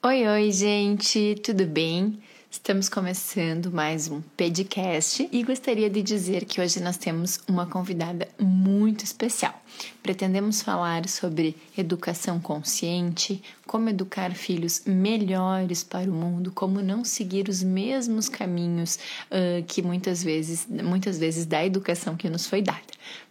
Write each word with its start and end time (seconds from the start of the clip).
Oi, 0.00 0.28
oi, 0.28 0.52
gente, 0.52 1.34
tudo 1.42 1.66
bem? 1.66 2.20
Estamos 2.48 2.88
começando 2.88 3.72
mais 3.72 4.06
um 4.08 4.20
podcast 4.20 5.28
e 5.32 5.42
gostaria 5.42 5.90
de 5.90 6.00
dizer 6.02 6.44
que 6.44 6.60
hoje 6.60 6.80
nós 6.80 6.96
temos 6.96 7.40
uma 7.48 7.66
convidada 7.66 8.28
muito 8.38 9.04
especial. 9.04 9.60
Pretendemos 10.00 10.62
falar 10.62 11.08
sobre 11.08 11.56
educação 11.76 12.38
consciente, 12.38 13.42
como 13.66 13.88
educar 13.88 14.32
filhos 14.36 14.84
melhores 14.86 15.82
para 15.82 16.08
o 16.08 16.14
mundo, 16.14 16.52
como 16.52 16.80
não 16.80 17.04
seguir 17.04 17.48
os 17.48 17.60
mesmos 17.64 18.28
caminhos 18.28 19.00
uh, 19.32 19.64
que 19.66 19.82
muitas 19.82 20.22
vezes, 20.22 20.64
muitas 20.68 21.18
vezes 21.18 21.44
da 21.44 21.66
educação 21.66 22.16
que 22.16 22.30
nos 22.30 22.46
foi 22.46 22.62
dada. 22.62 22.78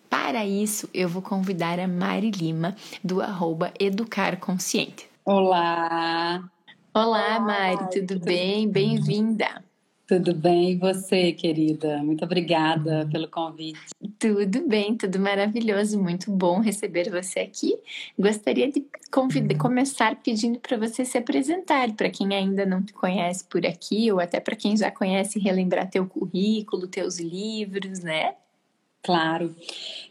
Para 0.09 0.45
isso, 0.45 0.89
eu 0.93 1.07
vou 1.07 1.21
convidar 1.21 1.79
a 1.79 1.87
Mari 1.87 2.29
Lima, 2.29 2.75
do 3.01 3.21
arroba 3.21 3.73
Educar 3.79 4.35
Consciente. 4.35 5.07
Olá! 5.23 6.56
Olá, 6.97 7.39
Mari, 7.39 7.91
tudo 7.91 8.19
bem? 8.19 8.67
Bem-vinda. 8.67 9.63
Tudo 10.07 10.33
bem, 10.33 10.71
e 10.71 10.75
você, 10.77 11.31
querida? 11.31 11.99
Muito 11.99 12.25
obrigada 12.25 13.07
pelo 13.11 13.27
convite. 13.27 13.77
Tudo 14.17 14.67
bem, 14.67 14.97
tudo 14.97 15.19
maravilhoso, 15.19 16.01
muito 16.01 16.31
bom 16.31 16.59
receber 16.59 17.07
você 17.11 17.41
aqui. 17.41 17.77
Gostaria 18.17 18.71
de 18.71 18.83
começar 19.59 20.15
pedindo 20.23 20.59
para 20.59 20.75
você 20.75 21.05
se 21.05 21.19
apresentar, 21.19 21.93
para 21.93 22.09
quem 22.09 22.33
ainda 22.33 22.65
não 22.65 22.81
te 22.81 22.93
conhece 22.93 23.45
por 23.45 23.63
aqui, 23.63 24.11
ou 24.11 24.19
até 24.19 24.39
para 24.39 24.55
quem 24.55 24.75
já 24.75 24.89
conhece, 24.89 25.37
relembrar 25.37 25.87
teu 25.91 26.07
currículo, 26.07 26.87
teus 26.87 27.19
livros, 27.19 27.99
né? 27.99 28.33
Claro. 29.03 29.55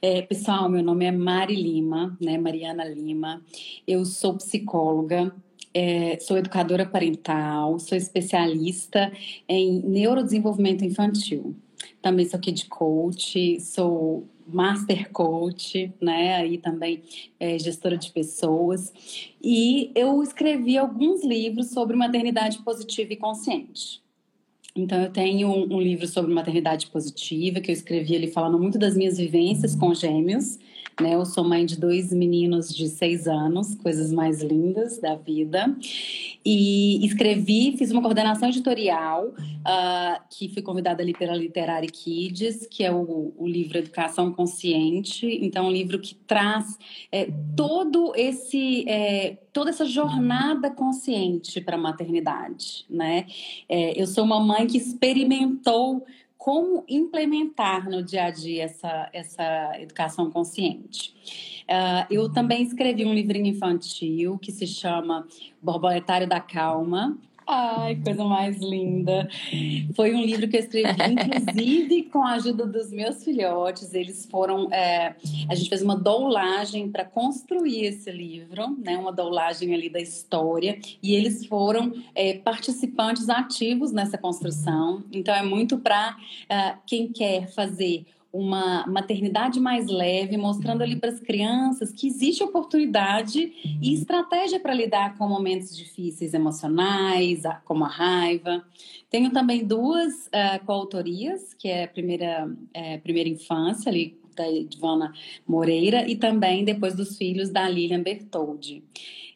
É, 0.01 0.23
pessoal, 0.23 0.69
meu 0.69 0.85
nome 0.85 1.05
é 1.05 1.11
Mari 1.11 1.57
Lima, 1.57 2.17
né? 2.21 2.39
Mariana 2.39 2.85
Lima. 2.85 3.43
Eu 3.85 4.05
sou 4.05 4.35
psicóloga, 4.35 5.35
é, 5.77 6.19
sou 6.21 6.39
educadora 6.39 6.87
parental, 6.87 7.79
sou 7.79 7.99
especialista 7.99 9.13
em 9.47 9.83
neurodesenvolvimento 9.83 10.83
infantil. 10.83 11.55
Também 12.01 12.27
sou 12.27 12.41
kid 12.41 12.65
coach, 12.65 13.61
sou 13.61 14.27
master 14.47 15.11
coach, 15.13 15.93
né? 16.01 16.37
Aí 16.37 16.57
também 16.57 17.03
é, 17.39 17.59
gestora 17.59 17.99
de 17.99 18.11
pessoas. 18.11 18.91
E 19.43 19.93
eu 19.95 20.23
escrevi 20.23 20.79
alguns 20.79 21.23
livros 21.23 21.69
sobre 21.73 21.95
maternidade 21.95 22.57
positiva 22.63 23.13
e 23.13 23.17
consciente. 23.17 24.01
Então, 24.75 25.03
eu 25.03 25.11
tenho 25.11 25.49
um, 25.49 25.75
um 25.75 25.81
livro 25.81 26.07
sobre 26.07 26.33
maternidade 26.33 26.87
positiva, 26.87 27.61
que 27.61 27.71
eu 27.71 27.75
escrevi 27.75 28.17
ali 28.17 28.29
falando 28.29 28.59
muito 28.59 28.79
das 28.79 28.97
minhas 28.97 29.19
vivências 29.19 29.75
com 29.75 29.93
gêmeos 29.93 30.59
né? 31.01 31.15
Eu 31.15 31.27
sou 31.27 31.45
mãe 31.45 31.67
de 31.67 31.79
dois 31.79 32.11
meninos 32.11 32.75
de 32.75 32.89
seis 32.89 33.29
anos, 33.29 33.75
coisas 33.75 34.11
mais 34.11 34.43
lindas 34.43 34.99
da 34.99 35.15
vida. 35.15 35.77
E 36.45 37.05
escrevi, 37.05 37.77
fiz 37.77 37.91
uma 37.91 38.01
coordenação 38.01 38.49
editorial, 38.49 39.27
uh, 39.27 40.21
que 40.31 40.49
fui 40.49 40.63
convidada 40.63 41.03
ali 41.03 41.13
pela 41.13 41.37
Literary 41.37 41.89
Kids, 41.89 42.67
que 42.67 42.83
é 42.83 42.91
o, 42.91 43.35
o 43.37 43.47
livro 43.47 43.79
Educação 43.79 44.33
Consciente. 44.33 45.27
Então, 45.43 45.67
é 45.67 45.69
um 45.69 45.73
livro 45.73 45.99
que 45.99 46.15
traz 46.15 46.79
é, 47.13 47.29
todo 47.55 48.13
esse. 48.17 48.89
É, 48.89 49.39
toda 49.53 49.71
essa 49.71 49.87
jornada 49.87 50.71
consciente 50.71 51.63
para 51.63 51.77
a 51.77 51.79
maternidade, 51.79 52.85
né? 52.91 53.25
É, 53.67 54.01
eu 54.01 54.07
sou 54.07 54.23
uma 54.23 54.39
mãe 54.39 54.67
que 54.67 54.77
experimentou 54.77 56.05
como 56.47 56.85
implementar 56.89 57.91
no 57.91 58.05
dia 58.05 58.27
a 58.27 58.31
dia 58.31 58.63
essa, 58.67 59.11
essa 59.13 59.73
educação 59.81 60.31
consciente. 60.31 61.13
Uh, 61.65 62.07
eu 62.09 62.33
também 62.33 62.63
escrevi 62.63 63.05
um 63.05 63.13
livrinho 63.13 63.47
infantil 63.47 64.39
que 64.39 64.53
se 64.53 64.65
chama 64.65 65.27
Borboletário 65.61 66.29
da 66.29 66.39
Calma, 66.39 67.19
Ai, 67.49 67.95
coisa 67.97 68.25
mais 68.25 68.59
linda. 68.59 69.29
Foi 69.95 70.13
um 70.13 70.23
livro 70.23 70.49
que 70.49 70.57
eu 70.57 70.61
escrevi, 70.61 70.91
inclusive, 70.91 72.03
com 72.05 72.23
a 72.25 72.33
ajuda 72.33 72.67
dos 72.67 72.91
meus 72.91 73.23
filhotes. 73.23 73.95
Eles 73.95 74.27
foram. 74.27 74.69
É, 74.73 75.15
a 75.49 75.55
gente 75.55 75.69
fez 75.69 75.81
uma 75.81 75.97
doulagem 75.97 76.91
para 76.91 77.05
construir 77.05 77.85
esse 77.85 78.11
livro, 78.11 78.77
né? 78.77 78.97
Uma 78.97 79.13
doulagem 79.13 79.73
ali 79.73 79.89
da 79.89 80.01
história. 80.01 80.79
E 81.01 81.15
eles 81.15 81.47
foram 81.47 81.93
é, 82.17 82.35
participantes 82.35 83.29
ativos 83.29 83.93
nessa 83.93 84.19
construção. 84.19 85.05
Então, 85.13 85.33
é 85.33 85.43
muito 85.43 85.79
para 85.79 86.17
é, 86.49 86.75
quem 86.85 87.13
quer 87.13 87.47
fazer 87.53 88.07
uma 88.37 88.87
maternidade 88.87 89.59
mais 89.59 89.87
leve, 89.87 90.37
mostrando 90.37 90.83
ali 90.83 90.97
para 90.97 91.11
as 91.11 91.19
crianças 91.21 91.91
que 91.91 92.07
existe 92.07 92.43
oportunidade 92.43 93.53
e 93.81 93.95
estratégia 93.95 94.61
para 94.61 94.75
lidar 94.75 95.17
com 95.17 95.27
momentos 95.27 95.75
difíceis 95.75 96.35
emocionais, 96.35 97.43
como 97.65 97.85
a 97.85 97.89
raiva. 97.89 98.63
Tenho 99.09 99.31
também 99.31 99.65
duas 99.65 100.27
uh, 100.27 100.65
coautorias, 100.67 101.55
que 101.55 101.69
é 101.69 101.85
a 101.85 101.89
primeira, 101.89 102.51
é, 102.75 102.99
primeira 102.99 103.29
infância, 103.29 103.89
ali 103.89 104.19
da 104.37 104.47
Ivana 104.51 105.15
Moreira, 105.49 106.07
e 106.07 106.15
também 106.15 106.63
depois 106.63 106.95
dos 106.95 107.17
filhos 107.17 107.49
da 107.49 107.67
Lilian 107.67 108.03
Bertoldi. 108.03 108.85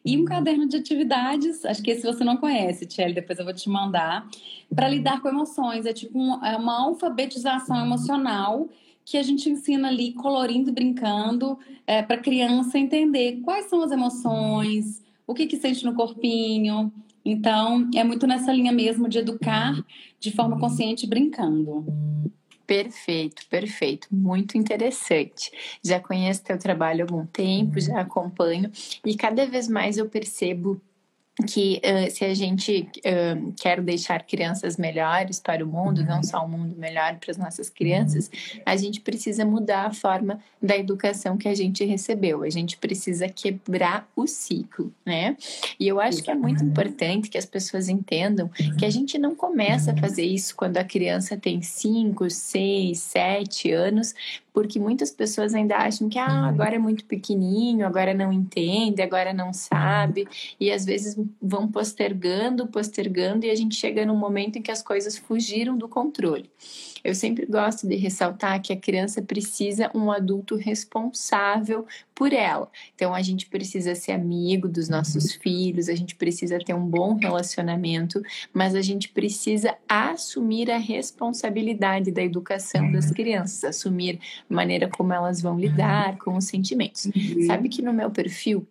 E 0.05 0.17
um 0.17 0.25
caderno 0.25 0.67
de 0.67 0.77
atividades, 0.77 1.63
acho 1.65 1.81
que 1.81 1.91
esse 1.91 2.05
você 2.05 2.23
não 2.23 2.37
conhece, 2.37 2.85
Tchelle, 2.85 3.13
depois 3.13 3.37
eu 3.37 3.45
vou 3.45 3.53
te 3.53 3.69
mandar, 3.69 4.27
para 4.75 4.87
lidar 4.87 5.21
com 5.21 5.29
emoções. 5.29 5.85
É 5.85 5.93
tipo 5.93 6.17
um, 6.17 6.43
é 6.43 6.55
uma 6.55 6.81
alfabetização 6.83 7.83
emocional 7.83 8.67
que 9.05 9.17
a 9.17 9.23
gente 9.23 9.49
ensina 9.49 9.87
ali 9.87 10.13
colorindo 10.13 10.69
e 10.69 10.73
brincando 10.73 11.57
é, 11.85 12.01
para 12.01 12.15
a 12.15 12.21
criança 12.21 12.77
entender 12.77 13.41
quais 13.43 13.65
são 13.65 13.81
as 13.81 13.91
emoções, 13.91 15.01
o 15.25 15.33
que, 15.33 15.47
que 15.47 15.57
sente 15.57 15.83
no 15.85 15.93
corpinho. 15.93 16.91
Então, 17.23 17.89
é 17.95 18.03
muito 18.03 18.25
nessa 18.25 18.51
linha 18.51 18.71
mesmo 18.71 19.07
de 19.07 19.19
educar 19.19 19.73
de 20.19 20.31
forma 20.31 20.59
consciente 20.59 21.07
brincando. 21.07 21.85
Perfeito, 22.65 23.45
perfeito, 23.49 24.07
muito 24.09 24.57
interessante. 24.57 25.51
Já 25.83 25.99
conheço 25.99 26.43
teu 26.43 26.57
trabalho 26.57 27.01
há 27.01 27.11
algum 27.11 27.25
tempo, 27.25 27.79
já 27.79 27.99
acompanho 27.99 28.71
e 29.05 29.15
cada 29.15 29.45
vez 29.45 29.67
mais 29.67 29.97
eu 29.97 30.07
percebo 30.07 30.81
que 31.47 31.81
uh, 31.83 32.11
se 32.11 32.25
a 32.25 32.33
gente 32.33 32.89
uh, 32.97 33.53
quer 33.59 33.81
deixar 33.81 34.23
crianças 34.23 34.77
melhores 34.77 35.39
para 35.39 35.63
o 35.63 35.67
mundo, 35.67 36.03
não 36.03 36.21
só 36.21 36.45
um 36.45 36.49
mundo 36.49 36.75
melhor 36.75 37.17
para 37.17 37.31
as 37.31 37.37
nossas 37.37 37.69
crianças, 37.69 38.29
a 38.65 38.75
gente 38.75 38.99
precisa 38.99 39.45
mudar 39.45 39.85
a 39.85 39.93
forma 39.93 40.39
da 40.61 40.77
educação 40.77 41.37
que 41.37 41.47
a 41.47 41.55
gente 41.55 41.85
recebeu. 41.85 42.43
A 42.43 42.49
gente 42.49 42.77
precisa 42.77 43.29
quebrar 43.29 44.07
o 44.15 44.27
ciclo, 44.27 44.93
né? 45.05 45.37
E 45.79 45.87
eu 45.87 45.99
acho 45.99 46.21
que 46.21 46.29
é 46.29 46.35
muito 46.35 46.63
importante 46.63 47.29
que 47.29 47.37
as 47.37 47.45
pessoas 47.45 47.87
entendam 47.87 48.49
que 48.77 48.85
a 48.85 48.89
gente 48.89 49.17
não 49.17 49.33
começa 49.33 49.91
a 49.91 49.97
fazer 49.97 50.23
isso 50.23 50.55
quando 50.55 50.77
a 50.77 50.83
criança 50.83 51.37
tem 51.37 51.61
5, 51.61 52.29
6, 52.29 52.99
7 52.99 53.71
anos, 53.71 54.13
porque 54.53 54.79
muitas 54.79 55.11
pessoas 55.11 55.53
ainda 55.53 55.77
acham 55.77 56.09
que 56.09 56.19
ah, 56.19 56.47
agora 56.47 56.75
é 56.75 56.79
muito 56.79 57.05
pequenininho, 57.05 57.85
agora 57.85 58.13
não 58.13 58.31
entende, 58.31 59.01
agora 59.01 59.33
não 59.33 59.53
sabe, 59.53 60.27
e 60.59 60.71
às 60.71 60.85
vezes 60.85 61.17
vão 61.41 61.67
postergando, 61.67 62.67
postergando, 62.67 63.45
e 63.45 63.49
a 63.49 63.55
gente 63.55 63.75
chega 63.75 64.05
num 64.05 64.15
momento 64.15 64.57
em 64.57 64.61
que 64.61 64.71
as 64.71 64.81
coisas 64.81 65.17
fugiram 65.17 65.77
do 65.77 65.87
controle. 65.87 66.49
Eu 67.03 67.15
sempre 67.15 67.45
gosto 67.45 67.87
de 67.87 67.95
ressaltar 67.95 68.61
que 68.61 68.73
a 68.73 68.77
criança 68.77 69.21
precisa 69.21 69.91
um 69.95 70.11
adulto 70.11 70.55
responsável 70.55 71.85
por 72.13 72.33
ela. 72.33 72.69
Então 72.93 73.13
a 73.13 73.21
gente 73.21 73.47
precisa 73.47 73.95
ser 73.95 74.11
amigo 74.11 74.67
dos 74.67 74.87
nossos 74.87 75.33
filhos, 75.33 75.89
a 75.89 75.95
gente 75.95 76.15
precisa 76.15 76.59
ter 76.59 76.73
um 76.73 76.85
bom 76.85 77.15
relacionamento, 77.15 78.21
mas 78.53 78.75
a 78.75 78.81
gente 78.81 79.09
precisa 79.09 79.75
assumir 79.87 80.69
a 80.69 80.77
responsabilidade 80.77 82.11
da 82.11 82.21
educação 82.21 82.91
das 82.91 83.11
crianças, 83.11 83.63
assumir 83.63 84.19
a 84.49 84.53
maneira 84.53 84.87
como 84.87 85.13
elas 85.13 85.41
vão 85.41 85.59
lidar 85.59 86.17
com 86.17 86.37
os 86.37 86.45
sentimentos. 86.45 87.05
Uhum. 87.05 87.45
Sabe 87.47 87.69
que 87.69 87.81
no 87.81 87.93
meu 87.93 88.11
perfil 88.11 88.67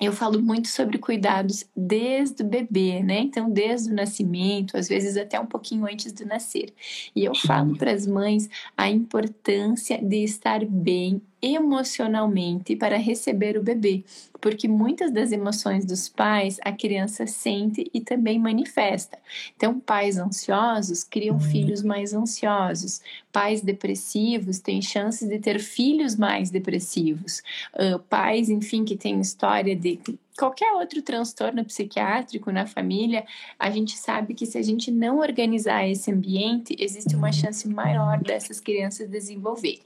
eu 0.00 0.12
falo 0.12 0.42
muito 0.42 0.68
sobre 0.68 0.98
cuidados 0.98 1.64
desde 1.76 2.42
o 2.42 2.46
bebê, 2.46 3.00
né? 3.02 3.20
Então, 3.20 3.48
desde 3.48 3.92
o 3.92 3.94
nascimento, 3.94 4.76
às 4.76 4.88
vezes 4.88 5.16
até 5.16 5.38
um 5.38 5.46
pouquinho 5.46 5.86
antes 5.86 6.12
do 6.12 6.26
nascer. 6.26 6.74
E 7.14 7.24
eu 7.24 7.34
falo 7.34 7.76
para 7.76 7.92
as 7.92 8.06
mães 8.06 8.48
a 8.76 8.90
importância 8.90 9.98
de 10.02 10.24
estar 10.24 10.64
bem 10.64 11.22
emocionalmente 11.44 12.74
para 12.74 12.96
receber 12.96 13.58
o 13.58 13.62
bebê, 13.62 14.02
porque 14.40 14.66
muitas 14.66 15.12
das 15.12 15.30
emoções 15.30 15.84
dos 15.84 16.08
pais 16.08 16.58
a 16.64 16.72
criança 16.72 17.26
sente 17.26 17.90
e 17.92 18.00
também 18.00 18.38
manifesta. 18.38 19.18
Então, 19.54 19.78
pais 19.78 20.16
ansiosos 20.16 21.04
criam 21.04 21.38
filhos 21.38 21.82
mais 21.82 22.14
ansiosos, 22.14 23.02
pais 23.30 23.60
depressivos 23.60 24.58
têm 24.58 24.80
chances 24.80 25.28
de 25.28 25.38
ter 25.38 25.58
filhos 25.60 26.16
mais 26.16 26.50
depressivos, 26.50 27.42
uh, 27.74 27.98
pais, 28.08 28.48
enfim, 28.48 28.84
que 28.84 28.96
têm 28.96 29.20
história 29.20 29.76
de 29.76 29.98
qualquer 30.36 30.72
outro 30.72 31.00
transtorno 31.02 31.64
psiquiátrico 31.64 32.50
na 32.50 32.66
família, 32.66 33.24
a 33.58 33.70
gente 33.70 33.96
sabe 33.96 34.34
que 34.34 34.46
se 34.46 34.58
a 34.58 34.62
gente 34.62 34.90
não 34.90 35.18
organizar 35.18 35.88
esse 35.88 36.10
ambiente, 36.10 36.76
existe 36.78 37.14
uma 37.14 37.32
chance 37.32 37.68
maior 37.68 38.18
dessas 38.20 38.60
crianças 38.60 39.08
desenvolverem. 39.08 39.82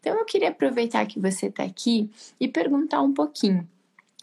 Então, 0.00 0.16
eu 0.16 0.24
queria 0.24 0.50
aproveitar 0.50 1.06
que 1.06 1.18
você 1.18 1.46
está 1.46 1.64
aqui 1.64 2.10
e 2.38 2.46
perguntar 2.46 3.02
um 3.02 3.12
pouquinho. 3.12 3.68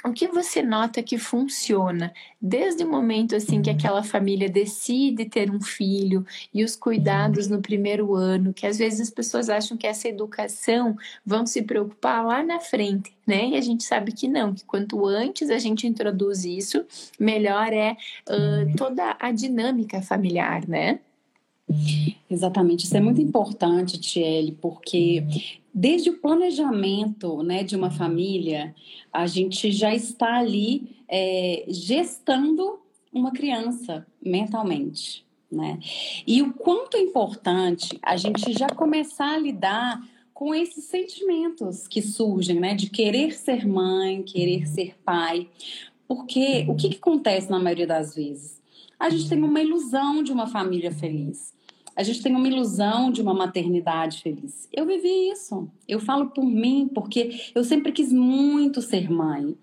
O 0.06 0.14
que 0.14 0.28
você 0.28 0.62
nota 0.62 1.02
que 1.02 1.18
funciona 1.18 2.14
desde 2.40 2.84
o 2.84 2.90
momento 2.90 3.36
assim 3.36 3.62
que 3.62 3.70
aquela 3.70 4.04
família 4.04 4.48
decide 4.48 5.26
ter 5.26 5.50
um 5.50 5.60
filho 5.60 6.26
e 6.54 6.64
os 6.64 6.76
cuidados 6.76 7.48
no 7.48 7.62
primeiro 7.62 8.14
ano, 8.14 8.54
que 8.54 8.68
às 8.68 8.78
vezes 8.78 9.02
as 9.02 9.10
pessoas 9.10 9.50
acham 9.50 9.76
que 9.76 9.88
essa 9.88 10.08
educação 10.08 10.96
vão 11.26 11.46
se 11.46 11.64
preocupar 11.64 12.24
lá 12.24 12.44
na 12.44 12.60
frente, 12.60 13.16
né? 13.26 13.50
E 13.50 13.56
a 13.56 13.62
gente 13.62 13.84
sabe 13.84 14.12
que 14.12 14.28
não, 14.28 14.54
que 14.54 14.64
quanto 14.64 15.06
antes 15.06 15.50
a 15.50 15.58
gente 15.58 15.88
introduz 15.88 16.46
isso, 16.46 16.86
melhor 17.20 17.74
é 17.74 17.98
uh, 18.30 18.76
toda 18.78 19.18
a 19.20 19.32
dinâmica 19.32 20.02
familiar, 20.02 20.68
né? 20.68 21.00
Exatamente, 22.30 22.86
isso 22.86 22.96
é 22.96 23.02
muito 23.02 23.22
importante, 23.22 24.00
Tiele, 24.00 24.52
porque 24.62 25.24
desde 25.74 26.10
o 26.10 26.20
planejamento 26.20 27.42
né, 27.44 27.64
de 27.64 27.76
uma 27.76 27.90
família, 27.90 28.74
a 29.12 29.28
gente 29.28 29.72
já 29.72 29.94
está 29.94 30.38
ali 30.38 30.96
é, 31.08 31.66
gestando 31.68 32.80
uma 33.12 33.32
criança 33.32 34.06
mentalmente. 34.22 35.26
Né? 35.52 35.80
E 36.26 36.42
o 36.42 36.54
quanto 36.54 36.98
é 36.98 37.00
importante 37.00 37.98
a 38.02 38.18
gente 38.18 38.52
já 38.52 38.68
começar 38.68 39.36
a 39.36 39.38
lidar 39.38 40.02
com 40.34 40.54
esses 40.54 40.84
sentimentos 40.84 41.88
que 41.88 42.02
surgem, 42.02 42.60
né? 42.60 42.76
De 42.76 42.90
querer 42.90 43.32
ser 43.32 43.66
mãe, 43.66 44.22
querer 44.22 44.68
ser 44.68 44.94
pai. 45.06 45.48
Porque 46.06 46.66
o 46.68 46.76
que, 46.76 46.90
que 46.90 46.98
acontece 46.98 47.50
na 47.50 47.58
maioria 47.58 47.88
das 47.88 48.14
vezes? 48.14 48.55
A 49.00 49.10
gente 49.10 49.30
tem 49.30 49.42
uma 49.44 49.62
ilusão 49.62 50.24
de 50.24 50.32
uma 50.32 50.48
família 50.48 50.92
feliz 50.92 51.56
a 51.96 52.04
gente 52.04 52.22
tem 52.22 52.36
uma 52.36 52.48
ilusão 52.48 53.10
de 53.10 53.22
uma 53.22 53.34
maternidade 53.34 54.22
feliz. 54.22 54.68
Eu 54.72 54.86
vivi 54.86 55.30
isso. 55.32 55.70
Eu 55.88 56.00
falo 56.00 56.30
por 56.32 56.44
mim, 56.44 56.90
porque 56.94 57.52
eu 57.56 57.64
sempre 57.64 57.92
quis 57.92 58.12
muito 58.12 58.82
ser 58.82 59.10
mãe. 59.10 59.58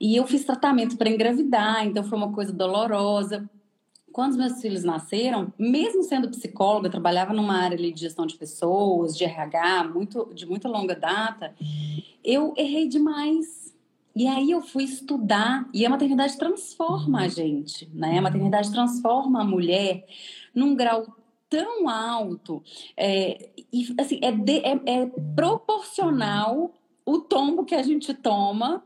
E 0.00 0.16
eu 0.16 0.26
fiz 0.26 0.44
tratamento 0.44 0.96
para 0.96 1.08
engravidar, 1.08 1.86
então 1.86 2.02
foi 2.02 2.18
uma 2.18 2.32
coisa 2.32 2.52
dolorosa. 2.52 3.48
Quando 4.12 4.36
meus 4.36 4.60
filhos 4.60 4.82
nasceram, 4.82 5.52
mesmo 5.56 6.02
sendo 6.02 6.28
psicóloga, 6.28 6.90
trabalhava 6.90 7.32
numa 7.32 7.54
área 7.54 7.76
de 7.76 8.00
gestão 8.00 8.26
de 8.26 8.36
pessoas, 8.36 9.16
de 9.16 9.22
RH, 9.22 9.84
muito, 9.94 10.32
de 10.34 10.46
muita 10.46 10.68
longa 10.68 10.96
data, 10.96 11.54
eu 12.24 12.52
errei 12.56 12.88
demais. 12.88 13.72
E 14.18 14.26
aí 14.26 14.50
eu 14.50 14.60
fui 14.60 14.82
estudar, 14.82 15.68
e 15.72 15.86
a 15.86 15.90
maternidade 15.90 16.36
transforma 16.36 17.20
a 17.20 17.28
gente, 17.28 17.88
né? 17.94 18.18
A 18.18 18.22
maternidade 18.22 18.72
transforma 18.72 19.42
a 19.42 19.44
mulher 19.44 20.04
num 20.52 20.74
grau 20.74 21.06
tão 21.48 21.88
alto 21.88 22.60
é, 22.96 23.50
e 23.72 23.94
assim 23.96 24.18
é, 24.20 24.32
de, 24.32 24.58
é, 24.58 24.80
é 24.86 25.06
proporcional 25.36 26.74
o 27.06 27.20
tombo 27.20 27.64
que 27.64 27.76
a 27.76 27.82
gente 27.82 28.12
toma 28.12 28.82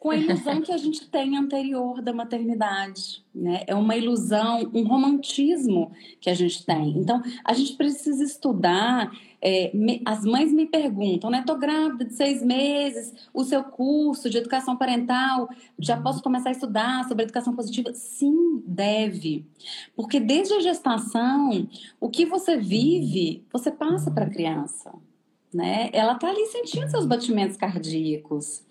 com 0.00 0.10
a 0.10 0.16
ilusão 0.16 0.60
que 0.60 0.72
a 0.72 0.76
gente 0.76 1.08
tem 1.08 1.36
anterior 1.36 2.02
da 2.02 2.12
maternidade, 2.12 3.24
né? 3.32 3.62
É 3.68 3.74
uma 3.76 3.96
ilusão, 3.96 4.68
um 4.74 4.82
romantismo 4.82 5.92
que 6.20 6.28
a 6.28 6.34
gente 6.34 6.66
tem. 6.66 6.98
Então, 6.98 7.22
a 7.44 7.52
gente 7.54 7.74
precisa 7.76 8.24
estudar. 8.24 9.12
É, 9.44 9.72
me, 9.74 10.00
as 10.04 10.24
mães 10.24 10.52
me 10.52 10.66
perguntam, 10.66 11.28
né? 11.28 11.42
Tô 11.44 11.56
grávida 11.56 12.04
de 12.04 12.14
seis 12.14 12.40
meses, 12.40 13.12
o 13.34 13.42
seu 13.42 13.64
curso 13.64 14.30
de 14.30 14.38
educação 14.38 14.76
parental, 14.76 15.48
já 15.80 16.00
posso 16.00 16.22
começar 16.22 16.50
a 16.50 16.52
estudar 16.52 17.08
sobre 17.08 17.24
educação 17.24 17.52
positiva? 17.52 17.92
Sim, 17.92 18.62
deve. 18.64 19.44
Porque 19.96 20.20
desde 20.20 20.54
a 20.54 20.60
gestação, 20.60 21.68
o 22.00 22.08
que 22.08 22.24
você 22.24 22.56
vive, 22.56 23.44
você 23.52 23.72
passa 23.72 24.12
para 24.12 24.26
a 24.26 24.30
criança. 24.30 24.94
Né? 25.52 25.90
Ela 25.92 26.14
tá 26.14 26.28
ali 26.28 26.46
sentindo 26.46 26.88
seus 26.88 27.04
batimentos 27.04 27.56
cardíacos. 27.56 28.62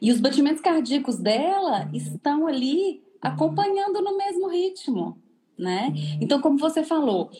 E 0.00 0.12
os 0.12 0.20
batimentos 0.20 0.60
cardíacos 0.62 1.18
dela 1.18 1.90
estão 1.92 2.46
ali 2.46 3.02
acompanhando 3.20 4.00
no 4.00 4.16
mesmo 4.16 4.48
ritmo, 4.48 5.18
né? 5.58 5.92
Então, 6.20 6.40
como 6.40 6.58
você 6.58 6.84
falou, 6.84 7.30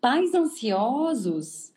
pais 0.00 0.34
ansiosos 0.34 1.73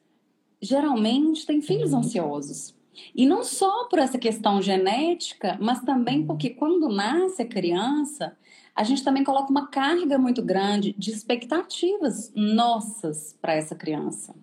geralmente 0.62 1.46
têm 1.46 1.62
filhos 1.62 1.94
ansiosos. 1.94 2.76
E 3.16 3.26
não 3.26 3.44
só 3.44 3.86
por 3.86 4.00
essa 4.00 4.18
questão 4.18 4.62
genética, 4.62 5.58
mas 5.62 5.82
também 5.82 6.26
porque 6.26 6.50
quando 6.50 6.90
nasce 6.90 7.42
a 7.42 7.48
criança, 7.48 8.36
a 8.76 8.84
gente 8.84 9.04
também 9.04 9.24
coloca 9.24 9.52
uma 9.52 9.68
carga 9.68 10.18
muito 10.18 10.42
grande 10.42 10.96
de 10.98 11.12
expectativas 11.12 12.32
nossas 12.36 13.38
para 13.42 13.54
essa 13.54 13.76
criança. 13.76 14.36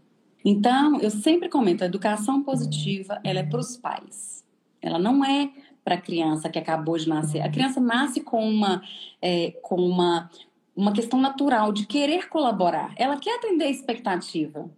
Então, 0.44 1.00
eu 1.00 1.10
sempre 1.10 1.48
comento, 1.48 1.82
a 1.82 1.86
educação 1.86 2.42
positiva, 2.42 3.20
ela 3.24 3.40
é 3.40 3.42
para 3.42 3.60
os 3.60 3.76
pais. 3.76 4.44
Ela 4.82 4.98
não 4.98 5.24
é 5.24 5.50
para 5.82 5.94
a 5.94 6.00
criança 6.00 6.48
que 6.48 6.58
acabou 6.58 6.98
de 6.98 7.08
nascer. 7.08 7.40
A 7.40 7.50
criança 7.50 7.80
nasce 7.80 8.20
com 8.20 8.46
uma, 8.46 8.82
é, 9.22 9.52
com 9.62 9.76
uma, 9.76 10.30
uma 10.76 10.92
questão 10.92 11.20
natural 11.20 11.72
de 11.72 11.86
querer 11.86 12.28
colaborar. 12.28 12.92
Ela 12.96 13.16
quer 13.16 13.36
atender 13.36 13.64
a 13.64 13.70
expectativa. 13.70 14.70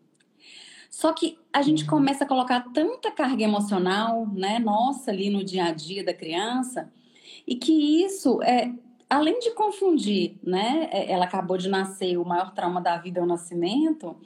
Só 0.97 1.13
que 1.13 1.39
a 1.53 1.61
gente 1.61 1.83
uhum. 1.83 1.91
começa 1.91 2.25
a 2.25 2.27
colocar 2.27 2.73
tanta 2.73 3.11
carga 3.11 3.45
emocional, 3.45 4.27
né, 4.33 4.59
nossa, 4.59 5.11
ali 5.11 5.29
no 5.29 5.45
dia 5.45 5.67
a 5.67 5.71
dia 5.71 6.03
da 6.03 6.15
criança, 6.15 6.91
e 7.47 7.55
que 7.55 8.03
isso 8.03 8.43
é, 8.43 8.73
além 9.11 9.39
de 9.39 9.51
confundir, 9.51 10.39
né, 10.43 10.89
é, 10.91 11.13
ela 11.13 11.27
acabou 11.27 11.59
de 11.59 11.69
nascer, 11.69 12.17
o 12.17 12.25
maior 12.25 12.55
trauma 12.55 12.81
da 12.81 12.97
vida 12.97 13.21
é 13.21 13.23
o 13.23 13.27
nascimento, 13.27 14.17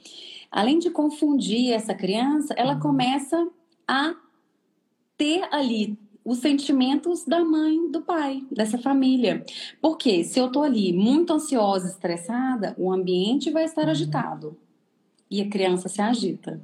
além 0.49 0.79
de 0.79 0.89
confundir 0.89 1.73
essa 1.73 1.93
criança, 1.93 2.53
ela 2.55 2.75
uhum. 2.75 2.79
começa 2.79 3.49
a 3.85 4.15
ter 5.17 5.45
ali 5.51 5.99
os 6.23 6.37
sentimentos 6.37 7.25
da 7.25 7.43
mãe, 7.43 7.91
do 7.91 8.01
pai, 8.01 8.45
dessa 8.49 8.77
família. 8.77 9.45
Porque 9.81 10.23
se 10.23 10.39
eu 10.39 10.45
estou 10.47 10.63
ali 10.63 10.93
muito 10.93 11.33
ansiosa, 11.33 11.89
estressada, 11.89 12.73
o 12.77 12.93
ambiente 12.93 13.51
vai 13.51 13.65
estar 13.65 13.83
uhum. 13.83 13.89
agitado 13.89 14.57
e 15.31 15.41
a 15.41 15.49
criança 15.49 15.87
se 15.87 16.01
agita. 16.01 16.61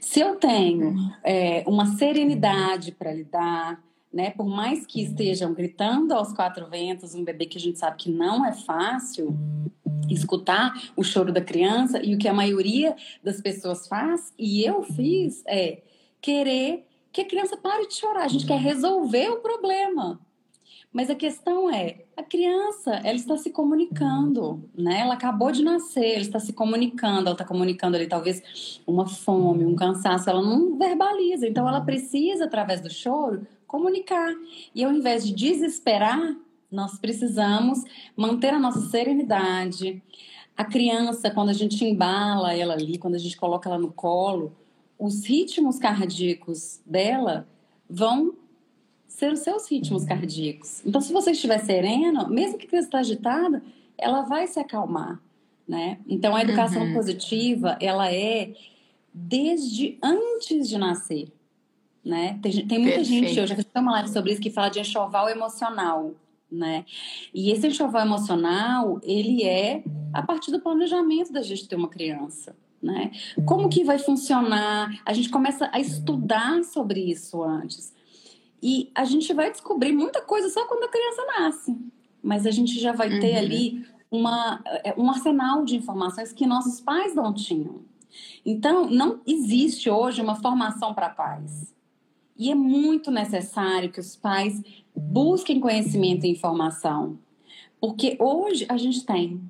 Se 0.00 0.20
eu 0.20 0.36
tenho 0.36 0.88
uhum. 0.88 1.12
é, 1.22 1.62
uma 1.66 1.86
serenidade 1.96 2.90
para 2.90 3.12
lidar, 3.12 3.80
né, 4.12 4.30
por 4.30 4.46
mais 4.46 4.86
que 4.86 5.02
estejam 5.02 5.54
gritando 5.54 6.12
aos 6.12 6.32
quatro 6.32 6.68
ventos, 6.68 7.14
um 7.14 7.22
bebê 7.22 7.46
que 7.46 7.58
a 7.58 7.60
gente 7.60 7.78
sabe 7.78 7.96
que 7.98 8.10
não 8.10 8.44
é 8.44 8.52
fácil 8.52 9.36
escutar 10.10 10.72
o 10.96 11.04
choro 11.04 11.32
da 11.32 11.40
criança 11.40 12.02
e 12.02 12.14
o 12.14 12.18
que 12.18 12.28
a 12.28 12.34
maioria 12.34 12.96
das 13.22 13.40
pessoas 13.40 13.86
faz 13.86 14.32
e 14.38 14.64
eu 14.64 14.82
fiz 14.82 15.42
é 15.46 15.82
querer 16.20 16.86
que 17.12 17.20
a 17.20 17.24
criança 17.24 17.56
pare 17.56 17.86
de 17.86 17.94
chorar. 17.94 18.24
A 18.24 18.28
gente 18.28 18.46
quer 18.46 18.58
resolver 18.58 19.28
o 19.28 19.40
problema. 19.40 20.20
Mas 20.92 21.08
a 21.08 21.14
questão 21.14 21.70
é, 21.74 22.04
a 22.14 22.22
criança, 22.22 22.96
ela 23.02 23.16
está 23.16 23.36
se 23.38 23.50
comunicando, 23.50 24.68
né? 24.76 25.00
Ela 25.00 25.14
acabou 25.14 25.50
de 25.50 25.64
nascer, 25.64 26.12
ela 26.12 26.20
está 26.20 26.38
se 26.38 26.52
comunicando, 26.52 27.22
ela 27.22 27.32
está 27.32 27.44
comunicando 27.44 27.96
ali 27.96 28.06
talvez 28.06 28.80
uma 28.86 29.06
fome, 29.06 29.64
um 29.64 29.74
cansaço, 29.74 30.28
ela 30.28 30.42
não 30.42 30.76
verbaliza. 30.76 31.48
Então 31.48 31.66
ela 31.66 31.80
precisa, 31.80 32.44
através 32.44 32.82
do 32.82 32.90
choro, 32.90 33.46
comunicar. 33.66 34.34
E 34.74 34.84
ao 34.84 34.92
invés 34.92 35.26
de 35.26 35.34
desesperar, 35.34 36.36
nós 36.70 36.98
precisamos 36.98 37.82
manter 38.14 38.52
a 38.52 38.58
nossa 38.58 38.80
serenidade. 38.90 40.02
A 40.54 40.64
criança, 40.64 41.30
quando 41.30 41.48
a 41.48 41.54
gente 41.54 41.82
embala 41.82 42.54
ela 42.54 42.74
ali, 42.74 42.98
quando 42.98 43.14
a 43.14 43.18
gente 43.18 43.38
coloca 43.38 43.66
ela 43.66 43.78
no 43.78 43.90
colo, 43.90 44.54
os 44.98 45.24
ritmos 45.24 45.78
cardíacos 45.78 46.82
dela 46.84 47.48
vão 47.88 48.34
ser 49.22 49.32
os 49.32 49.40
seus 49.40 49.70
ritmos 49.70 50.04
cardíacos. 50.04 50.82
Então, 50.84 51.00
se 51.00 51.12
você 51.12 51.30
estiver 51.30 51.58
sereno, 51.58 52.28
mesmo 52.28 52.58
que 52.58 52.66
a 52.66 52.68
criança 52.68 52.88
está 52.88 52.98
agitada, 52.98 53.62
ela 53.96 54.22
vai 54.22 54.48
se 54.48 54.58
acalmar, 54.58 55.20
né? 55.66 55.98
Então, 56.08 56.34
a 56.34 56.42
educação 56.42 56.82
uhum. 56.82 56.94
positiva, 56.94 57.76
ela 57.80 58.12
é 58.12 58.52
desde 59.14 59.96
antes 60.02 60.68
de 60.68 60.76
nascer, 60.76 61.28
né? 62.04 62.40
Tem, 62.42 62.66
tem 62.66 62.78
muita 62.80 62.96
Perfeito. 62.96 63.04
gente, 63.04 63.38
eu 63.38 63.46
já 63.46 63.54
fiz 63.54 63.66
uma 63.76 63.92
live 63.92 64.08
sobre 64.08 64.32
isso, 64.32 64.40
que 64.40 64.50
fala 64.50 64.70
de 64.70 64.80
enxoval 64.80 65.28
emocional, 65.28 66.14
né? 66.50 66.84
E 67.32 67.52
esse 67.52 67.68
enxoval 67.68 68.02
emocional, 68.02 68.98
ele 69.04 69.44
é 69.44 69.84
a 70.12 70.22
partir 70.22 70.50
do 70.50 70.60
planejamento 70.60 71.32
da 71.32 71.42
gente 71.42 71.68
ter 71.68 71.76
uma 71.76 71.88
criança, 71.88 72.56
né? 72.82 73.12
Como 73.46 73.68
que 73.68 73.84
vai 73.84 74.00
funcionar? 74.00 75.00
A 75.06 75.12
gente 75.12 75.28
começa 75.28 75.70
a 75.72 75.78
estudar 75.78 76.64
sobre 76.64 77.00
isso 77.00 77.40
antes. 77.40 77.94
E 78.62 78.90
a 78.94 79.04
gente 79.04 79.32
vai 79.32 79.50
descobrir 79.50 79.92
muita 79.92 80.22
coisa 80.22 80.48
só 80.48 80.66
quando 80.66 80.84
a 80.84 80.88
criança 80.88 81.24
nasce. 81.38 81.76
Mas 82.22 82.46
a 82.46 82.50
gente 82.50 82.78
já 82.78 82.92
vai 82.92 83.08
ter 83.18 83.32
uhum. 83.32 83.38
ali 83.38 83.86
uma, 84.10 84.62
é, 84.84 84.94
um 84.96 85.10
arsenal 85.10 85.64
de 85.64 85.76
informações 85.76 86.32
que 86.32 86.46
nossos 86.46 86.80
pais 86.80 87.14
não 87.14 87.34
tinham. 87.34 87.80
Então, 88.44 88.88
não 88.88 89.20
existe 89.26 89.90
hoje 89.90 90.20
uma 90.20 90.36
formação 90.36 90.94
para 90.94 91.08
pais. 91.08 91.74
E 92.36 92.50
é 92.50 92.54
muito 92.54 93.10
necessário 93.10 93.90
que 93.90 94.00
os 94.00 94.14
pais 94.14 94.62
busquem 94.94 95.60
conhecimento 95.60 96.24
e 96.24 96.30
informação. 96.30 97.18
Porque 97.80 98.16
hoje 98.20 98.64
a 98.68 98.76
gente 98.76 99.04
tem 99.04 99.40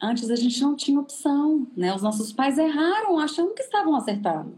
Antes 0.00 0.30
a 0.30 0.36
gente 0.36 0.60
não 0.62 0.76
tinha 0.76 1.00
opção, 1.00 1.66
né? 1.76 1.94
Os 1.94 2.02
nossos 2.02 2.32
pais 2.32 2.56
erraram 2.56 3.18
achando 3.18 3.52
que 3.52 3.62
estavam 3.62 3.96
acertando, 3.96 4.56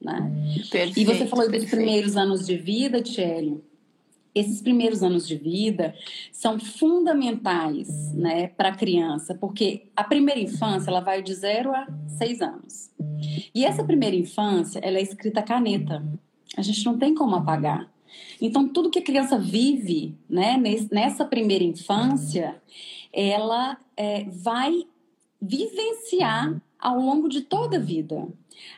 né? 0.00 0.30
Perfeito, 0.70 0.98
e 0.98 1.04
você 1.04 1.26
falou 1.26 1.50
dos 1.50 1.64
primeiros 1.64 2.16
anos 2.16 2.46
de 2.46 2.56
vida, 2.56 3.02
Tchelle. 3.02 3.62
esses 4.34 4.62
primeiros 4.62 5.02
anos 5.02 5.26
de 5.26 5.36
vida 5.36 5.94
são 6.32 6.58
fundamentais 6.60 8.14
né, 8.14 8.48
para 8.48 8.68
a 8.68 8.76
criança, 8.76 9.34
porque 9.34 9.88
a 9.96 10.04
primeira 10.04 10.40
infância 10.40 10.90
ela 10.90 11.00
vai 11.00 11.22
de 11.22 11.34
0 11.34 11.74
a 11.74 11.86
6 12.18 12.40
anos. 12.40 12.90
E 13.54 13.64
essa 13.64 13.82
primeira 13.82 14.14
infância 14.14 14.78
ela 14.78 14.98
é 14.98 15.02
escrita 15.02 15.40
a 15.40 15.42
caneta. 15.42 16.04
A 16.56 16.62
gente 16.62 16.84
não 16.84 16.96
tem 16.96 17.14
como 17.14 17.34
apagar. 17.34 17.90
Então, 18.40 18.68
tudo 18.68 18.90
que 18.90 18.98
a 18.98 19.04
criança 19.04 19.38
vive 19.38 20.16
né, 20.28 20.56
nessa 20.90 21.24
primeira 21.24 21.64
infância, 21.64 22.60
ela 23.12 23.76
é, 23.96 24.24
vai 24.24 24.86
vivenciar 25.40 26.60
ao 26.78 27.00
longo 27.00 27.28
de 27.28 27.42
toda 27.42 27.76
a 27.76 27.80
vida. 27.80 28.28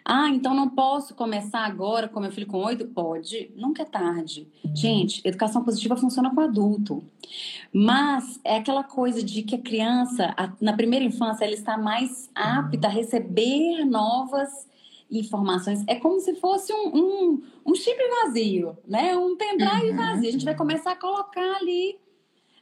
Ah, 0.05 0.29
então 0.29 0.55
não 0.55 0.69
posso 0.69 1.15
começar 1.15 1.65
agora 1.65 2.09
com 2.09 2.21
meu 2.21 2.31
filho 2.31 2.47
com 2.47 2.59
oito? 2.59 2.87
Pode, 2.87 3.51
nunca 3.57 3.83
é 3.83 3.85
tarde. 3.85 4.49
Gente, 4.75 5.27
educação 5.27 5.65
positiva 5.65 5.97
funciona 5.97 6.35
com 6.35 6.41
adulto. 6.41 7.03
Mas 7.73 8.41
é 8.45 8.57
aquela 8.57 8.85
coisa 8.85 9.23
de 9.23 9.43
que 9.43 9.55
a 9.55 9.61
criança, 9.61 10.35
na 10.61 10.75
primeira 10.75 11.05
infância, 11.05 11.45
ela 11.45 11.55
está 11.55 11.79
mais 11.79 12.31
apta 12.35 12.89
a 12.89 12.91
receber 12.91 13.85
novas 13.85 14.69
informações. 15.11 15.83
É 15.87 15.97
como 15.97 16.21
se 16.21 16.35
fosse 16.37 16.73
um, 16.73 16.89
um, 16.95 17.43
um 17.67 17.75
chip 17.75 17.99
vazio, 18.23 18.77
né? 18.87 19.17
Um 19.17 19.37
pendrive 19.37 19.91
uhum. 19.91 19.97
vazio. 19.97 20.29
A 20.29 20.33
gente 20.33 20.45
vai 20.45 20.55
começar 20.55 20.93
a 20.93 20.97
colocar 20.97 21.57
ali 21.57 21.99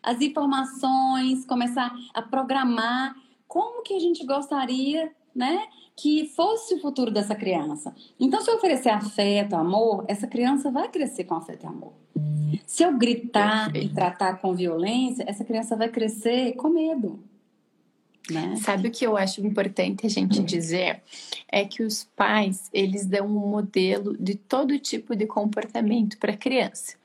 as 0.02 0.21
informações, 0.21 1.45
começar 1.45 1.95
a 2.14 2.23
programar 2.23 3.14
como 3.47 3.83
que 3.83 3.95
a 3.95 3.99
gente 3.99 4.25
gostaria, 4.25 5.11
né? 5.38 5.68
Que 5.97 6.26
fosse 6.26 6.75
o 6.75 6.80
futuro 6.80 7.11
dessa 7.11 7.35
criança. 7.35 7.95
Então, 8.18 8.40
se 8.40 8.50
eu 8.50 8.57
oferecer 8.57 8.90
afeto, 8.90 9.54
amor, 9.54 10.04
essa 10.09 10.26
criança 10.26 10.71
vai 10.71 10.88
crescer 10.88 11.25
com 11.25 11.35
afeto 11.35 11.64
e 11.64 11.66
amor. 11.66 11.92
Se 12.66 12.83
eu 12.83 12.97
gritar 12.99 13.73
Perfeito. 13.73 13.92
e 13.92 13.95
tratar 13.95 14.40
com 14.40 14.54
violência, 14.54 15.25
essa 15.26 15.45
criança 15.45 15.76
vai 15.76 15.88
crescer 15.88 16.52
com 16.54 16.68
medo. 16.68 17.21
Né? 18.30 18.57
Sabe 18.57 18.88
o 18.88 18.90
que 18.90 19.07
eu 19.07 19.16
acho 19.16 19.45
importante 19.47 20.07
a 20.07 20.11
gente 20.11 20.42
dizer? 20.42 21.00
É 21.50 21.64
que 21.64 21.83
os 21.83 22.04
pais, 22.16 22.68
eles 22.75 23.07
dão 23.07 23.26
um 23.26 23.49
modelo 23.49 24.16
de 24.18 24.35
todo 24.35 24.78
tipo 24.78 25.16
de 25.16 25.26
comportamento 25.26 26.18
para 26.18 26.33
a 26.33 26.37
criança. 26.37 26.97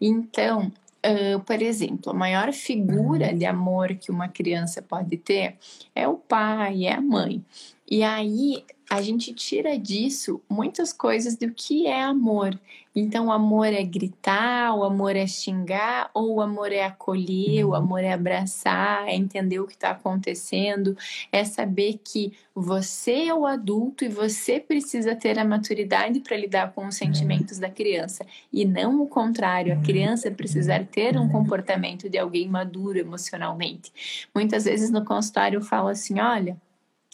Então, 0.00 0.72
uh, 1.04 1.40
por 1.40 1.60
exemplo, 1.60 2.10
a 2.10 2.14
maior 2.14 2.52
figura 2.52 3.34
de 3.34 3.44
amor 3.44 3.94
que 3.96 4.10
uma 4.10 4.28
criança 4.28 4.80
pode 4.80 5.16
ter 5.16 5.56
é 5.94 6.06
o 6.08 6.14
pai, 6.14 6.86
é 6.86 6.94
a 6.94 7.00
mãe. 7.00 7.44
E 7.90 8.02
aí 8.02 8.64
a 8.92 9.00
gente 9.00 9.32
tira 9.32 9.78
disso 9.78 10.42
muitas 10.50 10.92
coisas 10.92 11.34
do 11.34 11.50
que 11.50 11.86
é 11.86 12.02
amor. 12.02 12.58
Então, 12.94 13.28
o 13.28 13.32
amor 13.32 13.68
é 13.68 13.82
gritar, 13.82 14.74
o 14.74 14.84
amor 14.84 15.16
é 15.16 15.26
xingar, 15.26 16.10
ou 16.12 16.34
o 16.34 16.40
amor 16.42 16.70
é 16.72 16.84
acolher, 16.84 17.64
o 17.64 17.74
amor 17.74 18.04
é 18.04 18.12
abraçar, 18.12 19.08
é 19.08 19.14
entender 19.14 19.60
o 19.60 19.66
que 19.66 19.72
está 19.72 19.92
acontecendo, 19.92 20.94
é 21.32 21.42
saber 21.42 22.00
que 22.04 22.34
você 22.54 23.28
é 23.28 23.34
o 23.34 23.46
adulto 23.46 24.04
e 24.04 24.08
você 24.08 24.60
precisa 24.60 25.16
ter 25.16 25.38
a 25.38 25.44
maturidade 25.44 26.20
para 26.20 26.36
lidar 26.36 26.72
com 26.74 26.86
os 26.86 26.96
sentimentos 26.96 27.58
da 27.58 27.70
criança, 27.70 28.26
e 28.52 28.66
não 28.66 29.00
o 29.00 29.06
contrário, 29.06 29.72
a 29.72 29.80
criança 29.80 30.30
precisar 30.30 30.84
ter 30.84 31.16
um 31.16 31.30
comportamento 31.30 32.10
de 32.10 32.18
alguém 32.18 32.46
maduro 32.46 32.98
emocionalmente. 32.98 33.90
Muitas 34.34 34.66
vezes 34.66 34.90
no 34.90 35.02
consultório 35.02 35.56
eu 35.56 35.62
falo 35.62 35.88
assim: 35.88 36.20
olha 36.20 36.58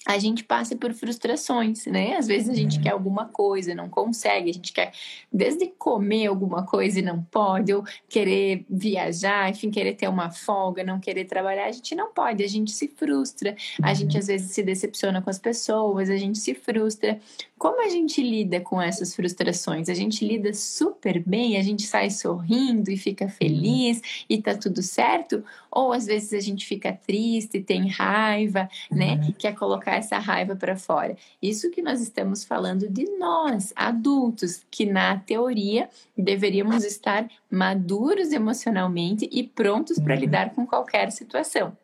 a 0.09 0.19
gente 0.19 0.43
passa 0.43 0.75
por 0.75 0.95
frustrações, 0.95 1.85
né? 1.85 2.17
Às 2.17 2.27
vezes 2.27 2.49
a 2.49 2.55
gente 2.55 2.81
quer 2.81 2.93
alguma 2.93 3.27
coisa, 3.27 3.75
não 3.75 3.91
consegue, 3.91 4.49
a 4.49 4.55
gente 4.55 4.73
quer 4.73 4.91
desde 5.31 5.67
comer 5.67 6.29
alguma 6.29 6.65
coisa 6.65 7.01
e 7.01 7.03
não 7.03 7.23
pode, 7.25 7.75
ou 7.75 7.85
querer 8.09 8.65
viajar, 8.71 9.51
enfim, 9.51 9.71
querer 9.71 9.93
ter 9.93 10.09
uma 10.09 10.31
folga, 10.31 10.83
não 10.83 10.99
querer 10.99 11.27
trabalhar, 11.27 11.67
a 11.67 11.73
gente 11.73 11.95
não 11.95 12.11
pode, 12.11 12.43
a 12.43 12.49
gente 12.49 12.71
se 12.71 12.89
frustra, 12.89 13.55
a 13.83 13.93
gente 13.93 14.17
às 14.17 14.29
vezes 14.29 14.51
se 14.51 14.63
decepciona 14.63 15.21
com 15.21 15.29
as 15.29 15.39
pessoas, 15.39 16.09
a 16.09 16.17
gente 16.17 16.39
se 16.39 16.55
frustra. 16.55 17.21
Como 17.59 17.85
a 17.85 17.89
gente 17.91 18.23
lida 18.23 18.61
com 18.61 18.81
essas 18.81 19.15
frustrações? 19.15 19.91
A 19.91 19.95
gente 19.95 20.25
lida 20.25 20.55
super 20.55 21.23
bem, 21.23 21.59
a 21.59 21.63
gente 21.63 21.83
sai 21.83 22.09
sorrindo 22.09 22.91
e 22.91 22.97
fica 22.97 23.29
feliz 23.29 24.01
e 24.31 24.41
tá 24.41 24.57
tudo 24.57 24.81
certo? 24.81 25.45
Ou 25.71 25.93
às 25.93 26.07
vezes 26.07 26.33
a 26.33 26.41
gente 26.41 26.65
fica 26.65 26.93
triste, 26.93 27.61
tem 27.61 27.89
raiva, 27.89 28.71
né? 28.91 29.15
Uhum. 29.15 29.35
Quer 29.37 29.55
colocar 29.55 29.98
essa 29.99 30.19
raiva 30.19 30.57
para 30.57 30.77
fora. 30.77 31.17
Isso 31.41 31.71
que 31.71 31.83
nós 31.83 32.01
estamos 32.01 32.45
falando 32.45 32.89
de 32.89 33.05
nós, 33.19 33.73
adultos, 33.77 34.65
que 34.71 34.87
na 34.87 35.19
teoria 35.19 35.89
deveríamos 36.17 36.85
estar 36.85 37.29
maduros 37.51 38.33
emocionalmente 38.33 39.29
e 39.31 39.43
prontos 39.43 39.99
para 39.99 40.15
uhum. 40.15 40.21
lidar 40.21 40.55
com 40.55 40.67
qualquer 40.67 41.13
situação. 41.13 41.77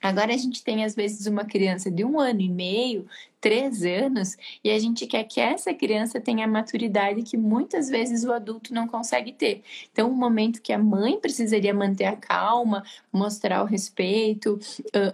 Agora 0.00 0.32
a 0.32 0.36
gente 0.36 0.62
tem 0.62 0.84
às 0.84 0.94
vezes 0.94 1.26
uma 1.26 1.44
criança 1.44 1.90
de 1.90 2.04
um 2.04 2.20
ano 2.20 2.40
e 2.40 2.48
meio 2.48 3.06
três 3.40 3.84
anos 3.84 4.36
e 4.64 4.70
a 4.70 4.78
gente 4.78 5.06
quer 5.06 5.24
que 5.24 5.40
essa 5.40 5.72
criança 5.72 6.20
tenha 6.20 6.44
a 6.44 6.48
maturidade 6.48 7.22
que 7.22 7.36
muitas 7.36 7.88
vezes 7.88 8.24
o 8.24 8.32
adulto 8.32 8.74
não 8.74 8.88
consegue 8.88 9.32
ter. 9.32 9.62
Então, 9.92 10.10
o 10.10 10.14
momento 10.14 10.60
que 10.60 10.72
a 10.72 10.78
mãe 10.78 11.18
precisaria 11.20 11.72
manter 11.72 12.06
a 12.06 12.16
calma, 12.16 12.82
mostrar 13.12 13.62
o 13.62 13.66
respeito, 13.66 14.58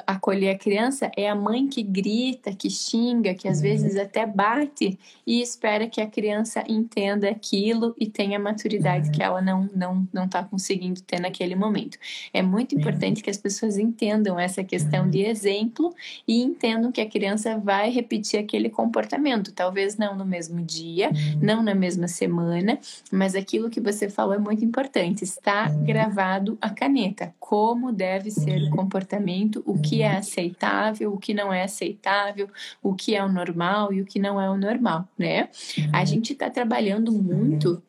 acolher 0.06 0.50
a 0.50 0.58
criança, 0.58 1.10
é 1.16 1.28
a 1.28 1.34
mãe 1.34 1.68
que 1.68 1.82
grita, 1.82 2.54
que 2.54 2.70
xinga, 2.70 3.34
que 3.34 3.46
às 3.46 3.60
vezes 3.60 3.96
até 3.96 4.26
bate 4.26 4.98
e 5.26 5.42
espera 5.42 5.86
que 5.86 6.00
a 6.00 6.06
criança 6.06 6.64
entenda 6.68 7.28
aquilo 7.28 7.94
e 7.98 8.06
tenha 8.06 8.38
a 8.38 8.40
maturidade 8.40 9.10
que 9.10 9.22
ela 9.22 9.40
não 9.40 9.68
não 9.74 10.08
não 10.12 10.24
está 10.24 10.42
conseguindo 10.42 11.02
ter 11.02 11.20
naquele 11.20 11.54
momento. 11.54 11.98
É 12.32 12.42
muito 12.42 12.74
importante 12.74 13.22
que 13.22 13.30
as 13.30 13.38
pessoas 13.38 13.76
entendam 13.76 14.38
essa 14.38 14.64
questão 14.64 15.08
de 15.08 15.22
exemplo 15.22 15.94
e 16.26 16.42
entendam 16.42 16.90
que 16.90 17.00
a 17.00 17.08
criança 17.08 17.58
vai 17.58 17.90
repetir 17.90 18.13
repetir 18.14 18.38
aquele 18.38 18.70
comportamento. 18.70 19.52
Talvez 19.52 19.96
não 19.96 20.16
no 20.16 20.24
mesmo 20.24 20.62
dia, 20.62 21.08
uhum. 21.08 21.38
não 21.42 21.62
na 21.62 21.74
mesma 21.74 22.06
semana, 22.06 22.78
mas 23.10 23.34
aquilo 23.34 23.68
que 23.68 23.80
você 23.80 24.08
falou 24.08 24.34
é 24.34 24.38
muito 24.38 24.64
importante. 24.64 25.24
Está 25.24 25.68
uhum. 25.68 25.84
gravado 25.84 26.56
a 26.60 26.70
caneta. 26.70 27.34
Como 27.40 27.92
deve 27.92 28.30
ser 28.30 28.62
o 28.62 28.70
comportamento, 28.70 29.62
o 29.66 29.78
que 29.78 30.02
é 30.02 30.16
aceitável, 30.16 31.12
o 31.12 31.18
que 31.18 31.34
não 31.34 31.52
é 31.52 31.64
aceitável, 31.64 32.48
o 32.82 32.94
que 32.94 33.14
é 33.14 33.24
o 33.24 33.30
normal 33.30 33.92
e 33.92 34.00
o 34.00 34.04
que 34.04 34.18
não 34.18 34.40
é 34.40 34.48
o 34.48 34.56
normal, 34.56 35.08
né? 35.18 35.48
A 35.92 36.00
uhum. 36.00 36.06
gente 36.06 36.32
está 36.32 36.48
trabalhando 36.48 37.12
muito 37.12 37.82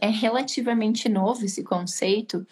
é 0.00 0.08
relativamente 0.08 1.06
novo 1.06 1.44
esse 1.44 1.62
conceito, 1.62 2.46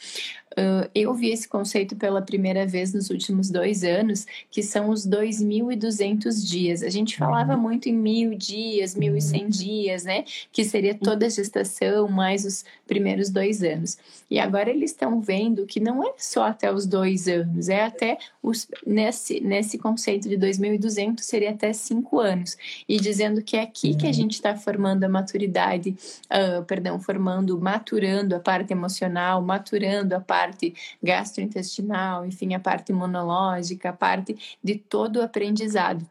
Uh, 0.57 0.89
eu 0.95 1.13
vi 1.15 1.31
esse 1.31 1.49
conceito 1.49 1.97
pela 1.97 2.23
primeira 2.23 2.65
vez 2.65 2.95
nos 2.95 3.11
últimos 3.11 3.51
dois 3.51 3.83
anos, 3.83 4.25
que 4.51 4.63
são 4.63 4.89
os 4.89 5.07
2.200 5.07 6.47
dias. 6.47 6.83
A 6.83 6.89
gente 6.89 7.17
falava 7.17 7.55
uhum. 7.55 7.61
muito 7.61 7.89
em 7.89 7.93
mil 7.93 8.37
dias, 8.37 8.95
1.100 8.95 9.49
dias, 9.49 10.05
né? 10.05 10.25
Que 10.53 10.65
seria 10.65 10.95
toda 10.95 11.27
a 11.27 11.29
gestação 11.29 12.07
mais 12.09 12.45
os 12.45 12.65
primeiros 12.87 13.31
dois 13.31 13.65
anos. 13.65 13.99
E 14.31 14.39
agora 14.39 14.71
eles 14.71 14.93
estão 14.93 15.21
vendo 15.21 15.67
que 15.67 15.81
não 15.81 16.05
é 16.05 16.13
só 16.17 16.45
até 16.45 16.73
os 16.73 16.87
dois 16.87 17.27
anos, 17.27 17.69
é 17.69 17.83
até 17.83 18.19
os, 18.43 18.69
nesse, 18.87 19.41
nesse 19.41 19.77
conceito 19.77 20.29
de 20.29 20.37
2.200 20.37 21.21
seria 21.21 21.51
até 21.51 21.73
cinco 21.73 22.21
anos. 22.21 22.57
E 22.89 23.01
dizendo 23.01 23.43
que 23.43 23.57
é 23.57 23.63
aqui 23.63 23.95
que 23.95 24.07
a 24.07 24.09
uhum. 24.09 24.13
gente 24.13 24.35
está 24.35 24.55
formando 24.55 25.03
a 25.03 25.09
maturidade, 25.09 25.97
uh, 26.31 26.63
perdão, 26.65 27.01
formando, 27.01 27.59
maturando 27.61 28.37
a 28.37 28.41
parte 28.41 28.73
emocional, 28.73 29.43
maturando 29.43 30.15
a 30.15 30.21
parte 30.21 30.44
parte 30.45 30.75
gastrointestinal, 31.03 32.27
enfim, 32.27 32.55
a 32.55 32.61
parte 32.61 32.93
imunológica, 32.93 33.91
a 33.91 33.93
parte 33.93 34.37
de 34.63 34.77
todo 34.77 35.17
o 35.17 35.23
aprendizado. 35.23 36.05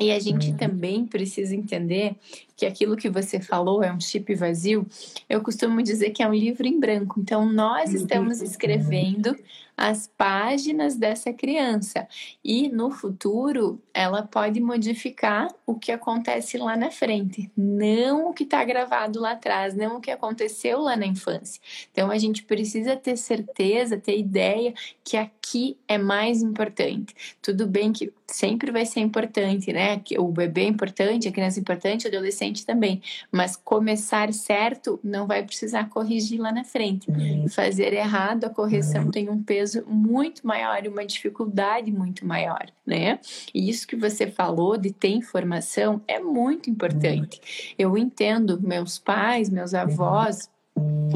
E 0.00 0.10
a 0.10 0.18
gente 0.18 0.50
uhum. 0.50 0.56
também 0.56 1.06
precisa 1.06 1.54
entender 1.54 2.16
que 2.56 2.66
aquilo 2.66 2.96
que 2.96 3.10
você 3.10 3.40
falou 3.40 3.82
é 3.82 3.92
um 3.92 4.00
chip 4.00 4.34
vazio. 4.34 4.86
Eu 5.28 5.42
costumo 5.42 5.82
dizer 5.82 6.10
que 6.10 6.22
é 6.22 6.28
um 6.28 6.34
livro 6.34 6.66
em 6.66 6.78
branco. 6.78 7.20
Então, 7.20 7.46
nós 7.46 7.90
uhum. 7.90 7.96
estamos 7.96 8.40
escrevendo 8.40 9.36
as 9.76 10.06
páginas 10.06 10.96
dessa 10.96 11.32
criança. 11.32 12.06
E 12.44 12.68
no 12.68 12.90
futuro, 12.90 13.80
ela 13.92 14.22
pode 14.22 14.60
modificar 14.60 15.48
o 15.66 15.74
que 15.74 15.90
acontece 15.90 16.58
lá 16.58 16.76
na 16.76 16.90
frente, 16.90 17.50
não 17.56 18.28
o 18.28 18.34
que 18.34 18.44
está 18.44 18.62
gravado 18.64 19.20
lá 19.20 19.32
atrás, 19.32 19.74
não 19.74 19.96
o 19.96 20.00
que 20.00 20.10
aconteceu 20.10 20.80
lá 20.80 20.96
na 20.96 21.06
infância. 21.06 21.60
Então, 21.90 22.10
a 22.10 22.18
gente 22.18 22.42
precisa 22.44 22.96
ter 22.96 23.16
certeza, 23.16 23.96
ter 23.96 24.18
ideia 24.18 24.74
que 25.02 25.16
aqui 25.16 25.76
é 25.88 25.98
mais 25.98 26.42
importante. 26.42 27.14
Tudo 27.40 27.66
bem 27.66 27.92
que 27.92 28.12
sempre 28.26 28.70
vai 28.70 28.86
ser 28.86 29.00
importante, 29.00 29.72
né? 29.72 29.98
Que 29.98 30.18
o 30.18 30.28
bebê 30.28 30.62
é 30.62 30.68
importante, 30.68 31.28
a 31.28 31.32
criança 31.32 31.58
é 31.58 31.60
importante, 31.60 32.06
o 32.06 32.08
adolescente 32.08 32.41
também. 32.66 33.00
Mas 33.30 33.56
começar 33.56 34.32
certo 34.32 34.98
não 35.02 35.26
vai 35.26 35.42
precisar 35.42 35.88
corrigir 35.88 36.40
lá 36.40 36.50
na 36.50 36.64
frente. 36.64 37.10
Uhum. 37.10 37.48
Fazer 37.48 37.92
errado, 37.92 38.44
a 38.44 38.50
correção 38.50 39.10
tem 39.10 39.28
um 39.28 39.42
peso 39.42 39.84
muito 39.86 40.46
maior 40.46 40.84
e 40.84 40.88
uma 40.88 41.04
dificuldade 41.04 41.92
muito 41.92 42.26
maior, 42.26 42.66
né? 42.86 43.20
E 43.54 43.68
isso 43.70 43.86
que 43.86 43.96
você 43.96 44.26
falou 44.26 44.76
de 44.76 44.92
ter 44.92 45.10
informação 45.10 46.00
é 46.08 46.18
muito 46.18 46.68
importante. 46.68 47.74
Eu 47.78 47.96
entendo 47.96 48.60
meus 48.60 48.98
pais, 48.98 49.48
meus 49.48 49.74
avós, 49.74 50.50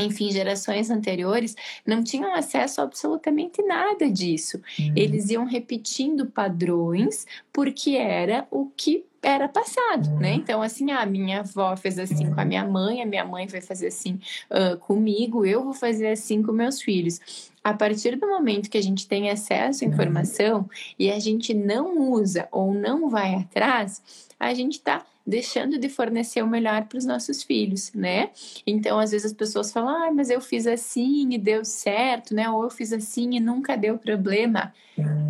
enfim, 0.00 0.30
gerações 0.30 0.90
anteriores 0.90 1.56
não 1.86 2.04
tinham 2.04 2.34
acesso 2.34 2.80
a 2.80 2.84
absolutamente 2.84 3.62
nada 3.62 4.10
disso. 4.10 4.60
Uhum. 4.78 4.92
Eles 4.94 5.30
iam 5.30 5.44
repetindo 5.44 6.26
padrões 6.26 7.26
porque 7.52 7.92
era 7.92 8.46
o 8.50 8.66
que 8.66 9.04
era 9.26 9.48
passado, 9.48 10.08
né? 10.20 10.30
Uhum. 10.30 10.36
Então, 10.36 10.62
assim, 10.62 10.92
a 10.92 11.04
minha 11.04 11.40
avó 11.40 11.76
fez 11.76 11.98
assim 11.98 12.30
com 12.30 12.40
a 12.40 12.44
minha 12.44 12.64
mãe, 12.64 13.02
a 13.02 13.06
minha 13.06 13.24
mãe 13.24 13.48
vai 13.48 13.60
fazer 13.60 13.88
assim 13.88 14.20
uh, 14.48 14.78
comigo, 14.78 15.44
eu 15.44 15.64
vou 15.64 15.74
fazer 15.74 16.06
assim 16.06 16.44
com 16.44 16.52
meus 16.52 16.80
filhos. 16.80 17.50
A 17.64 17.74
partir 17.74 18.14
do 18.14 18.28
momento 18.28 18.70
que 18.70 18.78
a 18.78 18.82
gente 18.82 19.08
tem 19.08 19.28
acesso 19.28 19.82
à 19.82 19.88
informação 19.88 20.70
e 20.96 21.10
a 21.10 21.18
gente 21.18 21.52
não 21.52 22.12
usa 22.12 22.46
ou 22.52 22.72
não 22.72 23.10
vai 23.10 23.34
atrás, 23.34 24.00
a 24.38 24.54
gente 24.54 24.74
está 24.74 25.04
deixando 25.26 25.76
de 25.76 25.88
fornecer 25.88 26.40
o 26.42 26.46
melhor 26.46 26.84
para 26.84 26.96
os 26.96 27.04
nossos 27.04 27.42
filhos, 27.42 27.92
né? 27.92 28.30
Então, 28.64 28.96
às 29.00 29.10
vezes 29.10 29.26
as 29.26 29.32
pessoas 29.32 29.72
falam, 29.72 30.06
ah, 30.06 30.12
mas 30.12 30.30
eu 30.30 30.40
fiz 30.40 30.68
assim 30.68 31.32
e 31.32 31.38
deu 31.38 31.64
certo, 31.64 32.32
né? 32.32 32.48
Ou 32.48 32.62
eu 32.62 32.70
fiz 32.70 32.92
assim 32.92 33.34
e 33.34 33.40
nunca 33.40 33.76
deu 33.76 33.98
problema. 33.98 34.72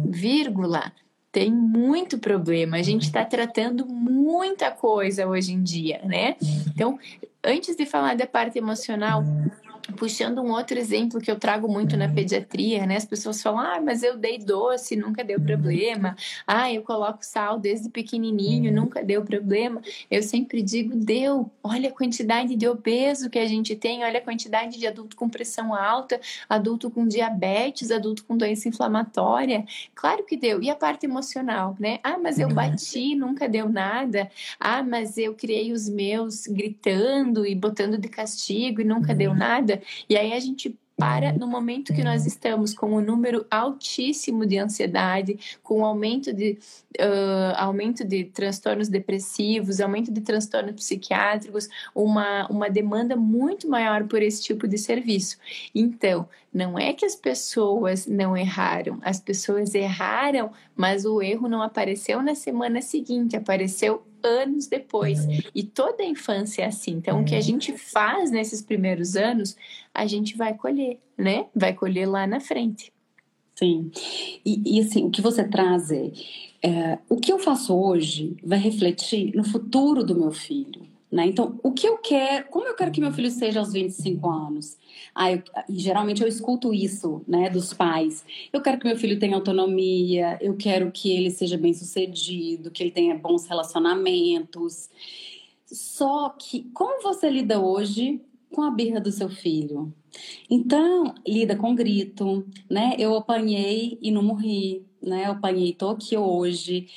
Vírgula. 0.04 0.92
Tem 1.36 1.52
muito 1.52 2.16
problema. 2.16 2.78
A 2.78 2.82
gente 2.82 3.02
está 3.02 3.22
tratando 3.22 3.84
muita 3.84 4.70
coisa 4.70 5.26
hoje 5.26 5.52
em 5.52 5.62
dia, 5.62 6.00
né? 6.02 6.34
Então, 6.66 6.98
antes 7.44 7.76
de 7.76 7.84
falar 7.84 8.16
da 8.16 8.26
parte 8.26 8.56
emocional, 8.56 9.22
puxando 9.94 10.40
um 10.40 10.50
outro 10.50 10.78
exemplo 10.78 11.20
que 11.20 11.30
eu 11.30 11.38
trago 11.38 11.68
muito 11.68 11.96
na 11.96 12.08
pediatria, 12.08 12.86
né? 12.86 12.96
As 12.96 13.04
pessoas 13.04 13.42
falam, 13.42 13.60
ah, 13.60 13.80
mas 13.80 14.02
eu 14.02 14.16
dei 14.16 14.38
doce, 14.38 14.96
nunca 14.96 15.22
deu 15.22 15.40
problema. 15.40 16.16
Ah, 16.46 16.72
eu 16.72 16.82
coloco 16.82 17.18
sal 17.22 17.58
desde 17.58 17.88
pequenininho, 17.88 18.72
nunca 18.72 19.02
deu 19.02 19.22
problema. 19.24 19.80
Eu 20.10 20.22
sempre 20.22 20.62
digo, 20.62 20.96
deu. 20.96 21.50
Olha 21.62 21.88
a 21.88 21.92
quantidade 21.92 22.56
de 22.56 22.66
obeso 22.68 23.30
que 23.30 23.38
a 23.38 23.46
gente 23.46 23.76
tem, 23.76 24.04
olha 24.04 24.18
a 24.18 24.22
quantidade 24.22 24.78
de 24.78 24.86
adulto 24.86 25.16
com 25.16 25.28
pressão 25.28 25.74
alta, 25.74 26.20
adulto 26.48 26.90
com 26.90 27.06
diabetes, 27.06 27.90
adulto 27.90 28.24
com 28.24 28.36
doença 28.36 28.68
inflamatória. 28.68 29.64
Claro 29.94 30.24
que 30.24 30.36
deu. 30.36 30.62
E 30.62 30.70
a 30.70 30.74
parte 30.74 31.06
emocional, 31.06 31.76
né? 31.78 31.98
Ah, 32.02 32.18
mas 32.18 32.38
eu 32.38 32.48
bati, 32.48 33.14
nunca 33.14 33.48
deu 33.48 33.68
nada. 33.68 34.30
Ah, 34.58 34.82
mas 34.82 35.16
eu 35.18 35.34
criei 35.34 35.72
os 35.72 35.88
meus 35.88 36.46
gritando 36.46 37.46
e 37.46 37.54
botando 37.54 37.98
de 37.98 38.08
castigo 38.08 38.80
e 38.80 38.84
nunca 38.84 39.14
deu 39.14 39.34
nada. 39.34 39.75
E 40.08 40.16
aí 40.16 40.32
a 40.32 40.40
gente 40.40 40.76
para 40.96 41.32
no 41.32 41.46
momento 41.46 41.92
que 41.92 42.02
nós 42.02 42.24
estamos 42.24 42.72
com 42.72 42.94
um 42.94 43.00
número 43.02 43.44
altíssimo 43.50 44.46
de 44.46 44.56
ansiedade, 44.56 45.58
com 45.62 45.84
aumento 45.84 46.32
de, 46.32 46.58
uh, 46.98 47.54
aumento 47.56 48.02
de 48.02 48.24
transtornos 48.24 48.88
depressivos, 48.88 49.80
aumento 49.80 50.10
de 50.10 50.22
transtornos 50.22 50.74
psiquiátricos, 50.74 51.68
uma, 51.94 52.46
uma 52.46 52.70
demanda 52.70 53.14
muito 53.14 53.68
maior 53.68 54.04
por 54.04 54.22
esse 54.22 54.42
tipo 54.42 54.66
de 54.66 54.78
serviço. 54.78 55.36
Então, 55.74 56.26
não 56.52 56.78
é 56.78 56.94
que 56.94 57.04
as 57.04 57.14
pessoas 57.14 58.06
não 58.06 58.34
erraram, 58.34 58.98
as 59.02 59.20
pessoas 59.20 59.74
erraram, 59.74 60.50
mas 60.74 61.04
o 61.04 61.20
erro 61.20 61.46
não 61.46 61.60
apareceu 61.60 62.22
na 62.22 62.34
semana 62.34 62.80
seguinte, 62.80 63.36
apareceu 63.36 64.02
anos 64.22 64.66
depois. 64.66 65.20
E 65.54 65.62
toda 65.62 66.02
a 66.02 66.06
infância 66.06 66.62
é 66.62 66.66
assim. 66.66 66.92
Então, 66.92 67.20
o 67.20 67.24
que 67.24 67.34
a 67.34 67.40
gente 67.40 67.76
faz 67.76 68.30
nesses 68.30 68.62
primeiros 68.62 69.16
anos, 69.16 69.56
a 69.94 70.06
gente 70.06 70.36
vai 70.36 70.54
colher, 70.54 70.98
né? 71.16 71.46
Vai 71.54 71.74
colher 71.74 72.06
lá 72.06 72.26
na 72.26 72.40
frente. 72.40 72.92
Sim. 73.54 73.90
E, 74.44 74.76
e 74.76 74.80
assim, 74.80 75.04
o 75.04 75.10
que 75.10 75.22
você 75.22 75.42
traz 75.42 75.90
é, 75.90 76.12
é, 76.62 76.98
o 77.08 77.16
que 77.16 77.32
eu 77.32 77.38
faço 77.38 77.74
hoje 77.74 78.36
vai 78.44 78.58
refletir 78.58 79.34
no 79.34 79.44
futuro 79.44 80.04
do 80.04 80.14
meu 80.14 80.30
filho. 80.30 80.95
Né? 81.10 81.26
Então, 81.26 81.58
o 81.62 81.72
que 81.72 81.86
eu 81.86 81.98
quero, 81.98 82.48
como 82.48 82.66
eu 82.66 82.74
quero 82.74 82.90
que 82.90 83.00
meu 83.00 83.12
filho 83.12 83.30
seja 83.30 83.60
aos 83.60 83.72
25 83.72 84.28
anos? 84.28 84.76
Ah, 85.14 85.32
eu, 85.32 85.42
geralmente 85.68 86.20
eu 86.20 86.28
escuto 86.28 86.74
isso 86.74 87.22
né, 87.28 87.48
dos 87.48 87.72
pais. 87.72 88.24
Eu 88.52 88.60
quero 88.60 88.78
que 88.78 88.86
meu 88.86 88.96
filho 88.96 89.18
tenha 89.18 89.36
autonomia, 89.36 90.36
eu 90.40 90.56
quero 90.56 90.90
que 90.90 91.10
ele 91.10 91.30
seja 91.30 91.56
bem 91.56 91.72
sucedido, 91.72 92.72
que 92.72 92.82
ele 92.82 92.90
tenha 92.90 93.16
bons 93.16 93.46
relacionamentos. 93.46 94.90
Só 95.64 96.30
que, 96.30 96.64
como 96.74 97.02
você 97.02 97.30
lida 97.30 97.60
hoje 97.60 98.20
com 98.52 98.62
a 98.62 98.70
birra 98.70 99.00
do 99.00 99.12
seu 99.12 99.28
filho? 99.28 99.94
Então, 100.50 101.14
lida 101.26 101.54
com 101.54 101.74
grito, 101.74 102.44
né? 102.68 102.94
Eu 102.98 103.14
apanhei 103.14 103.98
e 104.02 104.10
não 104.10 104.22
morri, 104.22 104.84
né? 105.00 105.26
Eu 105.26 105.32
apanhei 105.32 105.72
tô 105.72 105.90
aqui 105.90 106.16
hoje 106.16 106.88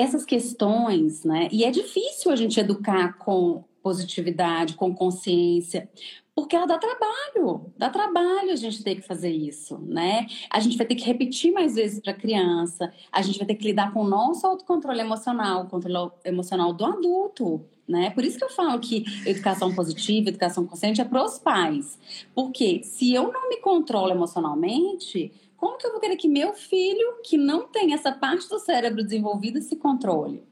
essas 0.00 0.24
questões, 0.24 1.24
né? 1.24 1.48
E 1.52 1.62
é 1.62 1.70
difícil 1.70 2.30
a 2.30 2.36
gente 2.36 2.58
educar 2.58 3.18
com 3.18 3.64
positividade, 3.82 4.74
com 4.74 4.94
consciência, 4.94 5.88
porque 6.34 6.56
ela 6.56 6.66
dá 6.66 6.78
trabalho, 6.78 7.72
dá 7.76 7.90
trabalho 7.90 8.50
a 8.50 8.56
gente 8.56 8.82
ter 8.82 8.94
que 8.94 9.02
fazer 9.02 9.30
isso, 9.30 9.78
né? 9.78 10.26
A 10.50 10.58
gente 10.58 10.76
vai 10.78 10.86
ter 10.86 10.94
que 10.94 11.04
repetir 11.04 11.52
mais 11.52 11.74
vezes 11.74 12.00
para 12.00 12.12
a 12.12 12.16
criança, 12.16 12.90
a 13.12 13.20
gente 13.20 13.38
vai 13.38 13.46
ter 13.46 13.56
que 13.56 13.64
lidar 13.64 13.92
com 13.92 14.00
o 14.00 14.08
nosso 14.08 14.46
autocontrole 14.46 15.00
emocional, 15.00 15.64
o 15.64 15.68
controle 15.68 16.10
emocional 16.24 16.72
do 16.72 16.84
adulto, 16.84 17.62
né? 17.86 18.10
Por 18.10 18.24
isso 18.24 18.38
que 18.38 18.44
eu 18.44 18.50
falo 18.50 18.78
que 18.80 19.04
educação 19.26 19.74
positiva, 19.74 20.30
educação 20.30 20.66
consciente 20.66 21.00
é 21.00 21.04
para 21.04 21.22
os 21.22 21.38
pais, 21.38 21.98
porque 22.34 22.82
se 22.84 23.12
eu 23.12 23.30
não 23.30 23.50
me 23.50 23.58
controlo 23.58 24.10
emocionalmente, 24.10 25.30
como 25.60 25.76
que 25.76 25.86
eu 25.86 25.92
vou 25.92 26.00
querer 26.00 26.16
que 26.16 26.26
meu 26.26 26.54
filho, 26.54 27.18
que 27.22 27.36
não 27.36 27.68
tem 27.68 27.92
essa 27.92 28.10
parte 28.10 28.48
do 28.48 28.58
cérebro 28.58 29.04
desenvolvida, 29.04 29.60
se 29.60 29.76
controle? 29.76 30.42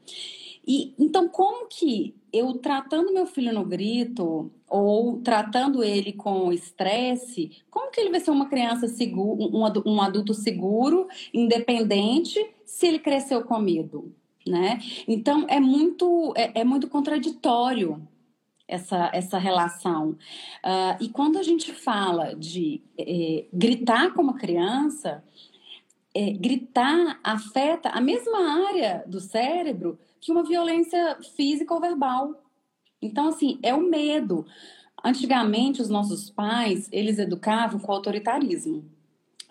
E 0.65 0.93
então, 0.99 1.27
como 1.27 1.67
que 1.67 2.13
eu 2.31 2.53
tratando 2.59 3.11
meu 3.11 3.25
filho 3.25 3.51
no 3.51 3.65
grito 3.65 4.51
ou 4.69 5.19
tratando 5.21 5.83
ele 5.83 6.13
com 6.13 6.53
estresse, 6.53 7.49
como 7.71 7.89
que 7.89 7.99
ele 7.99 8.11
vai 8.11 8.19
ser 8.19 8.29
uma 8.29 8.47
criança 8.47 8.87
segura, 8.87 9.49
um, 9.83 9.99
adulto 9.99 10.35
seguro, 10.35 11.07
independente, 11.33 12.39
se 12.63 12.85
ele 12.85 12.99
cresceu 12.99 13.43
com 13.43 13.57
medo, 13.57 14.13
né? 14.45 14.77
Então 15.07 15.47
é 15.49 15.59
muito 15.59 16.33
é, 16.37 16.61
é 16.61 16.63
muito 16.63 16.87
contraditório 16.87 17.99
essa, 18.69 19.09
essa 19.13 19.37
relação. 19.37 20.11
Uh, 20.63 21.01
e 21.01 21.09
quando 21.09 21.37
a 21.37 21.43
gente 21.43 21.73
fala 21.73 22.35
de 22.35 22.81
é, 22.97 23.45
gritar 23.51 24.13
como 24.13 24.35
criança, 24.35 25.23
é, 26.13 26.31
gritar 26.31 27.19
afeta 27.23 27.89
a 27.89 27.99
mesma 27.99 28.67
área 28.67 29.03
do 29.07 29.19
cérebro 29.19 29.99
que 30.21 30.31
uma 30.31 30.43
violência 30.43 31.17
física 31.35 31.73
ou 31.73 31.81
verbal. 31.81 32.43
Então, 33.01 33.29
assim, 33.29 33.59
é 33.63 33.73
o 33.73 33.81
medo. 33.81 34.45
Antigamente, 35.03 35.81
os 35.81 35.89
nossos 35.89 36.29
pais, 36.29 36.89
eles 36.91 37.17
educavam 37.17 37.79
com 37.79 37.91
autoritarismo 37.91 38.98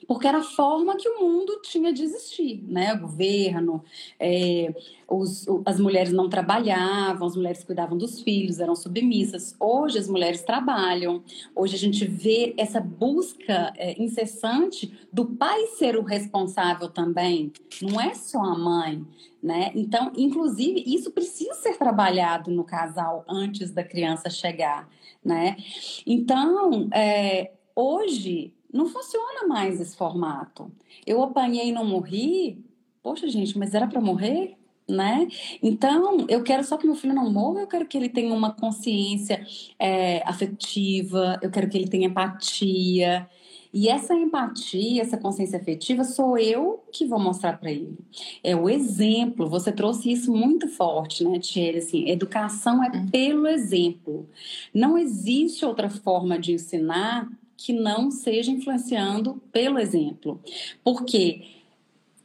porque 0.08 0.26
era 0.26 0.38
a 0.38 0.42
forma 0.42 0.96
que 0.96 1.06
o 1.06 1.20
mundo 1.20 1.60
tinha 1.62 1.92
de 1.92 2.02
existir, 2.02 2.64
né? 2.66 2.94
O 2.94 3.00
governo, 3.00 3.84
é, 4.18 4.74
os, 5.06 5.46
as 5.66 5.78
mulheres 5.78 6.14
não 6.14 6.30
trabalhavam, 6.30 7.26
as 7.26 7.36
mulheres 7.36 7.62
cuidavam 7.62 7.98
dos 7.98 8.22
filhos, 8.22 8.58
eram 8.58 8.74
submissas. 8.74 9.54
Hoje 9.60 9.98
as 9.98 10.08
mulheres 10.08 10.40
trabalham, 10.40 11.22
hoje 11.54 11.76
a 11.76 11.78
gente 11.78 12.06
vê 12.06 12.54
essa 12.56 12.80
busca 12.80 13.70
é, 13.76 14.02
incessante 14.02 14.98
do 15.12 15.26
pai 15.26 15.66
ser 15.76 15.94
o 15.94 16.02
responsável 16.02 16.88
também, 16.88 17.52
não 17.82 18.00
é 18.00 18.14
só 18.14 18.40
a 18.40 18.58
mãe, 18.58 19.04
né? 19.42 19.72
Então, 19.74 20.10
inclusive, 20.16 20.84
isso 20.86 21.10
precisa 21.10 21.52
ser 21.52 21.76
trabalhado 21.76 22.50
no 22.50 22.64
casal 22.64 23.26
antes 23.28 23.70
da 23.72 23.84
criança 23.84 24.30
chegar, 24.30 24.88
né? 25.22 25.58
Então, 26.06 26.88
é, 26.94 27.52
hoje 27.76 28.54
não 28.72 28.86
funciona 28.86 29.46
mais 29.46 29.80
esse 29.80 29.96
formato. 29.96 30.70
Eu 31.06 31.22
apanhei 31.22 31.68
e 31.68 31.72
não 31.72 31.84
morri. 31.84 32.64
Poxa, 33.02 33.28
gente, 33.28 33.58
mas 33.58 33.74
era 33.74 33.86
para 33.86 34.00
morrer? 34.00 34.56
Né? 34.88 35.28
Então, 35.62 36.24
eu 36.30 36.42
quero 36.42 36.64
só 36.64 36.78
que 36.78 36.86
meu 36.86 36.96
filho 36.96 37.14
não 37.14 37.30
morra, 37.30 37.60
eu 37.60 37.66
quero 37.66 37.86
que 37.86 37.96
ele 37.96 38.08
tenha 38.08 38.32
uma 38.32 38.54
consciência 38.54 39.46
é, 39.78 40.22
afetiva, 40.26 41.38
eu 41.42 41.50
quero 41.50 41.68
que 41.68 41.76
ele 41.76 41.88
tenha 41.88 42.06
empatia. 42.06 43.28
E 43.72 43.88
essa 43.88 44.14
empatia, 44.14 45.02
essa 45.02 45.18
consciência 45.18 45.58
afetiva, 45.58 46.04
sou 46.04 46.38
eu 46.38 46.82
que 46.90 47.04
vou 47.04 47.18
mostrar 47.18 47.58
para 47.58 47.70
ele. 47.70 47.98
É 48.42 48.56
o 48.56 48.68
exemplo. 48.68 49.46
Você 49.48 49.70
trouxe 49.70 50.10
isso 50.10 50.32
muito 50.32 50.68
forte, 50.68 51.22
né, 51.22 51.38
Thierry? 51.38 51.78
Assim, 51.78 52.08
educação 52.08 52.82
é 52.82 52.90
pelo 53.10 53.46
exemplo. 53.46 54.26
Não 54.72 54.96
existe 54.96 55.66
outra 55.66 55.90
forma 55.90 56.38
de 56.38 56.52
ensinar 56.52 57.28
que 57.58 57.72
não 57.72 58.10
seja 58.10 58.52
influenciando 58.52 59.42
pelo 59.52 59.80
exemplo. 59.80 60.40
Porque 60.84 61.42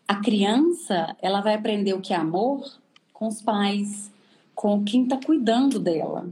a 0.08 0.22
criança, 0.22 1.18
ela 1.20 1.42
vai 1.42 1.56
aprender 1.56 1.94
o 1.94 2.02
que 2.02 2.14
é 2.14 2.16
amor 2.16 2.64
com 3.12 3.28
os 3.28 3.42
pais, 3.42 4.12
com 4.54 4.84
quem 4.84 5.04
está 5.04 5.18
cuidando 5.18 5.80
dela. 5.80 6.30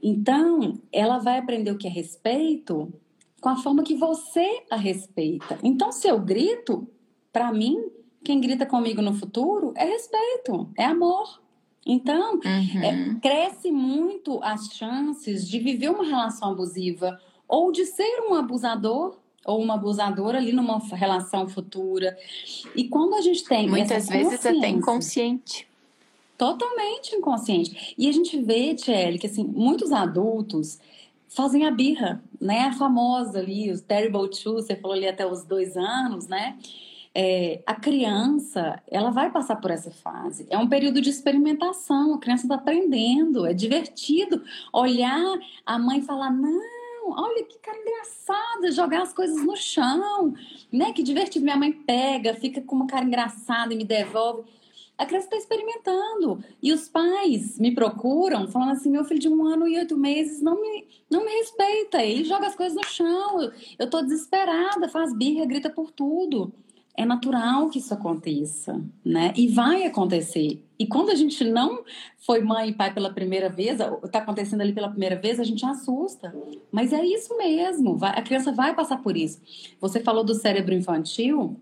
Então, 0.00 0.78
ela 0.92 1.18
vai 1.18 1.38
aprender 1.38 1.72
o 1.72 1.76
que 1.76 1.88
é 1.88 1.90
respeito 1.90 2.92
com 3.40 3.48
a 3.48 3.56
forma 3.56 3.82
que 3.82 3.96
você 3.96 4.62
a 4.70 4.76
respeita. 4.76 5.58
Então, 5.62 5.90
se 5.90 6.06
eu 6.06 6.20
grito, 6.20 6.88
para 7.32 7.52
mim, 7.52 7.90
quem 8.22 8.40
grita 8.40 8.64
comigo 8.64 9.02
no 9.02 9.14
futuro 9.14 9.72
é 9.76 9.84
respeito, 9.84 10.70
é 10.78 10.84
amor. 10.84 11.42
Então, 11.84 12.34
uhum. 12.34 12.82
é, 12.82 13.14
cresce 13.20 13.72
muito 13.72 14.40
as 14.42 14.66
chances 14.68 15.48
de 15.48 15.58
viver 15.58 15.90
uma 15.90 16.04
relação 16.04 16.52
abusiva 16.52 17.20
ou 17.48 17.72
de 17.72 17.84
ser 17.84 18.24
um 18.28 18.34
abusador 18.34 19.16
ou 19.44 19.62
uma 19.62 19.74
abusadora 19.74 20.38
ali 20.38 20.52
numa 20.52 20.78
relação 20.78 21.48
futura. 21.48 22.18
E 22.74 22.84
quando 22.88 23.14
a 23.14 23.20
gente 23.20 23.44
tem 23.44 23.68
muitas 23.68 24.08
vezes 24.08 24.44
até 24.44 24.68
inconsciente, 24.68 25.66
totalmente 26.36 27.14
inconsciente. 27.14 27.94
E 27.96 28.08
a 28.08 28.12
gente 28.12 28.36
vê, 28.42 28.74
Tchelle, 28.74 29.18
que 29.18 29.26
assim, 29.26 29.44
muitos 29.44 29.92
adultos 29.92 30.78
fazem 31.28 31.64
a 31.64 31.70
birra, 31.70 32.22
né? 32.40 32.62
A 32.62 32.72
famosa 32.72 33.38
ali, 33.38 33.70
os 33.70 33.80
terrible 33.80 34.28
two, 34.28 34.54
você 34.54 34.74
falou 34.74 34.96
ali 34.96 35.06
até 35.06 35.26
os 35.26 35.44
dois 35.44 35.76
anos, 35.76 36.26
né? 36.26 36.58
É, 37.14 37.62
a 37.64 37.74
criança, 37.74 38.82
ela 38.90 39.10
vai 39.10 39.30
passar 39.30 39.56
por 39.56 39.70
essa 39.70 39.90
fase. 39.90 40.46
É 40.50 40.58
um 40.58 40.68
período 40.68 41.00
de 41.00 41.08
experimentação, 41.08 42.12
a 42.12 42.18
criança 42.18 42.44
está 42.44 42.56
aprendendo, 42.56 43.46
é 43.46 43.54
divertido 43.54 44.42
olhar 44.70 45.38
a 45.64 45.78
mãe 45.78 46.02
falar, 46.02 46.30
não, 46.30 46.60
olha 47.10 47.44
que 47.44 47.58
cara 47.58 47.78
engraçada, 47.78 48.72
jogar 48.72 49.02
as 49.02 49.12
coisas 49.12 49.44
no 49.44 49.56
chão, 49.56 50.34
né? 50.72 50.92
Que 50.92 51.02
divertido. 51.02 51.44
Minha 51.44 51.56
mãe 51.56 51.72
pega, 51.72 52.34
fica 52.34 52.60
com 52.60 52.76
uma 52.76 52.86
cara 52.86 53.04
engraçada 53.04 53.74
e 53.74 53.76
me 53.76 53.84
devolve. 53.84 54.44
A 54.98 55.04
criança 55.04 55.26
está 55.26 55.36
experimentando. 55.36 56.42
E 56.62 56.72
os 56.72 56.88
pais 56.88 57.58
me 57.58 57.74
procuram 57.74 58.48
falando 58.48 58.72
assim: 58.72 58.90
meu 58.90 59.04
filho 59.04 59.20
de 59.20 59.28
um 59.28 59.46
ano 59.46 59.68
e 59.68 59.78
oito 59.78 59.96
meses 59.96 60.40
não 60.40 60.60
me, 60.60 60.86
não 61.10 61.24
me 61.24 61.30
respeita. 61.32 62.02
Ele 62.02 62.24
joga 62.24 62.46
as 62.46 62.54
coisas 62.54 62.74
no 62.74 62.84
chão. 62.84 63.40
Eu 63.78 63.84
estou 63.84 64.02
desesperada, 64.02 64.88
faz 64.88 65.14
birra, 65.14 65.44
grita 65.44 65.70
por 65.70 65.90
tudo 65.90 66.52
é 66.96 67.04
natural 67.04 67.68
que 67.68 67.78
isso 67.78 67.92
aconteça, 67.92 68.82
né? 69.04 69.32
E 69.36 69.48
vai 69.48 69.84
acontecer. 69.84 70.62
E 70.78 70.86
quando 70.86 71.10
a 71.10 71.14
gente 71.14 71.44
não 71.44 71.84
foi 72.18 72.40
mãe 72.40 72.70
e 72.70 72.74
pai 72.74 72.92
pela 72.92 73.12
primeira 73.12 73.48
vez, 73.48 73.78
está 74.02 74.18
acontecendo 74.18 74.62
ali 74.62 74.72
pela 74.72 74.88
primeira 74.88 75.16
vez, 75.16 75.38
a 75.38 75.44
gente 75.44 75.64
assusta. 75.64 76.34
Mas 76.72 76.92
é 76.92 77.04
isso 77.04 77.36
mesmo, 77.36 77.96
vai, 77.96 78.18
a 78.18 78.22
criança 78.22 78.52
vai 78.52 78.74
passar 78.74 78.98
por 79.02 79.16
isso. 79.16 79.40
Você 79.80 80.00
falou 80.00 80.24
do 80.24 80.34
cérebro 80.34 80.74
infantil, 80.74 81.60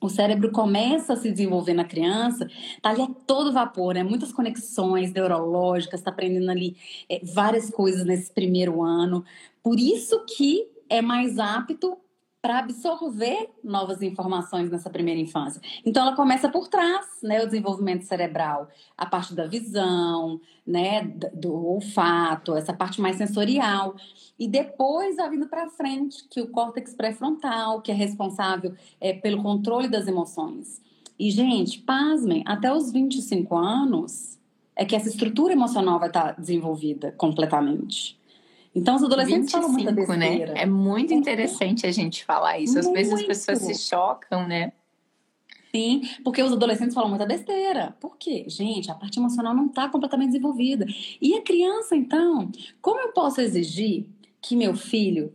o 0.00 0.10
cérebro 0.10 0.50
começa 0.50 1.14
a 1.14 1.16
se 1.16 1.30
desenvolver 1.30 1.72
na 1.72 1.84
criança, 1.84 2.46
tá 2.82 2.90
ali 2.90 3.02
a 3.02 3.08
todo 3.26 3.52
vapor, 3.52 3.94
né? 3.94 4.02
Muitas 4.02 4.30
conexões 4.30 5.12
neurológicas, 5.12 6.00
está 6.00 6.10
aprendendo 6.10 6.50
ali 6.50 6.76
é, 7.08 7.20
várias 7.24 7.70
coisas 7.70 8.04
nesse 8.04 8.30
primeiro 8.30 8.82
ano. 8.82 9.24
Por 9.62 9.80
isso 9.80 10.22
que 10.26 10.68
é 10.88 11.00
mais 11.00 11.38
apto 11.38 11.98
para 12.46 12.60
absorver 12.60 13.50
novas 13.64 14.02
informações 14.02 14.70
nessa 14.70 14.88
primeira 14.88 15.20
infância. 15.20 15.60
Então 15.84 16.06
ela 16.06 16.14
começa 16.14 16.48
por 16.48 16.68
trás, 16.68 17.04
né, 17.20 17.42
o 17.42 17.46
desenvolvimento 17.46 18.02
cerebral, 18.02 18.68
a 18.96 19.04
parte 19.04 19.34
da 19.34 19.48
visão, 19.48 20.40
né, 20.64 21.02
do 21.34 21.52
olfato, 21.52 22.54
essa 22.54 22.72
parte 22.72 23.00
mais 23.00 23.16
sensorial, 23.16 23.96
e 24.38 24.46
depois 24.46 25.16
vai 25.16 25.28
vindo 25.28 25.48
para 25.48 25.68
frente, 25.70 26.22
que 26.30 26.40
o 26.40 26.46
córtex 26.46 26.94
pré-frontal, 26.94 27.82
que 27.82 27.90
é 27.90 27.94
responsável 27.96 28.76
é, 29.00 29.12
pelo 29.12 29.42
controle 29.42 29.88
das 29.88 30.06
emoções. 30.06 30.80
E 31.18 31.32
gente, 31.32 31.80
pasmem, 31.80 32.44
até 32.46 32.72
os 32.72 32.92
25 32.92 33.56
anos 33.56 34.38
é 34.76 34.84
que 34.84 34.94
essa 34.94 35.08
estrutura 35.08 35.52
emocional 35.52 35.98
vai 35.98 36.10
estar 36.10 36.38
desenvolvida 36.38 37.10
completamente. 37.10 38.15
Então, 38.76 38.94
os 38.94 39.02
adolescentes 39.02 39.52
25, 39.52 39.58
falam 39.58 39.72
muita 39.72 39.90
né? 39.90 40.28
besteira. 40.28 40.52
Né? 40.52 40.60
É 40.60 40.66
muito 40.66 41.14
interessante 41.14 41.86
a 41.86 41.90
gente 41.90 42.22
falar 42.22 42.58
isso. 42.58 42.78
Às 42.78 42.84
muito. 42.84 42.96
vezes 42.98 43.12
as 43.14 43.22
pessoas 43.22 43.58
se 43.60 43.74
chocam, 43.74 44.46
né? 44.46 44.70
Sim, 45.74 46.02
porque 46.22 46.42
os 46.42 46.52
adolescentes 46.52 46.94
falam 46.94 47.08
muita 47.08 47.24
besteira. 47.24 47.96
Por 47.98 48.18
quê? 48.18 48.44
Gente, 48.48 48.90
a 48.90 48.94
parte 48.94 49.18
emocional 49.18 49.54
não 49.54 49.66
está 49.66 49.88
completamente 49.88 50.32
desenvolvida. 50.32 50.86
E 51.20 51.34
a 51.34 51.42
criança, 51.42 51.96
então, 51.96 52.52
como 52.82 53.00
eu 53.00 53.12
posso 53.12 53.40
exigir 53.40 54.06
que 54.42 54.54
meu 54.54 54.76
filho, 54.76 55.32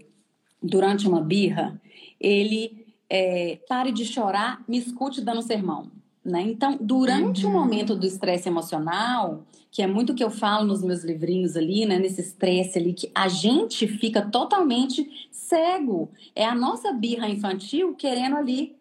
durante 0.61 1.07
uma 1.07 1.19
birra, 1.19 1.81
ele 2.19 2.85
é, 3.09 3.59
pare 3.67 3.91
de 3.91 4.05
chorar, 4.05 4.63
me 4.67 4.77
escute 4.77 5.19
dando 5.19 5.41
sermão? 5.41 5.91
Né? 6.23 6.41
Então, 6.43 6.77
durante 6.79 7.45
uhum. 7.45 7.51
o 7.51 7.53
momento 7.53 7.95
do 7.95 8.05
estresse 8.05 8.47
emocional, 8.47 9.43
que 9.71 9.81
é 9.81 9.87
muito 9.87 10.11
o 10.11 10.15
que 10.15 10.23
eu 10.23 10.29
falo 10.29 10.65
nos 10.65 10.83
meus 10.83 11.03
livrinhos 11.03 11.55
ali, 11.55 11.85
né? 11.85 11.97
Nesse 11.97 12.21
estresse 12.21 12.77
ali, 12.77 12.93
que 12.93 13.09
a 13.15 13.27
gente 13.27 13.87
fica 13.87 14.21
totalmente 14.21 15.29
cego. 15.31 16.11
É 16.35 16.45
a 16.45 16.53
nossa 16.53 16.91
birra 16.91 17.27
infantil 17.27 17.95
querendo 17.95 18.35
ali 18.35 18.75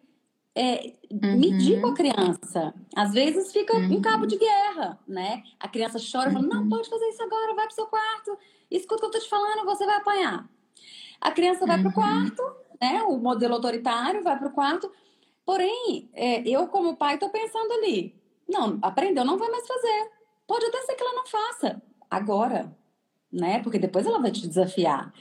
é, 0.55 0.93
uhum. 1.09 1.39
medir 1.39 1.81
com 1.81 1.87
a 1.87 1.93
criança. 1.95 2.73
Às 2.95 3.13
vezes 3.13 3.51
fica 3.51 3.75
uhum. 3.75 3.93
em 3.93 4.01
cabo 4.01 4.25
de 4.25 4.37
guerra, 4.37 4.99
né? 5.07 5.43
A 5.59 5.67
criança 5.67 5.97
chora 5.99 6.29
e 6.29 6.33
fala, 6.33 6.45
não, 6.45 6.63
uhum. 6.63 6.69
pode 6.69 6.89
fazer 6.89 7.05
isso 7.05 7.23
agora, 7.23 7.55
vai 7.55 7.65
pro 7.65 7.75
seu 7.75 7.85
quarto, 7.85 8.37
escuta 8.69 8.95
o 8.95 8.99
que 8.99 9.05
eu 9.05 9.19
tô 9.19 9.25
te 9.25 9.29
falando, 9.29 9.65
você 9.65 9.85
vai 9.85 9.95
apanhar. 9.95 10.49
A 11.19 11.31
criança 11.31 11.65
vai 11.65 11.79
pro 11.79 11.87
uhum. 11.87 11.93
quarto, 11.93 12.43
né? 12.81 13.01
O 13.03 13.17
modelo 13.17 13.53
autoritário 13.53 14.23
vai 14.23 14.37
pro 14.37 14.51
quarto, 14.51 14.91
Porém, 15.45 16.09
é, 16.13 16.47
eu 16.47 16.67
como 16.67 16.95
pai 16.95 17.15
estou 17.15 17.29
pensando 17.29 17.71
ali, 17.73 18.15
não, 18.47 18.77
aprendeu, 18.81 19.25
não 19.25 19.37
vai 19.37 19.49
mais 19.49 19.67
fazer. 19.67 20.09
Pode 20.47 20.65
até 20.65 20.81
ser 20.81 20.95
que 20.95 21.03
ela 21.03 21.13
não 21.13 21.25
faça 21.25 21.81
agora, 22.09 22.75
né? 23.31 23.59
Porque 23.59 23.79
depois 23.79 24.05
ela 24.05 24.19
vai 24.19 24.31
te 24.31 24.45
desafiar. 24.47 25.13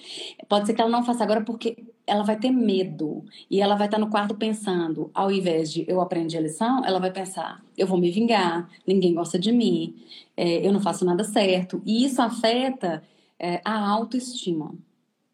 Pode 0.48 0.66
ser 0.66 0.74
que 0.74 0.80
ela 0.80 0.90
não 0.90 1.04
faça 1.04 1.22
agora 1.22 1.42
porque 1.42 1.86
ela 2.06 2.24
vai 2.24 2.36
ter 2.36 2.50
medo 2.50 3.24
e 3.48 3.60
ela 3.60 3.76
vai 3.76 3.86
estar 3.86 3.98
no 3.98 4.10
quarto 4.10 4.34
pensando, 4.34 5.10
ao 5.14 5.30
invés 5.30 5.72
de 5.72 5.84
eu 5.88 6.00
aprendi 6.00 6.36
a 6.36 6.40
lição, 6.40 6.84
ela 6.84 6.98
vai 6.98 7.12
pensar, 7.12 7.64
eu 7.78 7.86
vou 7.86 7.96
me 7.96 8.10
vingar, 8.10 8.68
ninguém 8.84 9.14
gosta 9.14 9.38
de 9.38 9.52
mim, 9.52 9.94
é, 10.36 10.66
eu 10.66 10.72
não 10.72 10.80
faço 10.80 11.04
nada 11.04 11.22
certo. 11.22 11.80
E 11.86 12.04
isso 12.04 12.20
afeta 12.20 13.02
é, 13.38 13.60
a 13.64 13.88
autoestima. 13.88 14.74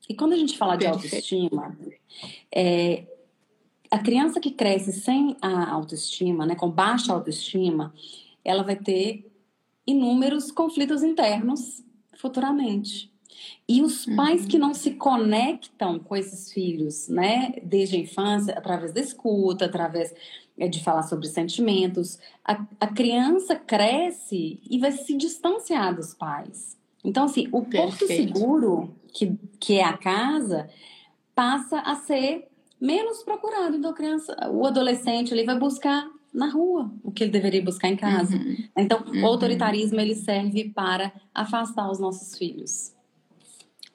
E 0.08 0.14
quando 0.14 0.34
a 0.34 0.36
gente 0.36 0.56
fala 0.58 0.76
de 0.76 0.86
autoestima, 0.86 1.76
é, 2.54 3.04
a 3.96 3.98
criança 3.98 4.38
que 4.38 4.50
cresce 4.50 4.92
sem 4.92 5.36
a 5.40 5.70
autoestima, 5.70 6.44
né, 6.44 6.54
com 6.54 6.70
baixa 6.70 7.14
autoestima, 7.14 7.94
ela 8.44 8.62
vai 8.62 8.76
ter 8.76 9.26
inúmeros 9.86 10.50
conflitos 10.50 11.02
internos 11.02 11.82
futuramente. 12.18 13.10
E 13.66 13.80
os 13.80 14.04
pais 14.04 14.42
uhum. 14.42 14.48
que 14.48 14.58
não 14.58 14.74
se 14.74 14.92
conectam 14.92 15.98
com 15.98 16.14
esses 16.14 16.52
filhos, 16.52 17.08
né, 17.08 17.54
desde 17.62 17.96
a 17.96 17.98
infância, 17.98 18.52
através 18.52 18.92
da 18.92 19.00
escuta, 19.00 19.64
através 19.64 20.14
é, 20.58 20.68
de 20.68 20.84
falar 20.84 21.02
sobre 21.04 21.26
sentimentos, 21.26 22.18
a, 22.44 22.62
a 22.78 22.86
criança 22.88 23.56
cresce 23.56 24.60
e 24.68 24.78
vai 24.78 24.92
se 24.92 25.16
distanciar 25.16 25.96
dos 25.96 26.12
pais. 26.12 26.76
Então, 27.02 27.24
assim, 27.24 27.48
o 27.50 27.62
Perfeito. 27.62 27.98
porto 27.98 28.06
seguro, 28.06 28.94
que, 29.10 29.38
que 29.58 29.78
é 29.78 29.84
a 29.84 29.96
casa, 29.96 30.68
passa 31.34 31.80
a 31.80 31.94
ser 31.94 32.46
menos 32.80 33.22
procurado. 33.22 33.76
Então, 33.76 33.92
criança, 33.92 34.34
o 34.50 34.66
adolescente, 34.66 35.32
ele 35.32 35.44
vai 35.44 35.58
buscar 35.58 36.08
na 36.32 36.50
rua 36.50 36.90
o 37.02 37.10
que 37.10 37.24
ele 37.24 37.30
deveria 37.30 37.62
buscar 37.62 37.88
em 37.88 37.96
casa. 37.96 38.36
Uhum. 38.36 38.56
Então, 38.76 39.02
uhum. 39.06 39.22
o 39.22 39.26
autoritarismo 39.26 39.98
ele 40.00 40.14
serve 40.14 40.70
para 40.70 41.12
afastar 41.34 41.90
os 41.90 41.98
nossos 41.98 42.36
filhos. 42.36 42.92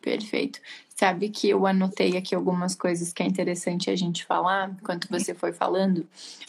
Perfeito. 0.02 0.60
Sabe 0.96 1.30
que 1.30 1.50
eu 1.50 1.66
anotei 1.66 2.18
aqui 2.18 2.34
algumas 2.36 2.76
coisas 2.76 3.14
que 3.14 3.24
é 3.24 3.26
interessante 3.26 3.90
a 3.90 3.96
gente 3.96 4.26
falar 4.26 4.76
enquanto 4.80 5.08
você 5.10 5.34
foi 5.34 5.54
falando. 5.54 6.00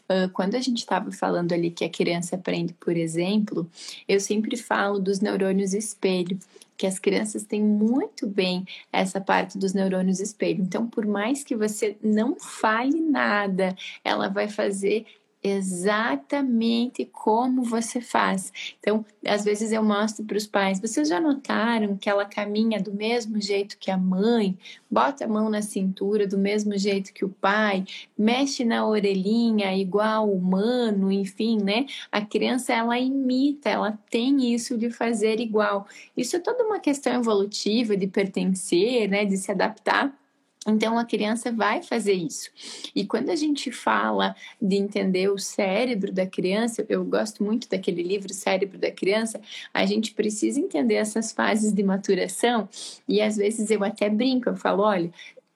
Uh, 0.08 0.28
quando 0.32 0.54
a 0.54 0.60
gente 0.60 0.78
estava 0.78 1.10
falando 1.12 1.52
ali 1.52 1.70
que 1.70 1.84
a 1.84 1.88
criança 1.88 2.36
aprende, 2.36 2.74
por 2.74 2.96
exemplo, 2.96 3.66
eu 4.08 4.20
sempre 4.20 4.56
falo 4.56 4.98
dos 4.98 5.20
neurônios 5.20 5.72
espelho 5.74 6.38
que 6.82 6.86
as 6.88 6.98
crianças 6.98 7.44
têm 7.44 7.62
muito 7.62 8.26
bem 8.26 8.66
essa 8.92 9.20
parte 9.20 9.56
dos 9.56 9.72
neurônios 9.72 10.18
espelho. 10.18 10.64
Então, 10.64 10.84
por 10.84 11.06
mais 11.06 11.44
que 11.44 11.54
você 11.54 11.96
não 12.02 12.34
fale 12.34 13.00
nada, 13.00 13.72
ela 14.02 14.28
vai 14.28 14.48
fazer 14.48 15.06
exatamente 15.42 17.04
como 17.04 17.64
você 17.64 18.00
faz. 18.00 18.52
Então, 18.78 19.04
às 19.26 19.44
vezes 19.44 19.72
eu 19.72 19.82
mostro 19.82 20.24
para 20.24 20.36
os 20.36 20.46
pais: 20.46 20.80
vocês 20.80 21.08
já 21.08 21.20
notaram 21.20 21.96
que 21.96 22.08
ela 22.08 22.24
caminha 22.24 22.80
do 22.80 22.92
mesmo 22.92 23.40
jeito 23.40 23.76
que 23.78 23.90
a 23.90 23.96
mãe, 23.96 24.56
bota 24.90 25.24
a 25.24 25.28
mão 25.28 25.50
na 25.50 25.60
cintura 25.60 26.26
do 26.26 26.38
mesmo 26.38 26.76
jeito 26.78 27.12
que 27.12 27.24
o 27.24 27.28
pai, 27.28 27.84
mexe 28.16 28.64
na 28.64 28.86
orelhinha 28.86 29.74
igual 29.76 30.28
o 30.28 30.36
humano, 30.36 31.10
enfim, 31.10 31.58
né? 31.62 31.86
A 32.10 32.20
criança 32.20 32.72
ela 32.72 32.98
imita, 32.98 33.68
ela 33.68 33.98
tem 34.10 34.54
isso 34.54 34.78
de 34.78 34.90
fazer 34.90 35.40
igual. 35.40 35.86
Isso 36.16 36.36
é 36.36 36.38
toda 36.38 36.64
uma 36.64 36.78
questão 36.78 37.14
evolutiva 37.14 37.96
de 37.96 38.06
pertencer, 38.06 39.08
né, 39.08 39.24
de 39.24 39.36
se 39.36 39.50
adaptar 39.50 40.21
então 40.66 40.96
a 40.96 41.04
criança 41.04 41.50
vai 41.50 41.82
fazer 41.82 42.12
isso. 42.12 42.50
E 42.94 43.04
quando 43.04 43.30
a 43.30 43.36
gente 43.36 43.72
fala 43.72 44.34
de 44.60 44.76
entender 44.76 45.28
o 45.28 45.38
cérebro 45.38 46.12
da 46.12 46.26
criança, 46.26 46.84
eu 46.88 47.04
gosto 47.04 47.42
muito 47.42 47.68
daquele 47.68 48.02
livro 48.02 48.32
Cérebro 48.32 48.78
da 48.78 48.90
Criança, 48.90 49.40
a 49.74 49.84
gente 49.84 50.14
precisa 50.14 50.60
entender 50.60 50.94
essas 50.94 51.32
fases 51.32 51.72
de 51.72 51.82
maturação 51.82 52.68
e 53.08 53.20
às 53.20 53.36
vezes 53.36 53.70
eu 53.70 53.82
até 53.82 54.08
brinco, 54.08 54.48
eu 54.48 54.56
falo, 54.56 54.82
olha, 54.82 55.12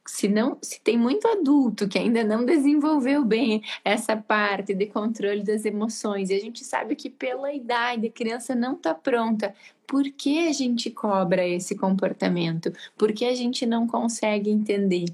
se 0.07 0.29
não, 0.29 0.57
se 0.63 0.81
tem 0.81 0.97
muito 0.97 1.27
adulto 1.27 1.89
que 1.89 1.99
ainda 1.99 2.23
não 2.23 2.45
desenvolveu 2.45 3.25
bem 3.25 3.63
essa 3.85 4.17
parte 4.17 4.73
de 4.75 4.87
controle 4.87 5.43
das 5.43 5.65
emoções, 5.65 6.31
e 6.31 6.35
a 6.35 6.39
gente 6.39 6.65
sabe 6.65 6.95
que 6.95 7.11
pela 7.11 7.53
idade 7.53 8.07
a 8.07 8.11
criança 8.11 8.55
não 8.55 8.75
está 8.75 8.95
pronta, 8.95 9.55
por 9.87 10.05
que 10.11 10.49
a 10.49 10.53
gente 10.53 10.91
cobra 10.91 11.47
esse 11.47 11.75
comportamento? 11.75 12.73
Por 12.97 13.13
que 13.13 13.25
a 13.25 13.35
gente 13.35 13.65
não 13.65 13.87
consegue 13.87 14.51
entender? 14.51 15.07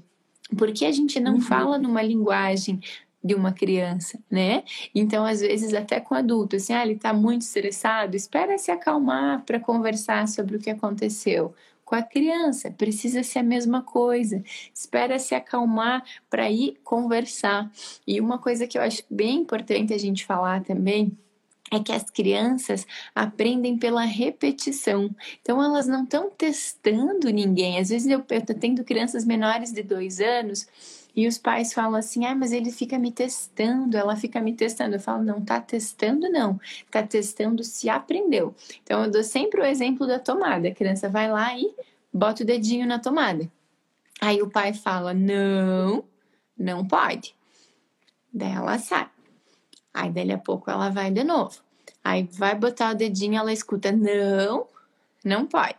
Por 0.57 0.71
que 0.71 0.85
a 0.85 0.91
gente 0.91 1.19
não 1.19 1.35
uhum. 1.35 1.41
fala 1.41 1.77
numa 1.77 2.01
linguagem 2.01 2.79
de 3.23 3.33
uma 3.33 3.53
criança, 3.53 4.19
né? 4.29 4.63
Então, 4.93 5.25
às 5.25 5.39
vezes, 5.39 5.73
até 5.73 5.99
com 5.99 6.13
adulto, 6.13 6.57
assim, 6.57 6.73
ah, 6.73 6.83
ele 6.83 6.93
está 6.93 7.13
muito 7.13 7.43
estressado, 7.43 8.17
espera 8.17 8.57
se 8.57 8.69
acalmar 8.69 9.43
para 9.45 9.59
conversar 9.59 10.27
sobre 10.27 10.57
o 10.57 10.59
que 10.59 10.69
aconteceu 10.69 11.53
com 11.85 11.95
a 11.95 12.01
criança. 12.03 12.69
Precisa 12.71 13.23
ser 13.23 13.39
a 13.39 13.43
mesma 13.43 13.81
coisa. 13.81 14.43
Espera 14.73 15.17
se 15.19 15.33
acalmar 15.33 16.03
para 16.29 16.49
ir 16.49 16.77
conversar. 16.83 17.71
E 18.05 18.19
uma 18.19 18.37
coisa 18.37 18.67
que 18.67 18.77
eu 18.77 18.81
acho 18.81 19.03
bem 19.09 19.37
importante 19.37 19.93
a 19.93 19.97
gente 19.97 20.25
falar 20.25 20.63
também 20.63 21.17
é 21.75 21.83
que 21.83 21.91
as 21.91 22.09
crianças 22.09 22.85
aprendem 23.13 23.77
pela 23.77 24.03
repetição. 24.03 25.13
Então, 25.41 25.61
elas 25.61 25.87
não 25.87 26.03
estão 26.03 26.29
testando 26.29 27.29
ninguém. 27.29 27.79
Às 27.79 27.89
vezes, 27.89 28.07
eu 28.07 28.19
estou 28.19 28.55
tendo 28.55 28.83
crianças 28.83 29.25
menores 29.25 29.71
de 29.71 29.83
dois 29.83 30.19
anos 30.19 30.67
e 31.15 31.27
os 31.27 31.37
pais 31.37 31.73
falam 31.73 31.95
assim: 31.95 32.25
ah, 32.25 32.35
mas 32.35 32.51
ele 32.51 32.71
fica 32.71 32.97
me 32.97 33.11
testando, 33.11 33.95
ela 33.97 34.15
fica 34.15 34.41
me 34.41 34.53
testando. 34.53 34.95
Eu 34.95 34.99
falo: 34.99 35.23
não 35.23 35.41
tá 35.41 35.61
testando, 35.61 36.29
não. 36.29 36.59
Tá 36.89 37.03
testando 37.03 37.63
se 37.63 37.89
aprendeu. 37.89 38.55
Então, 38.83 39.03
eu 39.03 39.11
dou 39.11 39.23
sempre 39.23 39.61
o 39.61 39.65
exemplo 39.65 40.07
da 40.07 40.19
tomada. 40.19 40.67
A 40.67 40.73
criança 40.73 41.09
vai 41.09 41.29
lá 41.29 41.57
e 41.57 41.73
bota 42.11 42.43
o 42.43 42.45
dedinho 42.45 42.87
na 42.87 42.99
tomada. 42.99 43.49
Aí 44.19 44.41
o 44.41 44.49
pai 44.49 44.73
fala: 44.73 45.13
não, 45.13 46.03
não 46.57 46.85
pode. 46.85 47.35
Daí 48.33 48.51
ela 48.51 48.79
sai. 48.79 49.09
Aí, 49.93 50.09
dali 50.09 50.31
a 50.31 50.37
pouco, 50.39 50.71
ela 50.71 50.89
vai 50.89 51.11
de 51.11 51.23
novo. 51.23 51.62
Aí, 52.03 52.23
vai 52.31 52.55
botar 52.55 52.91
o 52.91 52.95
dedinho, 52.95 53.37
ela 53.37 53.53
escuta: 53.53 53.91
não, 53.91 54.67
não 55.23 55.45
pode. 55.45 55.77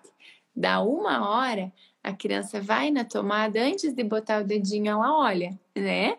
Dá 0.56 0.80
uma 0.80 1.28
hora, 1.28 1.72
a 2.02 2.12
criança 2.12 2.60
vai 2.60 2.90
na 2.90 3.04
tomada, 3.04 3.60
antes 3.60 3.92
de 3.92 4.04
botar 4.04 4.42
o 4.42 4.46
dedinho, 4.46 4.90
ela 4.92 5.18
olha, 5.18 5.58
né? 5.76 6.16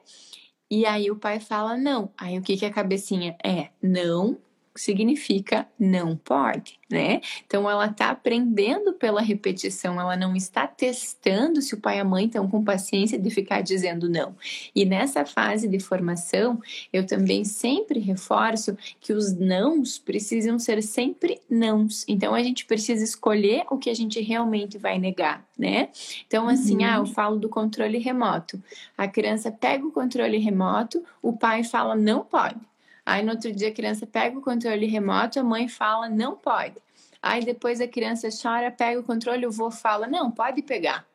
E 0.70 0.86
aí 0.86 1.12
o 1.12 1.16
pai 1.16 1.40
fala 1.40 1.78
não. 1.78 2.12
Aí 2.18 2.38
o 2.38 2.42
que 2.42 2.58
que 2.58 2.66
a 2.66 2.72
cabecinha 2.72 3.38
é? 3.44 3.70
Não 3.82 4.38
significa 4.76 5.68
não 5.80 6.16
pode, 6.16 6.78
né? 6.90 7.22
Então 7.46 7.70
ela 7.70 7.86
está 7.86 8.10
aprendendo 8.10 8.94
pela 8.94 9.22
repetição, 9.22 10.00
ela 10.00 10.18
não 10.18 10.36
está 10.36 10.68
testando 10.68 11.62
se 11.62 11.74
o 11.74 11.80
pai 11.80 11.98
e 11.98 12.00
a 12.02 12.06
mãe 12.06 12.26
estão 12.26 12.48
com 12.50 12.64
paciência 12.64 13.18
de 13.18 13.30
ficar 13.30 13.62
dizendo 13.62 14.10
não. 14.10 14.36
E 14.76 14.86
nessa 14.86 15.26
fase 15.26 15.68
de 15.68 15.80
formação, 15.80 16.60
eu 16.92 17.06
também 17.06 17.46
sempre 17.46 18.00
reforço 18.00 18.78
que 19.00 19.14
os 19.14 19.34
nãos 19.34 19.98
precisam 19.98 20.60
ser 20.60 20.84
sempre 20.84 21.40
nãos. 21.50 22.04
Então 22.08 22.36
a 22.36 22.44
gente 22.44 22.66
precisa 22.66 23.04
escolher 23.04 23.64
o 23.72 23.78
que 23.78 23.90
a 23.90 23.96
gente 23.96 24.20
realmente 24.22 24.78
vai 24.78 25.00
negar, 25.00 25.46
né? 25.58 25.90
Então 26.28 26.50
assim, 26.50 26.84
uhum. 26.84 26.86
ah, 26.86 26.96
eu 26.98 27.06
falo 27.06 27.38
do 27.38 27.48
controle 27.48 27.98
remoto. 27.98 28.62
A 28.98 29.08
criança 29.08 29.52
pega 29.52 29.86
o 29.86 29.92
controle 29.92 30.38
remoto, 30.38 31.02
o 31.22 31.32
pai 31.34 31.64
fala 31.64 31.96
não 31.96 32.24
pode. 32.24 32.60
Aí 33.06 33.24
no 33.24 33.32
outro 33.32 33.52
dia 33.52 33.70
a 33.70 33.74
criança 33.74 34.08
pega 34.08 34.38
o 34.38 34.42
controle 34.42 34.86
remoto, 34.86 35.40
a 35.40 35.44
mãe 35.44 35.68
fala, 35.68 36.10
não 36.10 36.36
pode. 36.36 36.76
Aí 37.22 37.44
depois 37.44 37.80
a 37.80 37.88
criança 37.88 38.30
chora, 38.30 38.72
pega 38.72 39.00
o 39.00 39.04
controle, 39.04 39.46
o 39.46 39.52
vô 39.52 39.70
fala, 39.70 40.08
não, 40.08 40.32
pode 40.32 40.62
pegar. 40.62 41.06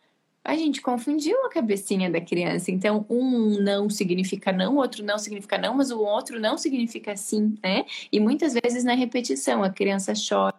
A 0.43 0.57
gente 0.57 0.81
confundiu 0.81 1.45
a 1.45 1.51
cabecinha 1.51 2.11
da 2.11 2.21
criança. 2.21 2.71
Então, 2.71 3.05
um 3.11 3.61
não 3.61 3.91
significa 3.91 4.51
não, 4.51 4.77
outro 4.77 5.05
não 5.05 5.19
significa 5.19 5.59
não, 5.59 5.75
mas 5.75 5.91
o 5.91 6.01
outro 6.01 6.41
não 6.41 6.57
significa 6.57 7.15
sim, 7.17 7.55
né? 7.63 7.85
E 8.11 8.19
muitas 8.19 8.55
vezes 8.55 8.83
na 8.83 8.95
repetição, 8.95 9.63
a 9.63 9.71
criança 9.71 10.15
chora 10.15 10.55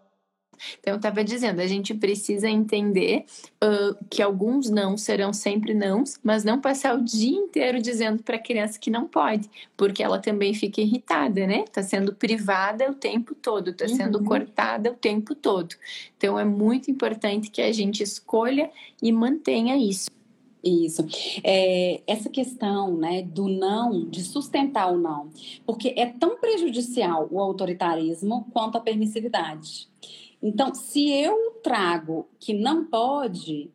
então, 0.79 0.93
eu 0.93 0.97
estava 0.97 1.23
dizendo, 1.23 1.59
a 1.59 1.67
gente 1.67 1.93
precisa 1.93 2.49
entender 2.49 3.25
uh, 3.63 4.05
que 4.09 4.21
alguns 4.21 4.69
não 4.69 4.97
serão 4.97 5.33
sempre 5.33 5.73
não, 5.73 6.03
mas 6.23 6.43
não 6.43 6.59
passar 6.59 6.97
o 6.97 7.03
dia 7.03 7.37
inteiro 7.37 7.81
dizendo 7.81 8.23
para 8.23 8.35
a 8.35 8.39
criança 8.39 8.79
que 8.79 8.89
não 8.89 9.07
pode, 9.07 9.49
porque 9.75 10.03
ela 10.03 10.19
também 10.19 10.53
fica 10.53 10.81
irritada, 10.81 11.45
né? 11.47 11.63
Está 11.63 11.81
sendo 11.83 12.13
privada 12.13 12.89
o 12.89 12.95
tempo 12.95 13.35
todo, 13.35 13.71
está 13.71 13.87
sendo 13.87 14.19
uhum. 14.19 14.25
cortada 14.25 14.91
o 14.91 14.95
tempo 14.95 15.35
todo. 15.35 15.75
Então, 16.17 16.39
é 16.39 16.45
muito 16.45 16.89
importante 16.89 17.49
que 17.49 17.61
a 17.61 17.71
gente 17.71 18.03
escolha 18.03 18.69
e 19.01 19.11
mantenha 19.11 19.75
isso. 19.77 20.09
Isso. 20.63 21.03
É, 21.43 22.01
essa 22.05 22.29
questão 22.29 22.95
né, 22.95 23.23
do 23.23 23.47
não, 23.47 24.07
de 24.07 24.23
sustentar 24.23 24.91
o 24.93 24.97
não, 24.97 25.29
porque 25.65 25.93
é 25.97 26.05
tão 26.05 26.37
prejudicial 26.37 27.27
o 27.31 27.39
autoritarismo 27.39 28.47
quanto 28.53 28.77
a 28.77 28.81
permissividade. 28.81 29.90
Então, 30.41 30.73
se 30.73 31.11
eu 31.11 31.59
trago 31.63 32.27
que 32.39 32.53
não 32.53 32.85
pode, 32.85 33.69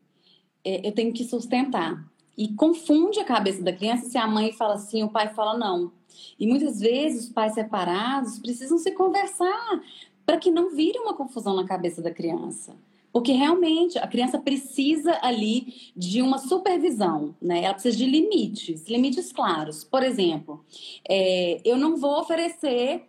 é, 0.64 0.86
eu 0.86 0.92
tenho 0.92 1.12
que 1.12 1.24
sustentar. 1.24 2.04
E 2.36 2.48
confunde 2.48 3.20
a 3.20 3.24
cabeça 3.24 3.62
da 3.62 3.72
criança 3.72 4.08
se 4.08 4.18
a 4.18 4.26
mãe 4.26 4.52
fala 4.52 4.76
sim, 4.78 5.02
o 5.02 5.08
pai 5.08 5.32
fala 5.32 5.56
não. 5.56 5.92
E 6.38 6.46
muitas 6.46 6.80
vezes 6.80 7.26
os 7.26 7.32
pais 7.32 7.54
separados 7.54 8.38
precisam 8.38 8.78
se 8.78 8.90
conversar 8.90 9.80
para 10.24 10.36
que 10.36 10.50
não 10.50 10.70
vire 10.70 10.98
uma 10.98 11.14
confusão 11.14 11.54
na 11.54 11.64
cabeça 11.64 12.02
da 12.02 12.10
criança. 12.10 12.74
Porque 13.12 13.32
realmente 13.32 13.98
a 13.98 14.06
criança 14.06 14.38
precisa 14.38 15.18
ali 15.22 15.92
de 15.96 16.20
uma 16.20 16.36
supervisão, 16.36 17.34
né? 17.40 17.62
Ela 17.62 17.72
precisa 17.72 17.96
de 17.96 18.04
limites, 18.04 18.86
limites 18.86 19.32
claros. 19.32 19.82
Por 19.82 20.02
exemplo, 20.02 20.62
é, 21.08 21.60
eu 21.64 21.78
não 21.78 21.96
vou 21.96 22.20
oferecer 22.20 23.08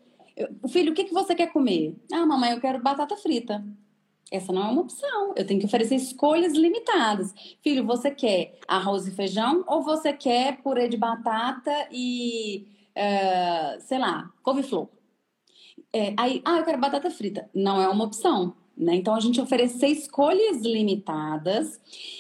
o 0.62 0.68
filho, 0.68 0.92
o 0.92 0.96
que, 0.96 1.06
que 1.06 1.14
você 1.14 1.34
quer 1.34 1.52
comer? 1.52 1.96
Ah, 2.12 2.26
mamãe, 2.26 2.52
eu 2.52 2.60
quero 2.60 2.82
batata 2.82 3.18
frita. 3.18 3.64
Essa 4.32 4.52
não 4.52 4.62
é 4.62 4.70
uma 4.70 4.82
opção. 4.82 5.34
Eu 5.36 5.46
tenho 5.46 5.60
que 5.60 5.66
oferecer 5.66 5.96
escolhas 5.96 6.54
limitadas. 6.54 7.34
Filho, 7.62 7.86
você 7.86 8.12
quer 8.12 8.60
arroz 8.68 9.08
e 9.08 9.12
feijão 9.12 9.64
ou 9.68 9.82
você 9.82 10.12
quer 10.14 10.62
purê 10.62 10.88
de 10.88 10.98
batata 10.98 11.72
e, 11.92 12.68
uh, 12.96 13.82
sei 13.82 13.98
lá, 13.98 14.30
couve-flor? 14.44 14.90
É, 15.94 16.14
aí, 16.18 16.42
ah, 16.44 16.58
eu 16.58 16.66
quero 16.66 16.78
batata 16.78 17.10
frita. 17.10 17.50
Não 17.54 17.82
é 17.82 17.88
uma 17.88 18.04
opção. 18.04 18.54
Né? 18.78 18.96
Então, 18.96 19.16
a 19.16 19.20
gente 19.20 19.42
oferecer 19.42 19.88
escolhas 19.88 20.62
limitadas 20.62 21.80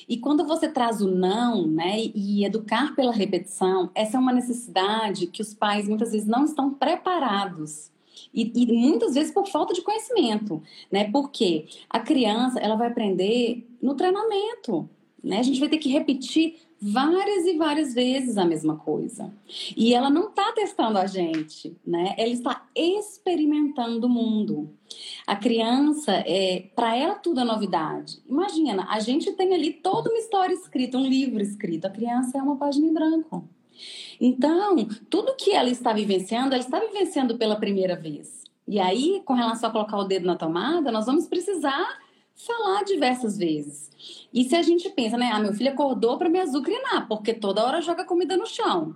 e 0.10 0.18
quando 0.18 0.48
você 0.48 0.68
traz 0.68 1.02
o 1.02 1.12
não 1.12 1.68
né, 1.68 2.00
e 2.16 2.44
educar 2.44 2.96
pela 2.96 3.12
repetição, 3.12 3.92
essa 3.94 4.18
é 4.18 4.20
uma 4.20 4.34
necessidade 4.34 5.28
que 5.28 5.42
os 5.42 5.54
pais 5.54 5.88
muitas 5.88 6.14
vezes 6.14 6.28
não 6.28 6.46
estão 6.46 6.74
preparados 6.74 7.92
e, 8.34 8.52
e, 8.56 8.74
muitas 8.74 9.14
vezes 9.14 9.34
por 9.34 9.48
falta 9.48 9.74
de 9.74 9.82
conhecimento, 9.82 10.62
né? 10.92 11.10
Porque 11.12 11.68
a 11.90 12.00
criança 12.00 12.60
ela 12.60 12.76
vai 12.76 12.88
aprender 12.88 13.68
no 13.82 13.96
treinamento, 13.96 14.90
né? 15.24 15.40
A 15.40 15.44
gente 15.44 15.60
vai 15.60 15.70
ter 15.70 15.78
que 15.78 15.90
repetir 15.90 16.56
várias 16.80 17.46
e 17.46 17.58
várias 17.58 17.94
vezes 17.94 18.38
a 18.38 18.46
mesma 18.46 18.78
coisa. 18.78 19.34
E 19.76 19.94
ela 19.94 20.10
não 20.10 20.30
está 20.30 20.52
testando 20.52 20.98
a 20.98 21.08
gente, 21.08 21.76
né? 21.86 22.14
Ela 22.18 22.30
está 22.30 22.68
experimentando 22.76 24.08
o 24.08 24.10
mundo. 24.10 24.70
A 25.26 25.36
criança, 25.36 26.12
é, 26.26 26.66
para 26.76 26.96
ela 26.96 27.16
tudo 27.16 27.42
é 27.42 27.44
novidade. 27.44 28.20
Imagina, 28.28 28.88
a 28.90 29.00
gente 29.00 29.32
tem 29.34 29.54
ali 29.54 29.74
toda 29.74 30.10
uma 30.10 30.20
história 30.20 30.54
escrita, 30.54 30.98
um 30.98 31.08
livro 31.08 31.42
escrito. 31.42 31.86
A 31.86 31.90
criança 31.90 32.38
é 32.38 32.42
uma 32.42 32.56
página 32.56 32.86
em 32.86 32.94
branco. 32.94 33.48
Então, 34.20 34.76
tudo 35.10 35.36
que 35.36 35.52
ela 35.52 35.70
está 35.70 35.94
vivenciando, 35.94 36.54
ela 36.54 36.64
está 36.64 36.80
vivenciando 36.80 37.38
pela 37.38 37.56
primeira 37.56 37.96
vez. 37.96 38.44
E 38.68 38.80
aí, 38.80 39.22
com 39.26 39.34
relação 39.34 39.70
a 39.70 39.74
colocar 39.74 39.98
o 39.98 40.04
dedo 40.04 40.26
na 40.26 40.36
tomada, 40.36 40.92
nós 40.92 41.06
vamos 41.06 41.28
precisar 41.28 42.00
falar 42.36 42.84
diversas 42.84 43.38
vezes. 43.38 43.90
E 44.34 44.44
se 44.44 44.56
a 44.56 44.62
gente 44.62 44.90
pensa, 44.90 45.18
né? 45.18 45.32
Ah, 45.34 45.40
meu 45.40 45.54
filho 45.54 45.72
acordou 45.72 46.18
para 46.18 46.30
me 46.30 46.40
azucrinar, 46.40 47.08
porque 47.08 47.34
toda 47.34 47.66
hora 47.66 47.82
joga 47.82 48.06
comida 48.06 48.38
no 48.38 48.46
chão. 48.46 48.96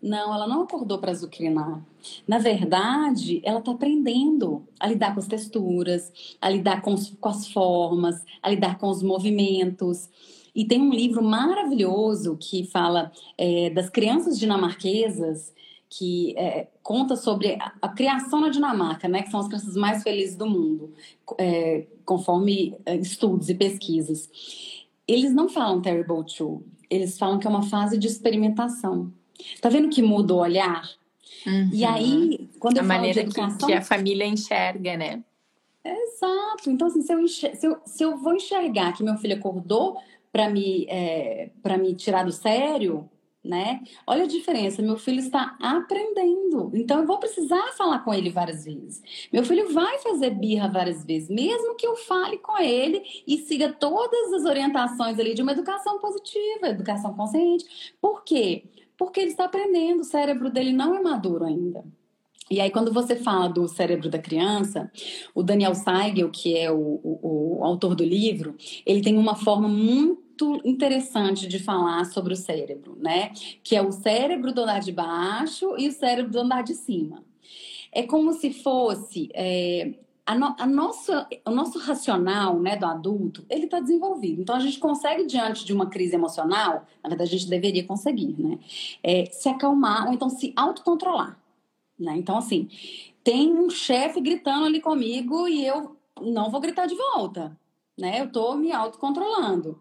Não, 0.00 0.34
ela 0.34 0.48
não 0.48 0.62
acordou 0.62 0.98
para 0.98 1.12
azucrinar. 1.12 1.80
Na 2.26 2.38
verdade, 2.38 3.40
ela 3.44 3.60
está 3.60 3.70
aprendendo 3.70 4.66
a 4.78 4.88
lidar 4.88 5.14
com 5.14 5.20
as 5.20 5.28
texturas, 5.28 6.12
a 6.40 6.50
lidar 6.50 6.82
com, 6.82 6.92
os, 6.92 7.10
com 7.20 7.28
as 7.28 7.46
formas, 7.48 8.24
a 8.42 8.50
lidar 8.50 8.78
com 8.78 8.88
os 8.88 9.00
movimentos. 9.00 10.10
E 10.54 10.66
tem 10.66 10.80
um 10.80 10.90
livro 10.90 11.22
maravilhoso 11.22 12.36
que 12.38 12.64
fala 12.64 13.10
é, 13.38 13.70
das 13.70 13.88
crianças 13.88 14.38
dinamarquesas, 14.38 15.52
que 15.88 16.34
é, 16.38 16.68
conta 16.82 17.16
sobre 17.16 17.54
a, 17.60 17.72
a, 17.82 17.88
criação 17.90 18.40
na 18.40 18.48
Dinamarca, 18.48 19.08
né, 19.08 19.22
que 19.22 19.30
são 19.30 19.40
as 19.40 19.46
crianças 19.46 19.76
mais 19.76 20.02
felizes 20.02 20.36
do 20.36 20.46
mundo, 20.46 20.92
é, 21.36 21.86
conforme 22.04 22.74
é, 22.86 22.96
estudos 22.96 23.50
e 23.50 23.54
pesquisas. 23.54 24.30
Eles 25.06 25.34
não 25.34 25.50
falam 25.50 25.82
terrible 25.82 26.24
two, 26.24 26.64
eles 26.88 27.18
falam 27.18 27.38
que 27.38 27.46
é 27.46 27.50
uma 27.50 27.62
fase 27.62 27.98
de 27.98 28.06
experimentação. 28.06 29.12
Tá 29.60 29.68
vendo 29.68 29.90
que 29.90 30.00
muda 30.00 30.34
o 30.34 30.38
olhar? 30.38 30.88
Uhum. 31.46 31.70
E 31.72 31.84
aí, 31.84 32.48
quando 32.58 32.78
eu 32.78 32.84
a 32.84 32.86
falo 32.86 33.10
de 33.10 33.18
educação... 33.18 33.58
Que, 33.58 33.66
que 33.66 33.72
a 33.72 33.82
família 33.82 34.26
enxerga, 34.26 34.96
né? 34.96 35.22
Exato. 35.84 36.70
Então, 36.70 36.86
assim, 36.86 37.02
se 37.02 37.12
eu, 37.12 37.20
enxer... 37.20 37.56
se, 37.56 37.66
eu, 37.66 37.76
se 37.84 38.02
eu 38.02 38.16
vou 38.16 38.34
enxergar 38.34 38.92
que 38.92 39.02
meu 39.02 39.16
filho 39.16 39.36
acordou 39.36 39.98
para 40.32 40.48
me, 40.48 40.86
é, 40.88 41.50
me 41.78 41.94
tirar 41.94 42.24
do 42.24 42.32
sério, 42.32 43.08
né? 43.44 43.82
Olha 44.06 44.24
a 44.24 44.28
diferença, 44.28 44.80
meu 44.80 44.96
filho 44.96 45.18
está 45.18 45.56
aprendendo, 45.60 46.70
então 46.74 47.00
eu 47.00 47.06
vou 47.06 47.18
precisar 47.18 47.72
falar 47.76 47.98
com 48.00 48.14
ele 48.14 48.30
várias 48.30 48.64
vezes. 48.64 49.02
Meu 49.32 49.44
filho 49.44 49.72
vai 49.72 49.98
fazer 49.98 50.30
birra 50.30 50.68
várias 50.68 51.04
vezes, 51.04 51.28
mesmo 51.28 51.74
que 51.74 51.86
eu 51.86 51.96
fale 51.96 52.38
com 52.38 52.56
ele 52.58 53.02
e 53.26 53.38
siga 53.38 53.72
todas 53.72 54.32
as 54.32 54.44
orientações 54.44 55.18
ali 55.18 55.34
de 55.34 55.42
uma 55.42 55.52
educação 55.52 55.98
positiva, 55.98 56.68
educação 56.68 57.14
consciente. 57.14 57.94
Por 58.00 58.22
quê? 58.22 58.64
Porque 58.96 59.20
ele 59.20 59.30
está 59.30 59.44
aprendendo, 59.46 60.00
o 60.00 60.04
cérebro 60.04 60.48
dele 60.48 60.72
não 60.72 60.94
é 60.94 61.02
maduro 61.02 61.44
ainda. 61.44 61.84
E 62.50 62.60
aí, 62.60 62.70
quando 62.70 62.92
você 62.92 63.16
fala 63.16 63.48
do 63.48 63.66
cérebro 63.66 64.10
da 64.10 64.18
criança, 64.18 64.90
o 65.34 65.42
Daniel 65.42 65.74
Seigel, 65.74 66.30
que 66.30 66.56
é 66.56 66.70
o, 66.70 67.00
o, 67.02 67.58
o 67.60 67.64
autor 67.64 67.94
do 67.94 68.04
livro, 68.04 68.54
ele 68.84 69.00
tem 69.00 69.16
uma 69.16 69.34
forma 69.34 69.68
muito 69.68 70.21
interessante 70.64 71.46
de 71.46 71.58
falar 71.58 72.04
sobre 72.06 72.34
o 72.34 72.36
cérebro, 72.36 72.96
né? 73.00 73.32
Que 73.62 73.76
é 73.76 73.82
o 73.82 73.92
cérebro 73.92 74.52
do 74.52 74.62
andar 74.62 74.80
de 74.80 74.92
baixo 74.92 75.74
e 75.78 75.88
o 75.88 75.92
cérebro 75.92 76.32
do 76.32 76.40
andar 76.40 76.62
de 76.62 76.74
cima. 76.74 77.24
É 77.90 78.02
como 78.02 78.32
se 78.32 78.52
fosse 78.52 79.28
é, 79.34 79.94
a, 80.24 80.34
no, 80.34 80.54
a 80.58 80.66
nossa, 80.66 81.28
o 81.44 81.50
nosso 81.50 81.78
racional 81.78 82.58
né, 82.58 82.76
do 82.76 82.86
adulto, 82.86 83.44
ele 83.50 83.64
está 83.64 83.80
desenvolvido. 83.80 84.40
Então, 84.40 84.54
a 84.54 84.60
gente 84.60 84.78
consegue, 84.78 85.26
diante 85.26 85.64
de 85.64 85.72
uma 85.72 85.86
crise 85.86 86.14
emocional, 86.14 86.86
na 87.02 87.08
verdade, 87.08 87.34
a 87.34 87.38
gente 87.38 87.50
deveria 87.50 87.84
conseguir, 87.84 88.34
né? 88.38 88.58
É, 89.02 89.26
se 89.26 89.48
acalmar 89.48 90.06
ou 90.06 90.12
então 90.12 90.28
se 90.28 90.52
autocontrolar. 90.56 91.38
Né? 91.98 92.16
Então, 92.16 92.36
assim, 92.36 92.68
tem 93.22 93.52
um 93.52 93.68
chefe 93.68 94.20
gritando 94.20 94.64
ali 94.64 94.80
comigo 94.80 95.46
e 95.48 95.66
eu 95.66 95.96
não 96.20 96.50
vou 96.50 96.60
gritar 96.60 96.86
de 96.86 96.94
volta. 96.94 97.56
Né? 97.98 98.20
Eu 98.20 98.26
estou 98.26 98.56
me 98.56 98.72
autocontrolando. 98.72 99.80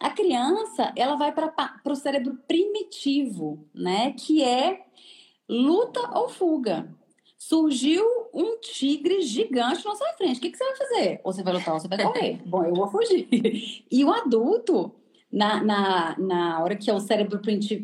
A 0.00 0.08
criança, 0.08 0.92
ela 0.96 1.14
vai 1.14 1.30
para 1.30 1.52
o 1.84 1.94
cérebro 1.94 2.38
primitivo, 2.48 3.68
né? 3.74 4.12
Que 4.12 4.42
é 4.42 4.80
luta 5.46 6.18
ou 6.18 6.26
fuga. 6.26 6.88
Surgiu 7.36 8.04
um 8.32 8.58
tigre 8.60 9.20
gigante 9.20 9.84
na 9.84 9.94
sua 9.94 10.12
frente. 10.14 10.38
O 10.38 10.40
que, 10.40 10.50
que 10.50 10.56
você 10.56 10.64
vai 10.64 10.76
fazer? 10.76 11.20
Ou 11.22 11.32
você 11.32 11.42
vai 11.42 11.52
lutar 11.52 11.74
ou 11.74 11.80
você 11.80 11.88
vai 11.88 12.02
correr. 12.02 12.40
Bom, 12.48 12.64
eu 12.64 12.74
vou 12.74 12.88
fugir. 12.88 13.28
E 13.90 14.04
o 14.04 14.10
adulto, 14.10 14.90
na, 15.32 15.62
na, 15.62 16.18
na 16.18 16.62
hora 16.62 16.74
que 16.74 16.90
é 16.90 16.94
o 16.94 17.00
cérebro 17.00 17.40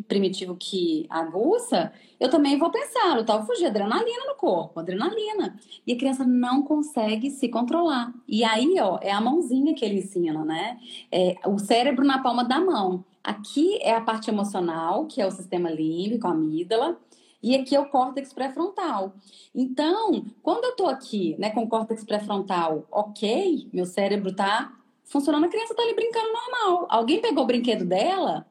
primitivo 0.09 0.57
que 0.57 1.07
aguça, 1.09 1.93
eu 2.19 2.29
também 2.29 2.59
vou 2.59 2.71
pensar, 2.71 3.17
lutar 3.17 3.39
ou 3.39 3.47
fugir, 3.47 3.67
adrenalina 3.67 4.27
no 4.27 4.35
corpo, 4.35 4.81
adrenalina. 4.81 5.57
E 5.87 5.93
a 5.93 5.97
criança 5.97 6.25
não 6.25 6.63
consegue 6.63 7.31
se 7.31 7.49
controlar. 7.49 8.13
E 8.27 8.43
aí, 8.43 8.75
ó, 8.81 8.99
é 9.01 9.13
a 9.13 9.21
mãozinha 9.21 9.75
que 9.75 9.85
ele 9.85 9.99
ensina, 9.99 10.45
né? 10.45 10.79
É 11.13 11.37
o 11.47 11.59
cérebro 11.59 12.05
na 12.05 12.19
palma 12.23 12.45
da 12.45 12.59
mão. 12.59 13.05
Aqui 13.23 13.79
é 13.83 13.95
a 13.95 14.01
parte 14.01 14.31
emocional, 14.31 15.07
que 15.07 15.21
é 15.21 15.27
o 15.27 15.31
sistema 15.31 15.71
límbico, 15.71 16.27
a 16.27 16.31
amígdala, 16.31 16.99
e 17.43 17.55
aqui 17.55 17.77
é 17.77 17.81
o 17.81 17.89
córtex 17.89 18.33
pré-frontal. 18.33 19.15
Então, 19.55 20.25
quando 20.43 20.65
eu 20.65 20.77
tô 20.77 20.87
aqui, 20.87 21.37
né, 21.39 21.51
com 21.51 21.63
o 21.63 21.69
córtex 21.69 22.03
pré-frontal, 22.03 22.87
ok, 22.91 23.69
meu 23.73 23.85
cérebro 23.85 24.35
tá 24.35 24.73
funcionando, 25.07 25.45
a 25.45 25.49
criança 25.49 25.75
tá 25.75 25.83
ali 25.83 25.95
brincando 25.95 26.33
normal. 26.33 26.87
Alguém 26.91 27.21
pegou 27.21 27.45
o 27.45 27.47
brinquedo 27.47 27.85
dela, 27.85 28.47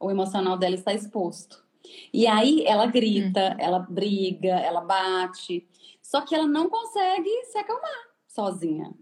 o 0.00 0.10
emocional 0.10 0.56
dela 0.56 0.74
está 0.74 0.94
exposto. 0.94 1.64
E 2.12 2.26
aí 2.26 2.64
ela 2.66 2.86
grita, 2.86 3.54
hum. 3.54 3.56
ela 3.58 3.78
briga, 3.78 4.48
ela 4.48 4.80
bate. 4.80 5.66
Só 6.02 6.20
que 6.20 6.34
ela 6.34 6.46
não 6.46 6.68
consegue 6.68 7.30
se 7.44 7.58
acalmar 7.58 8.08
sozinha. 8.26 8.92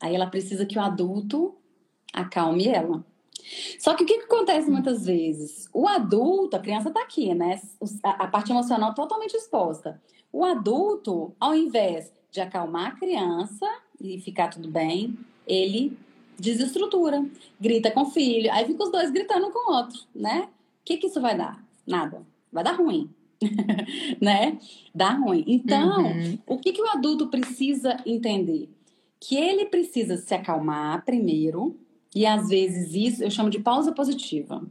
Aí 0.00 0.14
ela 0.14 0.26
precisa 0.26 0.66
que 0.66 0.78
o 0.78 0.82
adulto 0.82 1.56
acalme 2.12 2.68
ela. 2.68 3.04
Só 3.78 3.94
que 3.94 4.04
o 4.04 4.06
que, 4.06 4.18
que 4.18 4.24
acontece 4.24 4.70
muitas 4.70 5.06
vezes? 5.06 5.68
O 5.72 5.88
adulto, 5.88 6.56
a 6.56 6.60
criança 6.60 6.88
está 6.88 7.00
aqui, 7.00 7.34
né? 7.34 7.60
A 8.02 8.26
parte 8.26 8.50
emocional 8.50 8.94
totalmente 8.94 9.34
exposta. 9.34 10.00
O 10.32 10.44
adulto, 10.44 11.34
ao 11.40 11.54
invés 11.54 12.12
de 12.30 12.40
acalmar 12.40 12.88
a 12.88 12.96
criança 12.96 13.66
e 14.00 14.20
ficar 14.20 14.48
tudo 14.48 14.68
bem, 14.68 15.18
ele 15.48 15.96
desestrutura, 16.38 17.24
grita 17.60 17.90
com 17.90 18.02
o 18.02 18.10
filho, 18.10 18.52
aí 18.52 18.64
fica 18.64 18.84
os 18.84 18.92
dois 18.92 19.10
gritando 19.10 19.50
com 19.50 19.70
o 19.70 19.74
outro, 19.74 20.00
né? 20.14 20.48
O 20.80 20.84
que, 20.84 20.96
que 20.96 21.06
isso 21.08 21.20
vai 21.20 21.36
dar? 21.36 21.62
Nada. 21.86 22.22
Vai 22.52 22.62
dar 22.62 22.76
ruim. 22.76 23.10
né? 24.20 24.58
Dá 24.94 25.10
ruim. 25.10 25.44
Então, 25.46 26.04
uhum. 26.04 26.38
o 26.46 26.58
que, 26.58 26.72
que 26.72 26.82
o 26.82 26.88
adulto 26.88 27.26
precisa 27.28 27.96
entender? 28.06 28.68
Que 29.20 29.36
ele 29.36 29.66
precisa 29.66 30.16
se 30.16 30.32
acalmar 30.34 31.04
primeiro, 31.04 31.76
e 32.14 32.24
às 32.24 32.48
vezes 32.48 32.94
isso 32.94 33.22
eu 33.22 33.30
chamo 33.30 33.50
de 33.50 33.58
pausa 33.58 33.92
positiva. 33.92 34.62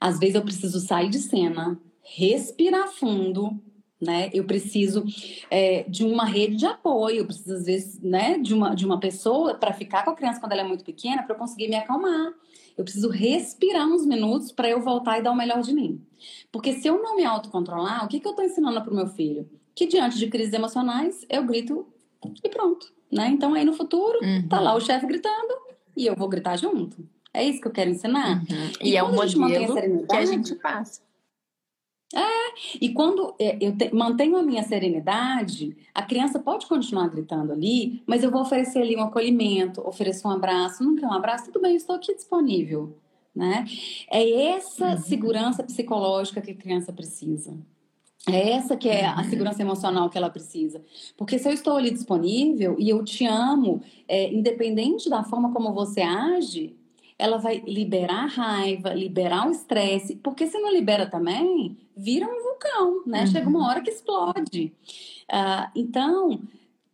Às 0.00 0.18
vezes 0.18 0.34
eu 0.34 0.42
preciso 0.42 0.80
sair 0.80 1.08
de 1.08 1.18
cena, 1.18 1.78
respirar 2.02 2.88
fundo, 2.88 3.58
né? 4.00 4.30
Eu 4.32 4.44
preciso 4.44 5.04
é, 5.50 5.84
de 5.84 6.04
uma 6.04 6.24
rede 6.24 6.56
de 6.56 6.66
apoio, 6.66 7.18
eu 7.18 7.26
preciso 7.26 7.54
às 7.54 7.64
vezes, 7.64 8.00
né, 8.00 8.38
de 8.38 8.54
uma 8.54 8.74
de 8.74 8.84
uma 8.84 9.00
pessoa 9.00 9.54
para 9.54 9.72
ficar 9.72 10.04
com 10.04 10.10
a 10.10 10.14
criança 10.14 10.38
quando 10.38 10.52
ela 10.52 10.60
é 10.62 10.64
muito 10.64 10.84
pequena 10.84 11.22
para 11.22 11.34
eu 11.34 11.38
conseguir 11.38 11.68
me 11.68 11.76
acalmar. 11.76 12.32
Eu 12.76 12.84
preciso 12.84 13.08
respirar 13.08 13.86
uns 13.86 14.04
minutos 14.04 14.52
para 14.52 14.68
eu 14.68 14.82
voltar 14.82 15.18
e 15.18 15.22
dar 15.22 15.30
o 15.30 15.36
melhor 15.36 15.62
de 15.62 15.72
mim. 15.72 16.00
Porque 16.52 16.74
se 16.74 16.86
eu 16.86 17.02
não 17.02 17.16
me 17.16 17.24
autocontrolar, 17.24 18.04
o 18.04 18.08
que, 18.08 18.20
que 18.20 18.26
eu 18.26 18.32
estou 18.32 18.44
ensinando 18.44 18.82
para 18.82 18.92
o 18.92 18.96
meu 18.96 19.06
filho? 19.06 19.48
Que 19.74 19.86
diante 19.86 20.18
de 20.18 20.26
crises 20.26 20.52
emocionais, 20.52 21.24
eu 21.30 21.42
grito 21.44 21.86
e 22.44 22.48
pronto. 22.50 22.92
Né? 23.10 23.28
Então 23.28 23.54
aí 23.54 23.64
no 23.64 23.72
futuro, 23.72 24.18
uhum. 24.22 24.46
tá 24.46 24.60
lá 24.60 24.74
o 24.74 24.80
chefe 24.80 25.06
gritando 25.06 25.54
e 25.96 26.06
eu 26.06 26.14
vou 26.14 26.28
gritar 26.28 26.56
junto. 26.56 27.08
É 27.32 27.44
isso 27.44 27.60
que 27.60 27.68
eu 27.68 27.72
quero 27.72 27.90
ensinar. 27.90 28.40
Uhum. 28.40 28.70
E, 28.82 28.90
e 28.90 28.96
é 28.96 29.02
o 29.02 29.12
modelo 29.12 30.06
que 30.06 30.16
a 30.16 30.24
gente 30.24 30.54
passa. 30.56 31.05
É, 32.14 32.78
e 32.80 32.92
quando 32.92 33.34
é, 33.38 33.58
eu 33.60 33.76
te, 33.76 33.92
mantenho 33.92 34.36
a 34.36 34.42
minha 34.42 34.62
serenidade, 34.62 35.76
a 35.92 36.02
criança 36.02 36.38
pode 36.38 36.66
continuar 36.66 37.08
gritando 37.08 37.52
ali, 37.52 38.02
mas 38.06 38.22
eu 38.22 38.30
vou 38.30 38.42
oferecer 38.42 38.80
ali 38.80 38.96
um 38.96 39.02
acolhimento, 39.02 39.86
oferecer 39.86 40.26
um 40.26 40.30
abraço. 40.30 40.84
Não 40.84 40.94
quer 40.94 41.06
um 41.06 41.12
abraço? 41.12 41.46
Tudo 41.46 41.60
bem, 41.60 41.72
eu 41.72 41.76
estou 41.76 41.96
aqui 41.96 42.14
disponível. 42.14 42.96
Né? 43.34 43.66
É 44.10 44.52
essa 44.52 44.92
uhum. 44.92 44.98
segurança 44.98 45.62
psicológica 45.62 46.40
que 46.40 46.52
a 46.52 46.56
criança 46.56 46.92
precisa. 46.92 47.58
É 48.28 48.50
essa 48.50 48.76
que 48.76 48.88
é 48.88 49.06
a 49.06 49.18
uhum. 49.18 49.24
segurança 49.24 49.62
emocional 49.62 50.08
que 50.08 50.16
ela 50.16 50.30
precisa. 50.30 50.82
Porque 51.16 51.38
se 51.38 51.48
eu 51.48 51.52
estou 51.52 51.76
ali 51.76 51.90
disponível 51.90 52.76
e 52.78 52.88
eu 52.88 53.04
te 53.04 53.26
amo, 53.26 53.82
é, 54.08 54.32
independente 54.32 55.10
da 55.10 55.22
forma 55.22 55.52
como 55.52 55.72
você 55.72 56.00
age, 56.00 56.74
ela 57.18 57.38
vai 57.38 57.62
liberar 57.66 58.26
raiva, 58.26 58.92
liberar 58.92 59.48
o 59.48 59.50
estresse, 59.50 60.16
porque 60.16 60.46
se 60.46 60.58
não 60.58 60.72
libera 60.72 61.06
também, 61.08 61.76
vira 61.96 62.26
um 62.26 62.42
vulcão, 62.42 63.02
né? 63.06 63.20
Uhum. 63.20 63.26
Chega 63.26 63.48
uma 63.48 63.66
hora 63.68 63.80
que 63.80 63.90
explode. 63.90 64.72
Uh, 65.30 65.70
então, 65.74 66.40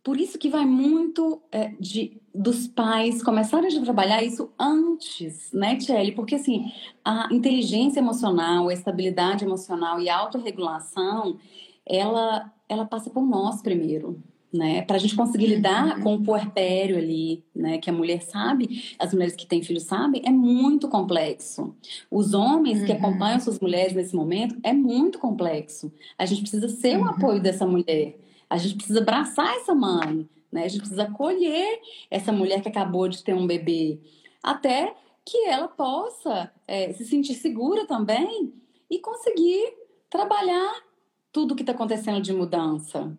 por 0.03 0.17
isso 0.17 0.37
que 0.37 0.49
vai 0.49 0.65
muito 0.65 1.41
é, 1.51 1.73
de 1.79 2.21
dos 2.35 2.67
pais 2.67 3.21
começarem 3.21 3.77
a 3.77 3.81
trabalhar 3.81 4.23
isso 4.23 4.51
antes, 4.57 5.51
né, 5.53 5.75
Tchelle? 5.75 6.13
Porque 6.13 6.35
assim, 6.35 6.71
a 7.05 7.29
inteligência 7.31 7.99
emocional, 7.99 8.69
a 8.69 8.73
estabilidade 8.73 9.45
emocional 9.45 10.01
e 10.01 10.09
a 10.09 10.17
autorregulação, 10.17 11.37
ela, 11.85 12.51
ela 12.67 12.85
passa 12.85 13.11
por 13.11 13.21
nós 13.23 13.61
primeiro 13.61 14.19
né? 14.53 14.83
Para 14.83 14.97
a 14.97 14.99
gente 14.99 15.15
conseguir 15.15 15.47
lidar 15.47 15.97
uhum. 15.97 16.03
com 16.03 16.15
o 16.15 16.23
puerpério 16.23 16.95
ali, 16.95 17.43
né? 17.55 17.79
Que 17.79 17.89
a 17.89 17.93
mulher 17.93 18.21
sabe, 18.21 18.95
as 18.99 19.11
mulheres 19.11 19.35
que 19.35 19.47
têm 19.47 19.63
filhos 19.63 19.83
sabem, 19.83 20.21
é 20.23 20.29
muito 20.29 20.87
complexo. 20.87 21.75
Os 22.11 22.35
homens 22.35 22.79
uhum. 22.79 22.85
que 22.85 22.91
acompanham 22.91 23.39
suas 23.39 23.59
mulheres 23.59 23.93
nesse 23.93 24.15
momento 24.15 24.55
é 24.61 24.71
muito 24.71 25.17
complexo. 25.17 25.91
A 26.17 26.25
gente 26.25 26.41
precisa 26.41 26.69
ser 26.69 26.97
uhum. 26.97 27.05
o 27.05 27.09
apoio 27.09 27.41
dessa 27.41 27.65
mulher. 27.65 28.19
A 28.47 28.57
gente 28.57 28.75
precisa 28.75 28.99
abraçar 28.99 29.55
essa 29.55 29.73
mãe, 29.73 30.29
né? 30.51 30.65
A 30.65 30.67
gente 30.67 30.81
precisa 30.81 31.03
acolher 31.03 31.79
essa 32.11 32.31
mulher 32.31 32.61
que 32.61 32.69
acabou 32.69 33.09
de 33.09 33.23
ter 33.23 33.33
um 33.33 33.47
bebê, 33.47 33.99
até 34.43 34.93
que 35.25 35.47
ela 35.47 35.67
possa 35.67 36.51
é, 36.67 36.93
se 36.93 37.05
sentir 37.05 37.33
segura 37.33 37.87
também 37.87 38.53
e 38.89 38.99
conseguir 38.99 39.73
trabalhar 40.09 40.83
tudo 41.31 41.55
que 41.55 41.63
está 41.63 41.71
acontecendo 41.71 42.21
de 42.21 42.31
mudança, 42.31 43.17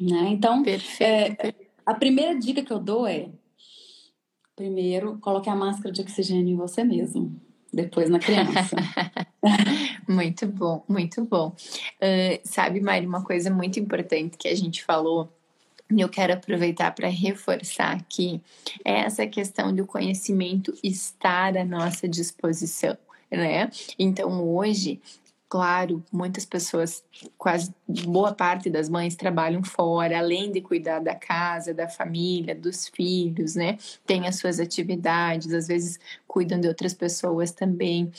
né? 0.00 0.28
Então, 0.28 0.62
é, 1.00 1.54
a 1.84 1.94
primeira 1.94 2.38
dica 2.38 2.62
que 2.62 2.72
eu 2.72 2.78
dou 2.78 3.06
é: 3.06 3.28
primeiro, 4.54 5.18
coloque 5.18 5.48
a 5.48 5.56
máscara 5.56 5.92
de 5.92 6.00
oxigênio 6.00 6.54
em 6.54 6.56
você 6.56 6.84
mesmo, 6.84 7.40
depois 7.72 8.08
na 8.08 8.18
criança. 8.18 8.76
muito 10.08 10.46
bom, 10.46 10.84
muito 10.88 11.24
bom. 11.24 11.48
Uh, 11.48 12.40
sabe, 12.44 12.80
Mari, 12.80 13.06
uma 13.06 13.24
coisa 13.24 13.50
muito 13.50 13.78
importante 13.78 14.36
que 14.36 14.48
a 14.48 14.54
gente 14.54 14.84
falou 14.84 15.32
e 15.90 16.00
eu 16.00 16.08
quero 16.08 16.34
aproveitar 16.34 16.94
para 16.94 17.08
reforçar 17.08 17.96
aqui 17.96 18.42
é 18.84 19.00
essa 19.00 19.26
questão 19.26 19.74
do 19.74 19.86
conhecimento 19.86 20.74
estar 20.84 21.56
à 21.56 21.64
nossa 21.64 22.06
disposição, 22.06 22.96
né? 23.30 23.70
Então, 23.98 24.46
hoje, 24.46 25.00
Claro, 25.50 26.04
muitas 26.12 26.44
pessoas, 26.44 27.02
quase 27.38 27.74
boa 27.88 28.34
parte 28.34 28.68
das 28.68 28.86
mães 28.86 29.16
trabalham 29.16 29.62
fora, 29.64 30.18
além 30.18 30.52
de 30.52 30.60
cuidar 30.60 30.98
da 30.98 31.14
casa, 31.14 31.72
da 31.72 31.88
família, 31.88 32.54
dos 32.54 32.86
filhos, 32.88 33.54
né? 33.54 33.78
Tem 34.04 34.26
as 34.28 34.36
suas 34.36 34.60
atividades, 34.60 35.50
às 35.54 35.66
vezes 35.66 35.98
cuidam 36.26 36.60
de 36.60 36.68
outras 36.68 36.92
pessoas 36.92 37.50
também. 37.50 38.12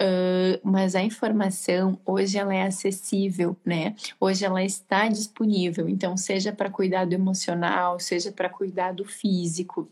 Uh, 0.00 0.60
mas 0.62 0.94
a 0.94 1.02
informação 1.02 1.98
hoje 2.06 2.38
ela 2.38 2.54
é 2.54 2.62
acessível, 2.62 3.56
né? 3.64 3.96
Hoje 4.20 4.44
ela 4.44 4.62
está 4.62 5.08
disponível. 5.08 5.88
Então, 5.88 6.16
seja 6.16 6.52
para 6.52 6.70
cuidar 6.70 7.04
do 7.04 7.14
emocional, 7.14 7.98
seja 7.98 8.30
para 8.30 8.48
cuidar 8.48 8.92
do 8.92 9.04
físico, 9.04 9.88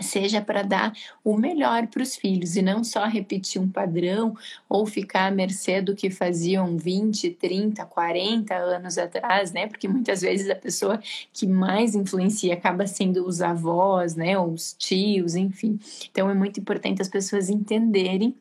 seja 0.00 0.40
para 0.40 0.62
dar 0.62 0.92
o 1.24 1.36
melhor 1.36 1.86
para 1.86 2.02
os 2.02 2.16
filhos 2.16 2.56
e 2.56 2.62
não 2.62 2.82
só 2.82 3.06
repetir 3.06 3.60
um 3.60 3.68
padrão 3.68 4.34
ou 4.68 4.86
ficar 4.86 5.26
à 5.26 5.30
mercê 5.30 5.80
do 5.80 5.94
que 5.94 6.10
faziam 6.10 6.76
20, 6.76 7.30
30, 7.30 7.84
40 7.84 8.54
anos 8.54 8.98
atrás, 8.98 9.52
né? 9.52 9.66
Porque 9.66 9.88
muitas 9.88 10.20
vezes 10.20 10.48
a 10.50 10.54
pessoa 10.54 11.00
que 11.32 11.46
mais 11.46 11.94
influencia 11.94 12.54
acaba 12.54 12.86
sendo 12.86 13.26
os 13.26 13.40
avós, 13.40 14.14
né, 14.14 14.38
ou 14.38 14.52
os 14.52 14.72
tios, 14.72 15.34
enfim. 15.34 15.78
Então 16.10 16.30
é 16.30 16.34
muito 16.34 16.60
importante 16.60 17.02
as 17.02 17.08
pessoas 17.08 17.48
entenderem 17.48 18.34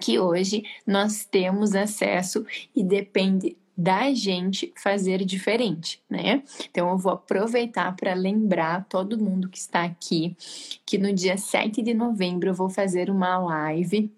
que 0.00 0.18
hoje 0.18 0.62
nós 0.86 1.24
temos 1.24 1.74
acesso 1.74 2.46
e 2.74 2.82
depende 2.82 3.56
da 3.80 4.12
gente 4.12 4.74
fazer 4.76 5.24
diferente, 5.24 6.02
né? 6.08 6.42
Então 6.70 6.90
eu 6.90 6.98
vou 6.98 7.12
aproveitar 7.12 7.96
para 7.96 8.12
lembrar 8.12 8.84
todo 8.86 9.18
mundo 9.18 9.48
que 9.48 9.56
está 9.56 9.84
aqui 9.84 10.36
que 10.84 10.98
no 10.98 11.10
dia 11.14 11.38
7 11.38 11.80
de 11.80 11.94
novembro 11.94 12.50
eu 12.50 12.54
vou 12.54 12.68
fazer 12.68 13.08
uma 13.08 13.38
live 13.38 14.12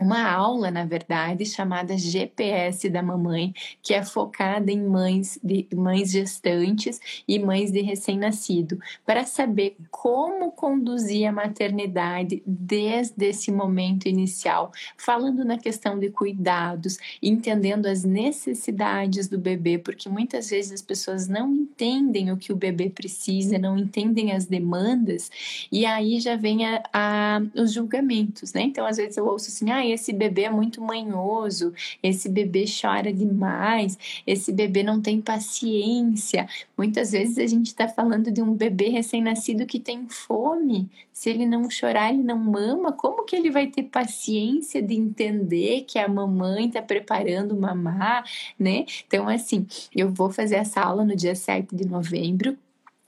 uma 0.00 0.30
aula, 0.30 0.70
na 0.70 0.84
verdade, 0.84 1.44
chamada 1.46 1.96
GPS 1.96 2.88
da 2.88 3.02
mamãe, 3.02 3.54
que 3.82 3.94
é 3.94 4.04
focada 4.04 4.70
em 4.70 4.82
mães 4.82 5.38
de 5.42 5.66
mães 5.74 6.10
gestantes 6.10 7.00
e 7.26 7.38
mães 7.38 7.72
de 7.72 7.80
recém-nascido, 7.80 8.78
para 9.04 9.24
saber 9.24 9.76
como 9.90 10.52
conduzir 10.52 11.26
a 11.26 11.32
maternidade 11.32 12.42
desde 12.46 13.26
esse 13.26 13.50
momento 13.50 14.06
inicial, 14.06 14.70
falando 14.96 15.44
na 15.44 15.58
questão 15.58 15.98
de 15.98 16.10
cuidados, 16.10 16.98
entendendo 17.22 17.86
as 17.86 18.04
necessidades 18.04 19.28
do 19.28 19.38
bebê, 19.38 19.78
porque 19.78 20.08
muitas 20.08 20.50
vezes 20.50 20.72
as 20.72 20.82
pessoas 20.82 21.28
não 21.28 21.54
entendem 21.54 22.30
o 22.30 22.36
que 22.36 22.52
o 22.52 22.56
bebê 22.56 22.90
precisa, 22.90 23.58
não 23.58 23.78
entendem 23.78 24.32
as 24.32 24.46
demandas, 24.46 25.30
e 25.70 25.86
aí 25.86 26.20
já 26.20 26.36
vem 26.36 26.66
a, 26.66 26.82
a 26.92 27.40
os 27.54 27.72
julgamentos, 27.72 28.52
né? 28.52 28.62
Então, 28.62 28.86
às 28.86 28.96
vezes 28.96 29.16
eu 29.16 29.26
ouço 29.26 29.48
assim, 29.48 29.70
ah, 29.70 29.85
esse 29.92 30.12
bebê 30.12 30.42
é 30.42 30.50
muito 30.50 30.80
manhoso, 30.80 31.72
esse 32.02 32.28
bebê 32.28 32.64
chora 32.66 33.12
demais, 33.12 33.98
esse 34.26 34.52
bebê 34.52 34.82
não 34.82 35.00
tem 35.00 35.20
paciência. 35.20 36.48
Muitas 36.76 37.12
vezes 37.12 37.38
a 37.38 37.46
gente 37.46 37.66
está 37.66 37.88
falando 37.88 38.30
de 38.30 38.42
um 38.42 38.54
bebê 38.54 38.88
recém-nascido 38.88 39.66
que 39.66 39.80
tem 39.80 40.08
fome. 40.08 40.88
Se 41.12 41.30
ele 41.30 41.46
não 41.46 41.70
chorar, 41.70 42.12
ele 42.12 42.22
não 42.22 42.38
mama. 42.38 42.92
Como 42.92 43.24
que 43.24 43.34
ele 43.34 43.50
vai 43.50 43.66
ter 43.66 43.84
paciência 43.84 44.82
de 44.82 44.94
entender 44.94 45.82
que 45.82 45.98
a 45.98 46.08
mamãe 46.08 46.66
está 46.66 46.82
preparando 46.82 47.56
mamar, 47.56 48.24
né? 48.58 48.84
Então, 49.06 49.28
assim, 49.28 49.66
eu 49.94 50.12
vou 50.12 50.30
fazer 50.30 50.56
essa 50.56 50.80
aula 50.80 51.04
no 51.04 51.16
dia 51.16 51.34
7 51.34 51.74
de 51.74 51.86
novembro 51.86 52.56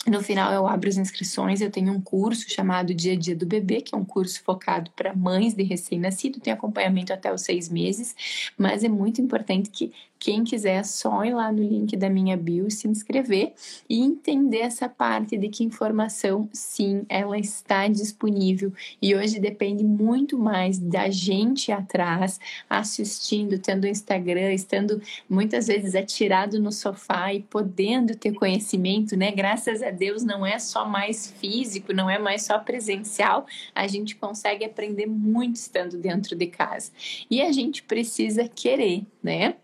no 0.08 0.22
final, 0.22 0.52
eu 0.52 0.66
abro 0.66 0.88
as 0.88 0.96
inscrições. 0.96 1.60
Eu 1.60 1.70
tenho 1.70 1.92
um 1.92 2.00
curso 2.00 2.48
chamado 2.48 2.94
Dia 2.94 3.12
a 3.12 3.16
Dia 3.16 3.34
do 3.34 3.46
Bebê, 3.46 3.80
que 3.80 3.94
é 3.94 3.98
um 3.98 4.04
curso 4.04 4.42
focado 4.42 4.90
para 4.92 5.14
mães 5.14 5.54
de 5.54 5.62
recém-nascido. 5.62 6.40
Tem 6.40 6.52
acompanhamento 6.52 7.12
até 7.12 7.32
os 7.32 7.42
seis 7.42 7.68
meses, 7.68 8.14
mas 8.56 8.84
é 8.84 8.88
muito 8.88 9.20
importante 9.20 9.70
que 9.70 9.92
quem 10.18 10.42
quiser 10.42 10.84
só 10.84 11.24
ir 11.24 11.32
lá 11.32 11.52
no 11.52 11.62
link 11.62 11.96
da 11.96 12.10
minha 12.10 12.36
bio, 12.36 12.70
se 12.70 12.88
inscrever 12.88 13.52
e 13.88 14.00
entender 14.00 14.58
essa 14.58 14.88
parte 14.88 15.36
de 15.36 15.48
que 15.48 15.62
informação, 15.62 16.48
sim, 16.52 17.04
ela 17.08 17.38
está 17.38 17.86
disponível 17.86 18.72
e 19.00 19.14
hoje 19.14 19.38
depende 19.38 19.84
muito 19.84 20.36
mais 20.36 20.78
da 20.78 21.08
gente 21.08 21.70
atrás, 21.70 22.40
assistindo, 22.68 23.58
tendo 23.58 23.86
Instagram, 23.86 24.52
estando 24.52 25.00
muitas 25.28 25.68
vezes 25.68 25.94
atirado 25.94 26.60
no 26.60 26.72
sofá 26.72 27.32
e 27.32 27.40
podendo 27.40 28.16
ter 28.16 28.32
conhecimento, 28.32 29.16
né? 29.16 29.30
Graças 29.30 29.82
a 29.82 29.90
Deus 29.98 30.22
não 30.22 30.46
é 30.46 30.58
só 30.58 30.86
mais 30.86 31.30
físico, 31.32 31.92
não 31.92 32.08
é 32.08 32.18
mais 32.18 32.44
só 32.44 32.58
presencial, 32.58 33.46
a 33.74 33.86
gente 33.86 34.16
consegue 34.16 34.64
aprender 34.64 35.06
muito 35.06 35.56
estando 35.56 35.98
dentro 35.98 36.36
de 36.36 36.46
casa. 36.46 36.92
E 37.30 37.42
a 37.42 37.50
gente 37.52 37.82
precisa 37.82 38.48
querer, 38.48 39.04
né? 39.22 39.56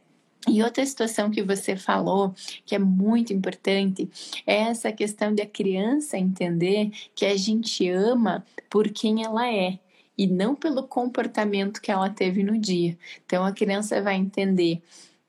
E 0.47 0.63
outra 0.63 0.85
situação 0.85 1.31
que 1.31 1.43
você 1.43 1.75
falou, 1.75 2.35
que 2.67 2.75
é 2.75 2.79
muito 2.79 3.33
importante, 3.33 4.09
é 4.47 4.57
essa 4.57 4.93
questão 4.93 5.35
de 5.35 5.43
a 5.43 5.47
criança 5.47 6.19
entender 6.19 6.91
que 7.15 7.25
a 7.25 7.37
gente 7.37 7.89
ama 7.89 8.45
por 8.69 8.91
quem 8.91 9.25
ela 9.25 9.51
é 9.51 9.79
e 10.17 10.27
não 10.27 10.55
pelo 10.55 10.87
comportamento 10.87 11.81
que 11.81 11.91
ela 11.91 12.11
teve 12.11 12.43
no 12.43 12.59
dia. 12.59 12.97
Então 13.25 13.45
a 13.45 13.53
criança 13.53 14.03
vai 14.03 14.17
entender 14.17 14.83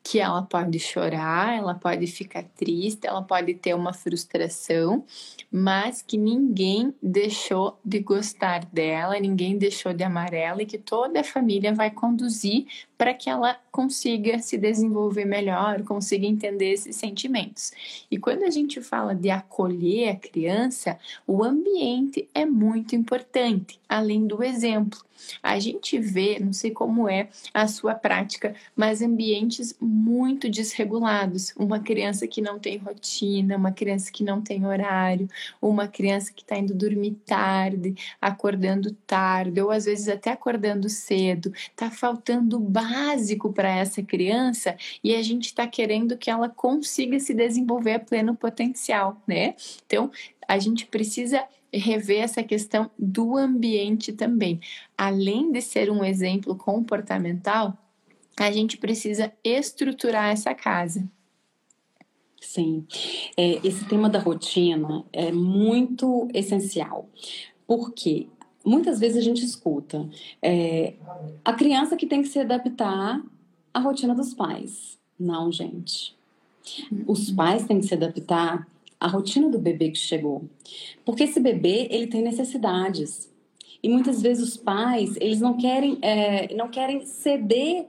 que 0.05 0.19
ela 0.19 0.43
pode 0.43 0.77
chorar, 0.77 1.57
ela 1.57 1.73
pode 1.73 2.05
ficar 2.05 2.43
triste, 2.43 3.07
ela 3.07 3.23
pode 3.23 3.55
ter 3.55 3.73
uma 3.73 3.91
frustração, 3.91 5.03
mas 5.51 6.03
que 6.03 6.15
ninguém 6.15 6.93
deixou 7.01 7.79
de 7.83 8.01
gostar 8.01 8.65
dela, 8.65 9.19
ninguém 9.19 9.57
deixou 9.57 9.93
de 9.93 10.03
amar 10.03 10.31
ela 10.31 10.61
e 10.61 10.65
que 10.67 10.77
toda 10.77 11.21
a 11.21 11.23
família 11.23 11.73
vai 11.73 11.89
conduzir 11.89 12.67
para 12.97 13.13
que 13.13 13.29
ela 13.29 13.59
consiga 13.71 14.39
se 14.39 14.57
desenvolver 14.57 15.25
melhor, 15.25 15.83
consiga 15.83 16.25
entender 16.25 16.71
esses 16.71 16.95
sentimentos. 16.95 17.71
E 18.09 18.17
quando 18.17 18.43
a 18.43 18.49
gente 18.49 18.81
fala 18.81 19.13
de 19.13 19.29
acolher 19.29 20.09
a 20.09 20.15
criança, 20.15 20.97
o 21.27 21.43
ambiente 21.43 22.29
é 22.33 22.45
muito 22.45 22.95
importante, 22.95 23.79
além 23.89 24.25
do 24.25 24.43
exemplo. 24.43 24.99
A 25.41 25.59
gente 25.59 25.97
vê, 25.97 26.39
não 26.39 26.53
sei 26.53 26.71
como 26.71 27.07
é 27.07 27.29
a 27.53 27.67
sua 27.67 27.95
prática, 27.95 28.55
mas 28.75 29.01
ambientes 29.01 29.75
muito 29.79 30.49
desregulados. 30.49 31.53
Uma 31.57 31.79
criança 31.79 32.27
que 32.27 32.41
não 32.41 32.59
tem 32.59 32.77
rotina, 32.77 33.57
uma 33.57 33.71
criança 33.71 34.11
que 34.11 34.23
não 34.23 34.41
tem 34.41 34.65
horário, 34.65 35.29
uma 35.61 35.87
criança 35.87 36.31
que 36.33 36.41
está 36.41 36.57
indo 36.57 36.73
dormir 36.73 37.17
tarde, 37.25 37.95
acordando 38.21 38.91
tarde, 39.07 39.61
ou 39.61 39.71
às 39.71 39.85
vezes 39.85 40.07
até 40.07 40.31
acordando 40.31 40.89
cedo, 40.89 41.53
está 41.69 41.89
faltando 41.89 42.59
básico 42.87 43.51
para 43.51 43.69
essa 43.69 44.01
criança 44.03 44.75
e 45.03 45.15
a 45.15 45.21
gente 45.21 45.45
está 45.45 45.67
querendo 45.67 46.17
que 46.17 46.29
ela 46.29 46.49
consiga 46.49 47.19
se 47.19 47.33
desenvolver 47.33 47.93
a 47.93 47.99
pleno 47.99 48.35
potencial, 48.35 49.21
né? 49.27 49.55
Então, 49.85 50.11
a 50.47 50.59
gente 50.59 50.85
precisa 50.85 51.43
rever 51.73 52.21
essa 52.21 52.43
questão 52.43 52.89
do 52.97 53.35
ambiente 53.35 54.13
também. 54.13 54.59
Além 54.97 55.51
de 55.51 55.61
ser 55.61 55.89
um 55.89 56.03
exemplo 56.03 56.55
comportamental, 56.55 57.77
a 58.39 58.51
gente 58.51 58.77
precisa 58.77 59.31
estruturar 59.43 60.31
essa 60.31 60.53
casa. 60.53 61.09
Sim, 62.39 62.85
é, 63.35 63.59
esse 63.67 63.85
tema 63.85 64.07
da 64.07 64.19
rotina 64.19 65.03
é 65.11 65.31
muito 65.31 66.27
essencial, 66.33 67.09
porque 67.65 68.27
muitas 68.65 68.99
vezes 68.99 69.17
a 69.17 69.21
gente 69.21 69.43
escuta 69.43 70.09
é, 70.41 70.95
a 71.43 71.53
criança 71.53 71.95
que 71.95 72.05
tem 72.05 72.21
que 72.21 72.27
se 72.27 72.39
adaptar 72.39 73.21
à 73.73 73.79
rotina 73.79 74.15
dos 74.15 74.33
pais. 74.33 74.97
Não, 75.19 75.51
gente. 75.51 76.15
Os 77.07 77.31
pais 77.31 77.65
têm 77.65 77.79
que 77.79 77.85
se 77.85 77.93
adaptar 77.93 78.67
a 78.99 79.07
rotina 79.07 79.49
do 79.49 79.59
bebê 79.59 79.91
que 79.91 79.97
chegou. 79.97 80.45
Porque 81.05 81.23
esse 81.23 81.39
bebê, 81.39 81.87
ele 81.91 82.07
tem 82.07 82.21
necessidades. 82.21 83.31
E 83.83 83.89
muitas 83.89 84.21
vezes 84.21 84.49
os 84.49 84.57
pais, 84.57 85.15
eles 85.17 85.39
não 85.39 85.57
querem, 85.57 85.99
é, 86.01 86.53
não 86.55 86.69
querem 86.69 87.05
ceder 87.05 87.87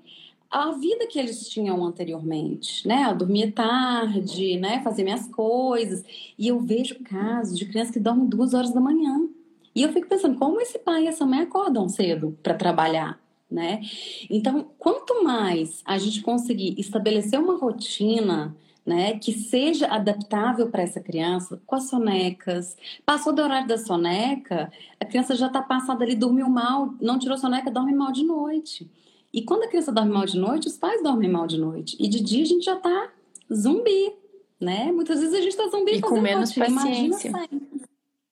à 0.51 0.73
vida 0.73 1.07
que 1.07 1.19
eles 1.19 1.49
tinham 1.49 1.85
anteriormente, 1.85 2.87
né? 2.87 3.07
Eu 3.11 3.17
dormia 3.17 3.51
tarde, 3.51 4.59
né? 4.59 4.83
Fazer 4.83 5.03
minhas 5.05 5.27
coisas. 5.29 6.05
E 6.39 6.49
eu 6.49 6.61
vejo 6.61 7.01
casos 7.03 7.59
de 7.59 7.65
crianças 7.67 7.95
que 7.95 8.01
dormem 8.01 8.27
duas 8.27 8.53
horas 8.53 8.73
da 8.73 8.81
manhã. 8.81 9.29
E 9.77 9.83
eu 9.83 9.93
fico 9.93 10.09
pensando, 10.09 10.39
como 10.39 10.59
esse 10.59 10.79
pai 10.79 11.05
e 11.05 11.07
essa 11.07 11.27
mãe 11.27 11.41
acordam 11.41 11.87
cedo 11.87 12.37
para 12.43 12.55
trabalhar? 12.55 13.21
Né? 13.49 13.83
Então, 14.31 14.71
quanto 14.79 15.23
mais 15.23 15.83
a 15.85 15.99
gente 15.99 16.23
conseguir 16.23 16.75
estabelecer 16.79 17.39
uma 17.39 17.57
rotina 17.57 18.57
né, 18.87 19.19
que 19.19 19.33
seja 19.33 19.89
adaptável 19.89 20.71
para 20.71 20.83
essa 20.83 21.01
criança, 21.01 21.61
com 21.67 21.75
as 21.75 21.89
sonecas. 21.89 22.77
Passou 23.05 23.33
do 23.33 23.43
horário 23.43 23.67
da 23.67 23.77
soneca, 23.77 24.73
a 25.01 25.05
criança 25.05 25.35
já 25.35 25.49
está 25.49 25.61
passada 25.61 26.05
ali, 26.05 26.15
dormiu 26.15 26.49
mal, 26.49 26.95
não 27.01 27.19
tirou 27.19 27.37
soneca, 27.37 27.69
dorme 27.69 27.93
mal 27.93 28.13
de 28.13 28.23
noite. 28.23 28.89
E 29.33 29.43
quando 29.43 29.65
a 29.65 29.69
criança 29.69 29.91
dorme 29.91 30.13
mal 30.13 30.25
de 30.25 30.39
noite, 30.39 30.69
os 30.69 30.79
pais 30.79 31.03
dormem 31.03 31.29
mal 31.29 31.49
de 31.49 31.59
noite. 31.59 31.97
E 31.99 32.07
de 32.07 32.23
dia 32.23 32.45
a 32.45 32.47
gente 32.47 32.65
já 32.65 32.77
está 32.77 33.11
zumbi, 33.53 34.13
né? 34.61 34.93
Muitas 34.93 35.19
vezes 35.19 35.35
a 35.35 35.41
gente 35.41 35.51
está 35.51 35.69
zumbi 35.69 35.97
e 35.97 36.01
com 36.01 36.21
menos 36.21 36.57
rotina, 36.57 36.81
paciência. 36.81 37.33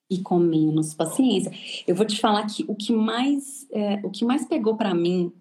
E 0.08 0.18
com 0.18 0.38
menos 0.38 0.94
paciência. 0.94 1.52
Eu 1.86 1.94
vou 1.94 2.06
te 2.06 2.20
falar 2.20 2.46
que 2.46 2.64
o 2.68 2.74
que 2.74 2.92
mais, 2.92 3.66
é, 3.72 4.00
o 4.02 4.10
que 4.10 4.24
mais 4.24 4.44
pegou 4.44 4.76
para 4.76 4.94
mim 4.94 5.32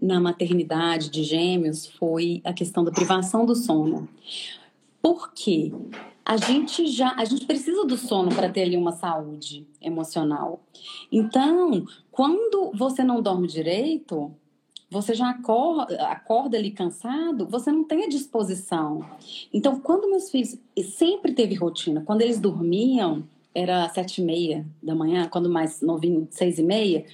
na 0.00 0.20
maternidade 0.20 1.10
de 1.10 1.24
gêmeos 1.24 1.86
foi 1.86 2.40
a 2.44 2.52
questão 2.52 2.84
da 2.84 2.90
privação 2.90 3.46
do 3.46 3.54
sono. 3.54 4.08
Por 5.02 5.32
quê? 5.32 5.72
A 6.24 6.36
gente 6.36 6.86
já, 6.86 7.14
a 7.16 7.24
gente 7.24 7.46
precisa 7.46 7.84
do 7.84 7.96
sono 7.96 8.28
para 8.34 8.48
ter 8.48 8.62
ali 8.62 8.76
uma 8.76 8.92
saúde 8.92 9.66
emocional. 9.80 10.60
Então, 11.10 11.84
quando 12.10 12.70
você 12.74 13.02
não 13.02 13.22
dorme 13.22 13.48
direito, 13.48 14.30
você 14.90 15.14
já 15.14 15.30
acorda, 15.30 15.96
acorda 16.06 16.58
ali 16.58 16.70
cansado, 16.70 17.46
você 17.46 17.72
não 17.72 17.84
tem 17.84 18.04
a 18.04 18.08
disposição. 18.08 19.04
Então, 19.52 19.80
quando 19.80 20.10
meus 20.10 20.30
filhos 20.30 20.58
sempre 20.84 21.32
teve 21.32 21.54
rotina, 21.54 22.02
quando 22.04 22.22
eles 22.22 22.38
dormiam, 22.38 23.24
era 23.54 23.88
sete 23.88 24.20
e 24.20 24.24
meia 24.24 24.66
da 24.82 24.94
manhã, 24.94 25.28
quando 25.28 25.50
mais 25.50 25.80
novinho, 25.80 26.28
seis 26.30 26.58
e 26.58 26.62
meia, 26.62 27.04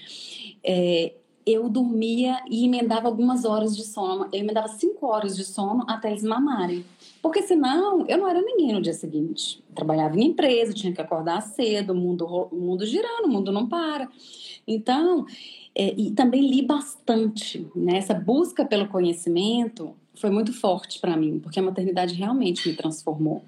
é, 0.63 1.15
eu 1.47 1.69
dormia 1.69 2.43
e 2.51 2.65
emendava 2.65 3.07
algumas 3.07 3.45
horas 3.45 3.77
de 3.77 3.85
sono. 3.85 4.29
Eu 4.33 4.41
emendava 4.41 4.67
cinco 4.67 5.07
horas 5.07 5.37
de 5.37 5.45
sono 5.45 5.85
até 5.87 6.11
eles 6.11 6.25
mamarem. 6.25 6.85
Porque 7.23 7.43
senão 7.43 8.05
eu 8.09 8.19
não 8.19 8.29
era 8.29 8.43
ninguém 8.43 8.73
no 8.73 8.83
dia 8.83 8.93
seguinte. 8.93 9.63
trabalhava 9.75 10.19
em 10.19 10.27
empresa, 10.27 10.75
tinha 10.75 10.93
que 10.93 11.01
acordar 11.01 11.41
cedo, 11.43 11.93
o 11.93 11.97
mundo, 11.97 12.27
o 12.27 12.57
mundo 12.57 12.85
girando, 12.85 13.27
o 13.27 13.29
mundo 13.29 13.53
não 13.53 13.69
para. 13.69 14.09
Então, 14.67 15.25
é, 15.73 15.95
e 15.97 16.11
também 16.11 16.49
li 16.49 16.63
bastante. 16.63 17.65
Né? 17.77 17.99
Essa 17.99 18.15
busca 18.15 18.65
pelo 18.65 18.89
conhecimento 18.89 19.95
foi 20.17 20.31
muito 20.31 20.53
forte 20.53 20.99
para 20.99 21.17
mim, 21.17 21.39
porque 21.39 21.61
a 21.61 21.63
maternidade 21.63 22.15
realmente 22.15 22.69
me 22.69 22.75
transformou. 22.75 23.45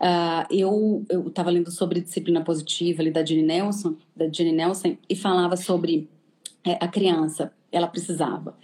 Uh, 0.00 0.46
eu 0.50 1.04
estava 1.26 1.50
lendo 1.50 1.70
sobre 1.70 2.00
disciplina 2.00 2.42
positiva 2.42 3.00
ali 3.00 3.10
da 3.10 3.24
Jenny 3.24 3.42
Nelson, 3.42 3.96
da 4.14 4.28
Jenny 4.28 4.52
Nelson, 4.52 4.96
e 5.08 5.16
falava 5.16 5.56
sobre 5.56 6.08
é, 6.64 6.76
a 6.80 6.88
criança, 6.88 7.52
ela 7.72 7.86
precisava 7.86 8.56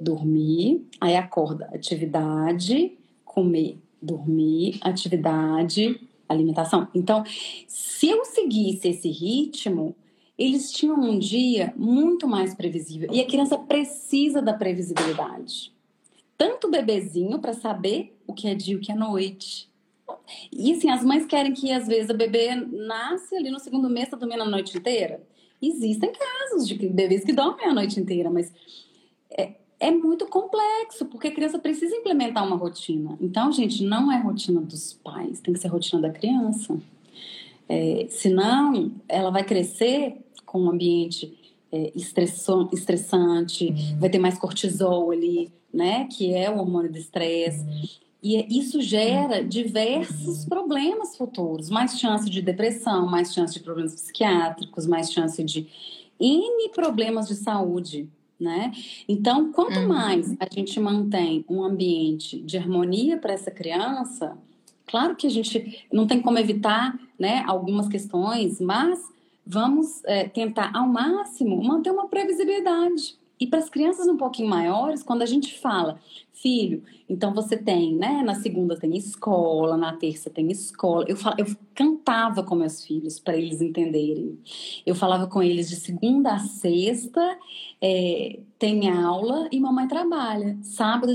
dormir, 0.00 0.86
aí 1.00 1.16
acorda, 1.16 1.68
atividade, 1.72 2.92
comer, 3.24 3.78
dormir, 4.00 4.78
atividade, 4.80 6.00
alimentação. 6.28 6.88
Então, 6.94 7.24
se 7.68 8.08
eu 8.08 8.24
seguisse 8.24 8.88
esse 8.88 9.08
ritmo, 9.08 9.94
eles 10.38 10.72
tinham 10.72 10.96
um 10.96 11.18
dia 11.18 11.72
muito 11.76 12.26
mais 12.26 12.54
previsível. 12.54 13.08
E 13.12 13.20
a 13.20 13.26
criança 13.26 13.56
precisa 13.56 14.42
da 14.42 14.52
previsibilidade. 14.52 15.73
Tanto 16.36 16.70
bebezinho 16.70 17.38
para 17.38 17.52
saber 17.52 18.16
o 18.26 18.32
que 18.32 18.48
é 18.48 18.54
dia 18.54 18.74
e 18.74 18.76
o 18.76 18.80
que 18.80 18.92
é 18.92 18.94
noite. 18.94 19.68
E 20.52 20.72
assim, 20.72 20.90
as 20.90 21.04
mães 21.04 21.26
querem 21.26 21.52
que 21.52 21.70
às 21.70 21.86
vezes 21.86 22.10
o 22.10 22.16
bebê 22.16 22.54
nasce 22.54 23.36
ali 23.36 23.50
no 23.50 23.58
segundo 23.58 23.88
mês, 23.88 24.08
tá 24.08 24.16
dormindo 24.16 24.42
a 24.42 24.48
noite 24.48 24.76
inteira. 24.76 25.22
Existem 25.60 26.12
casos 26.12 26.66
de 26.66 26.74
bebês 26.88 27.24
que 27.24 27.32
dormem 27.32 27.66
a 27.66 27.74
noite 27.74 27.98
inteira, 27.98 28.30
mas 28.30 28.52
é, 29.30 29.54
é 29.80 29.90
muito 29.90 30.26
complexo, 30.26 31.06
porque 31.06 31.28
a 31.28 31.34
criança 31.34 31.58
precisa 31.58 31.94
implementar 31.94 32.46
uma 32.46 32.56
rotina. 32.56 33.16
Então, 33.20 33.50
gente, 33.50 33.82
não 33.82 34.10
é 34.10 34.18
rotina 34.18 34.60
dos 34.60 34.92
pais, 34.92 35.40
tem 35.40 35.54
que 35.54 35.60
ser 35.60 35.68
rotina 35.68 36.02
da 36.02 36.10
criança. 36.10 36.78
É, 37.68 38.06
senão, 38.10 38.92
ela 39.08 39.30
vai 39.30 39.44
crescer 39.44 40.18
com 40.44 40.62
um 40.62 40.70
ambiente 40.70 41.36
é, 41.72 41.92
estressante, 41.94 43.64
uhum. 43.66 43.98
vai 43.98 44.10
ter 44.10 44.18
mais 44.18 44.38
cortisol 44.38 45.10
ali, 45.10 45.50
né? 45.74 46.06
Que 46.06 46.32
é 46.32 46.48
o 46.48 46.58
hormônio 46.58 46.90
do 46.90 46.98
estresse. 46.98 48.00
E 48.22 48.58
isso 48.58 48.80
gera 48.80 49.44
diversos 49.44 50.46
problemas 50.46 51.14
futuros, 51.14 51.68
mais 51.68 51.98
chance 51.98 52.30
de 52.30 52.40
depressão, 52.40 53.06
mais 53.06 53.34
chance 53.34 53.52
de 53.52 53.60
problemas 53.60 53.94
psiquiátricos, 53.94 54.86
mais 54.86 55.12
chance 55.12 55.44
de 55.44 55.66
N 56.18 56.70
problemas 56.70 57.28
de 57.28 57.34
saúde, 57.34 58.08
né? 58.40 58.72
Então, 59.06 59.52
quanto 59.52 59.78
uhum. 59.78 59.88
mais 59.88 60.34
a 60.40 60.46
gente 60.50 60.80
mantém 60.80 61.44
um 61.50 61.62
ambiente 61.62 62.40
de 62.40 62.56
harmonia 62.56 63.18
para 63.18 63.34
essa 63.34 63.50
criança, 63.50 64.38
claro 64.86 65.16
que 65.16 65.26
a 65.26 65.30
gente 65.30 65.86
não 65.92 66.06
tem 66.06 66.22
como 66.22 66.38
evitar, 66.38 66.98
né, 67.18 67.44
algumas 67.46 67.88
questões, 67.88 68.58
mas 68.58 69.00
vamos 69.46 70.02
é, 70.04 70.26
tentar 70.28 70.70
ao 70.74 70.88
máximo 70.88 71.62
manter 71.62 71.90
uma 71.90 72.08
previsibilidade. 72.08 73.18
E 73.38 73.46
para 73.46 73.58
as 73.58 73.68
crianças 73.68 74.06
um 74.06 74.16
pouquinho 74.16 74.48
maiores, 74.48 75.02
quando 75.02 75.22
a 75.22 75.26
gente 75.26 75.58
fala, 75.58 75.98
filho, 76.34 76.82
então 77.08 77.32
você 77.32 77.56
tem, 77.56 77.94
né? 77.94 78.22
Na 78.24 78.34
segunda 78.34 78.76
tem 78.76 78.96
escola, 78.96 79.76
na 79.76 79.92
terça 79.94 80.28
tem 80.28 80.50
escola. 80.50 81.04
Eu, 81.08 81.16
falo, 81.16 81.36
eu 81.38 81.46
cantava 81.74 82.42
com 82.42 82.54
meus 82.54 82.84
filhos 82.84 83.18
para 83.18 83.36
eles 83.36 83.60
entenderem. 83.60 84.38
Eu 84.84 84.94
falava 84.94 85.26
com 85.26 85.42
eles 85.42 85.68
de 85.68 85.76
segunda 85.76 86.34
a 86.34 86.38
sexta, 86.38 87.38
é, 87.80 88.40
tem 88.58 88.90
aula 88.90 89.48
e 89.52 89.60
mamãe 89.60 89.86
trabalha. 89.86 90.56
Sábado 90.62 91.12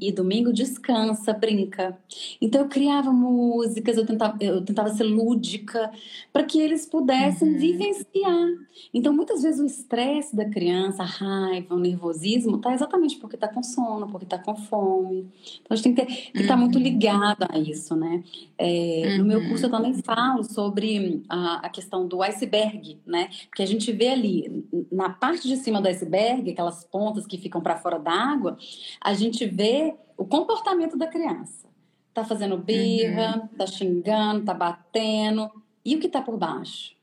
e 0.00 0.12
domingo 0.12 0.52
descansa, 0.52 1.32
brinca. 1.32 1.96
Então 2.40 2.62
eu 2.62 2.68
criava 2.68 3.12
músicas, 3.12 3.96
eu 3.96 4.04
tentava, 4.04 4.36
eu 4.40 4.64
tentava 4.64 4.90
ser 4.90 5.04
lúdica 5.04 5.90
para 6.32 6.42
que 6.42 6.60
eles 6.60 6.84
pudessem 6.84 7.52
uhum. 7.52 7.58
vivenciar. 7.58 8.48
Então 8.92 9.12
muitas 9.12 9.42
vezes 9.42 9.60
o 9.60 9.66
estresse 9.66 10.34
da 10.34 10.44
criança, 10.44 11.02
a 11.02 11.06
raiva, 11.06 11.74
o 11.74 11.78
nervosismo, 11.78 12.58
tá 12.58 12.74
exatamente 12.74 13.16
porque 13.16 13.36
tá 13.36 13.46
com 13.46 13.62
sono, 13.62 14.08
porque 14.08 14.26
tá 14.26 14.38
com 14.38 14.49
fome. 14.56 15.30
Então 15.60 15.72
a 15.72 15.76
gente 15.76 15.94
tem 15.94 16.06
que 16.06 16.38
estar 16.40 16.54
uhum. 16.54 16.60
muito 16.60 16.78
ligado 16.78 17.46
a 17.48 17.58
isso, 17.58 17.94
né? 17.96 18.22
É, 18.58 19.02
uhum. 19.06 19.18
No 19.18 19.24
meu 19.24 19.48
curso 19.48 19.66
eu 19.66 19.70
também 19.70 19.94
falo 19.94 20.44
sobre 20.44 21.22
a, 21.28 21.66
a 21.66 21.68
questão 21.68 22.06
do 22.06 22.22
iceberg, 22.22 22.98
né? 23.06 23.28
Porque 23.48 23.62
a 23.62 23.66
gente 23.66 23.90
vê 23.92 24.08
ali 24.08 24.64
na 24.90 25.10
parte 25.10 25.48
de 25.48 25.56
cima 25.56 25.80
do 25.80 25.88
iceberg, 25.88 26.50
aquelas 26.50 26.84
pontas 26.84 27.26
que 27.26 27.38
ficam 27.38 27.60
para 27.60 27.76
fora 27.76 27.98
d'água, 27.98 28.56
a 29.00 29.14
gente 29.14 29.46
vê 29.46 29.94
o 30.16 30.24
comportamento 30.24 30.96
da 30.96 31.06
criança. 31.06 31.68
Tá 32.12 32.24
fazendo 32.24 32.58
birra, 32.58 33.36
uhum. 33.36 33.56
tá 33.56 33.66
xingando, 33.66 34.44
tá 34.44 34.52
batendo. 34.52 35.50
E 35.84 35.96
o 35.96 36.00
que 36.00 36.08
tá 36.08 36.20
por 36.20 36.36
baixo? 36.36 36.94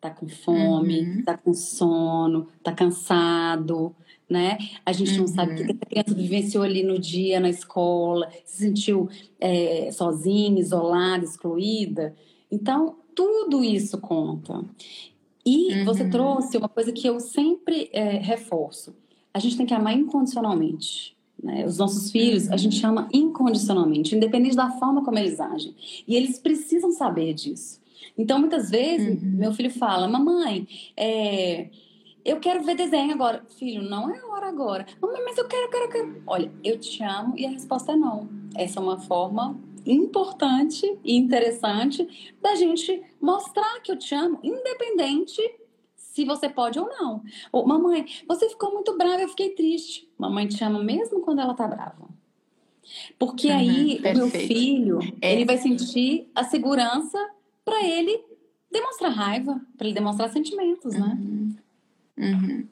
Tá 0.00 0.10
com 0.10 0.28
fome, 0.28 1.00
uhum. 1.00 1.22
tá 1.24 1.36
com 1.36 1.54
sono, 1.54 2.48
tá 2.62 2.72
cansado, 2.72 3.94
né? 4.28 4.58
A 4.84 4.92
gente 4.92 5.12
não 5.12 5.22
uhum. 5.22 5.28
sabe 5.28 5.52
o 5.52 5.66
que 5.66 5.72
a 5.72 5.86
criança 5.86 6.14
vivenciou 6.14 6.64
ali 6.64 6.82
no 6.82 6.98
dia, 6.98 7.38
na 7.38 7.48
escola, 7.48 8.28
se 8.44 8.64
sentiu 8.64 9.08
é, 9.40 9.90
sozinha, 9.92 10.60
isolada, 10.60 11.24
excluída. 11.24 12.14
Então, 12.50 12.96
tudo 13.14 13.62
isso 13.62 13.98
conta. 13.98 14.64
E 15.44 15.72
uhum. 15.74 15.84
você 15.84 16.08
trouxe 16.08 16.56
uma 16.56 16.68
coisa 16.68 16.92
que 16.92 17.06
eu 17.06 17.20
sempre 17.20 17.88
é, 17.92 18.18
reforço: 18.18 18.94
a 19.32 19.38
gente 19.38 19.56
tem 19.56 19.66
que 19.66 19.74
amar 19.74 19.96
incondicionalmente. 19.96 21.16
Né? 21.42 21.64
Os 21.64 21.78
nossos 21.78 22.10
filhos, 22.10 22.46
uhum. 22.46 22.54
a 22.54 22.56
gente 22.56 22.84
ama 22.84 23.08
incondicionalmente, 23.12 24.16
independente 24.16 24.56
da 24.56 24.70
forma 24.72 25.04
como 25.04 25.18
eles 25.18 25.38
agem. 25.38 25.74
E 26.08 26.16
eles 26.16 26.38
precisam 26.38 26.90
saber 26.90 27.32
disso. 27.34 27.80
Então, 28.18 28.38
muitas 28.38 28.70
vezes, 28.70 29.22
uhum. 29.22 29.30
meu 29.30 29.52
filho 29.52 29.70
fala: 29.70 30.08
Mamãe, 30.08 30.66
é, 30.96 31.68
eu 32.26 32.40
quero 32.40 32.62
ver 32.64 32.74
desenho 32.74 33.12
agora. 33.12 33.44
Filho, 33.58 33.82
não 33.82 34.12
é 34.12 34.24
hora 34.24 34.48
agora. 34.48 34.84
Mamãe, 35.00 35.22
mas 35.24 35.38
eu 35.38 35.46
quero, 35.46 35.62
eu 35.64 35.70
quero, 35.70 35.84
eu 35.84 35.88
quero. 35.90 36.22
Olha, 36.26 36.52
eu 36.64 36.78
te 36.78 37.02
amo 37.02 37.34
e 37.36 37.46
a 37.46 37.50
resposta 37.50 37.92
é 37.92 37.96
não. 37.96 38.28
Essa 38.56 38.80
é 38.80 38.82
uma 38.82 38.98
forma 38.98 39.58
importante 39.86 40.98
e 41.04 41.16
interessante 41.16 42.34
da 42.42 42.56
gente 42.56 43.00
mostrar 43.20 43.80
que 43.80 43.92
eu 43.92 43.96
te 43.96 44.14
amo, 44.14 44.40
independente 44.42 45.40
se 45.94 46.24
você 46.24 46.48
pode 46.48 46.78
ou 46.78 46.88
não. 46.88 47.22
Ou, 47.52 47.66
mamãe, 47.66 48.04
você 48.26 48.48
ficou 48.48 48.72
muito 48.72 48.96
brava, 48.96 49.22
eu 49.22 49.28
fiquei 49.28 49.50
triste. 49.50 50.10
Mamãe 50.18 50.48
te 50.48 50.64
ama 50.64 50.82
mesmo 50.82 51.20
quando 51.20 51.40
ela 51.40 51.54
tá 51.54 51.68
brava. 51.68 52.08
Porque 53.18 53.48
uhum, 53.48 53.56
aí 53.56 54.00
perfeito. 54.00 54.16
o 54.16 54.18
meu 54.18 54.30
filho, 54.30 54.98
é. 55.20 55.32
ele 55.32 55.44
vai 55.44 55.58
sentir 55.58 56.30
a 56.34 56.42
segurança 56.42 57.18
para 57.64 57.84
ele 57.84 58.24
demonstrar 58.70 59.12
raiva, 59.12 59.60
para 59.76 59.86
ele 59.86 59.94
demonstrar 59.94 60.28
sentimentos, 60.30 60.94
né? 60.94 61.18
uhum. 61.20 61.65
Uhum. 62.16 62.66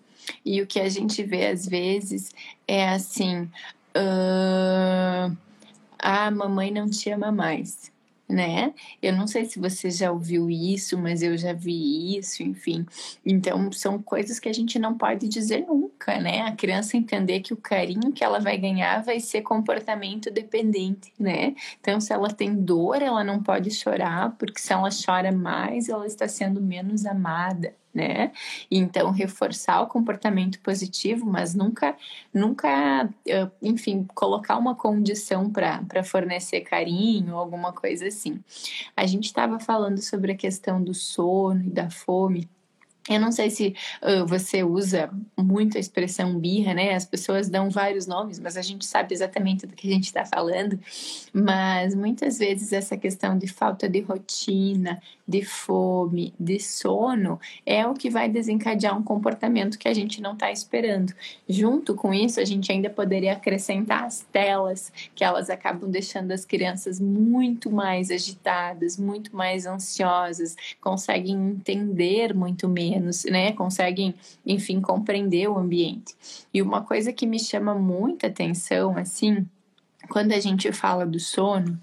E 0.44 0.62
o 0.62 0.66
que 0.66 0.80
a 0.80 0.88
gente 0.88 1.22
vê 1.22 1.46
às 1.46 1.66
vezes 1.66 2.30
é 2.66 2.88
assim. 2.88 3.48
Uh 3.96 5.36
ah, 6.04 6.30
mamãe 6.30 6.70
não 6.70 6.88
te 6.88 7.08
ama 7.10 7.32
mais, 7.32 7.90
né? 8.28 8.74
Eu 9.00 9.14
não 9.14 9.26
sei 9.26 9.46
se 9.46 9.58
você 9.58 9.90
já 9.90 10.12
ouviu 10.12 10.50
isso, 10.50 10.98
mas 10.98 11.22
eu 11.22 11.34
já 11.38 11.54
vi 11.54 12.18
isso, 12.18 12.42
enfim. 12.42 12.84
Então, 13.24 13.72
são 13.72 14.02
coisas 14.02 14.38
que 14.38 14.46
a 14.46 14.52
gente 14.52 14.78
não 14.78 14.98
pode 14.98 15.26
dizer 15.26 15.64
nunca 15.66 16.20
né? 16.20 16.42
A 16.42 16.52
criança 16.52 16.98
entender 16.98 17.40
que 17.40 17.54
o 17.54 17.56
carinho 17.56 18.12
que 18.12 18.22
ela 18.22 18.38
vai 18.38 18.58
ganhar 18.58 19.02
vai 19.02 19.18
ser 19.18 19.40
comportamento 19.40 20.30
dependente, 20.30 21.10
né? 21.18 21.54
Então, 21.80 21.98
se 22.00 22.12
ela 22.12 22.28
tem 22.28 22.54
dor, 22.54 23.00
ela 23.00 23.24
não 23.24 23.42
pode 23.42 23.70
chorar, 23.70 24.36
porque 24.38 24.60
se 24.60 24.74
ela 24.74 24.90
chora 24.90 25.32
mais, 25.32 25.88
ela 25.88 26.06
está 26.06 26.28
sendo 26.28 26.60
menos 26.60 27.06
amada 27.06 27.74
né? 27.94 28.32
Então, 28.70 29.10
reforçar 29.10 29.80
o 29.82 29.86
comportamento 29.86 30.58
positivo, 30.60 31.24
mas 31.24 31.54
nunca, 31.54 31.96
nunca, 32.32 33.08
enfim, 33.62 34.06
colocar 34.14 34.58
uma 34.58 34.74
condição 34.74 35.48
para 35.50 36.02
fornecer 36.02 36.62
carinho, 36.62 37.36
alguma 37.36 37.72
coisa 37.72 38.08
assim. 38.08 38.42
A 38.96 39.06
gente 39.06 39.26
estava 39.26 39.60
falando 39.60 40.02
sobre 40.02 40.32
a 40.32 40.36
questão 40.36 40.82
do 40.82 40.92
sono 40.92 41.62
e 41.62 41.70
da 41.70 41.88
fome. 41.88 42.48
Eu 43.08 43.20
não 43.20 43.30
sei 43.30 43.50
se 43.50 43.74
uh, 44.02 44.26
você 44.26 44.64
usa 44.64 45.10
muito 45.38 45.76
a 45.76 45.80
expressão 45.80 46.38
birra, 46.38 46.72
né? 46.72 46.94
As 46.94 47.04
pessoas 47.04 47.50
dão 47.50 47.68
vários 47.68 48.06
nomes, 48.06 48.38
mas 48.38 48.56
a 48.56 48.62
gente 48.62 48.86
sabe 48.86 49.12
exatamente 49.12 49.66
do 49.66 49.74
que 49.74 49.86
a 49.88 49.92
gente 49.92 50.04
está 50.06 50.24
falando. 50.24 50.78
Mas 51.32 51.94
muitas 51.94 52.38
vezes 52.38 52.72
essa 52.72 52.96
questão 52.96 53.36
de 53.36 53.46
falta 53.46 53.88
de 53.88 54.00
rotina, 54.00 55.02
de 55.26 55.42
fome, 55.42 56.34
de 56.38 56.60
sono, 56.60 57.40
é 57.64 57.86
o 57.86 57.94
que 57.94 58.10
vai 58.10 58.28
desencadear 58.28 58.96
um 58.96 59.02
comportamento 59.02 59.78
que 59.78 59.88
a 59.88 59.94
gente 59.94 60.20
não 60.20 60.34
está 60.34 60.50
esperando. 60.50 61.12
Junto 61.48 61.94
com 61.94 62.12
isso, 62.12 62.40
a 62.40 62.44
gente 62.44 62.70
ainda 62.70 62.90
poderia 62.90 63.32
acrescentar 63.32 64.04
as 64.04 64.20
telas, 64.32 64.92
que 65.14 65.24
elas 65.24 65.48
acabam 65.48 65.90
deixando 65.90 66.30
as 66.32 66.44
crianças 66.44 67.00
muito 67.00 67.70
mais 67.70 68.10
agitadas, 68.10 68.98
muito 68.98 69.34
mais 69.34 69.66
ansiosas, 69.66 70.56
conseguem 70.80 71.34
entender 71.34 72.34
muito 72.34 72.68
menos, 72.68 72.93
né? 73.30 73.52
Conseguem, 73.52 74.14
enfim, 74.44 74.80
compreender 74.80 75.48
o 75.48 75.58
ambiente. 75.58 76.14
E 76.52 76.60
uma 76.60 76.82
coisa 76.82 77.12
que 77.12 77.26
me 77.26 77.38
chama 77.38 77.74
muita 77.74 78.26
atenção, 78.26 78.96
assim, 78.96 79.46
quando 80.08 80.32
a 80.32 80.40
gente 80.40 80.70
fala 80.72 81.06
do 81.06 81.18
sono, 81.18 81.78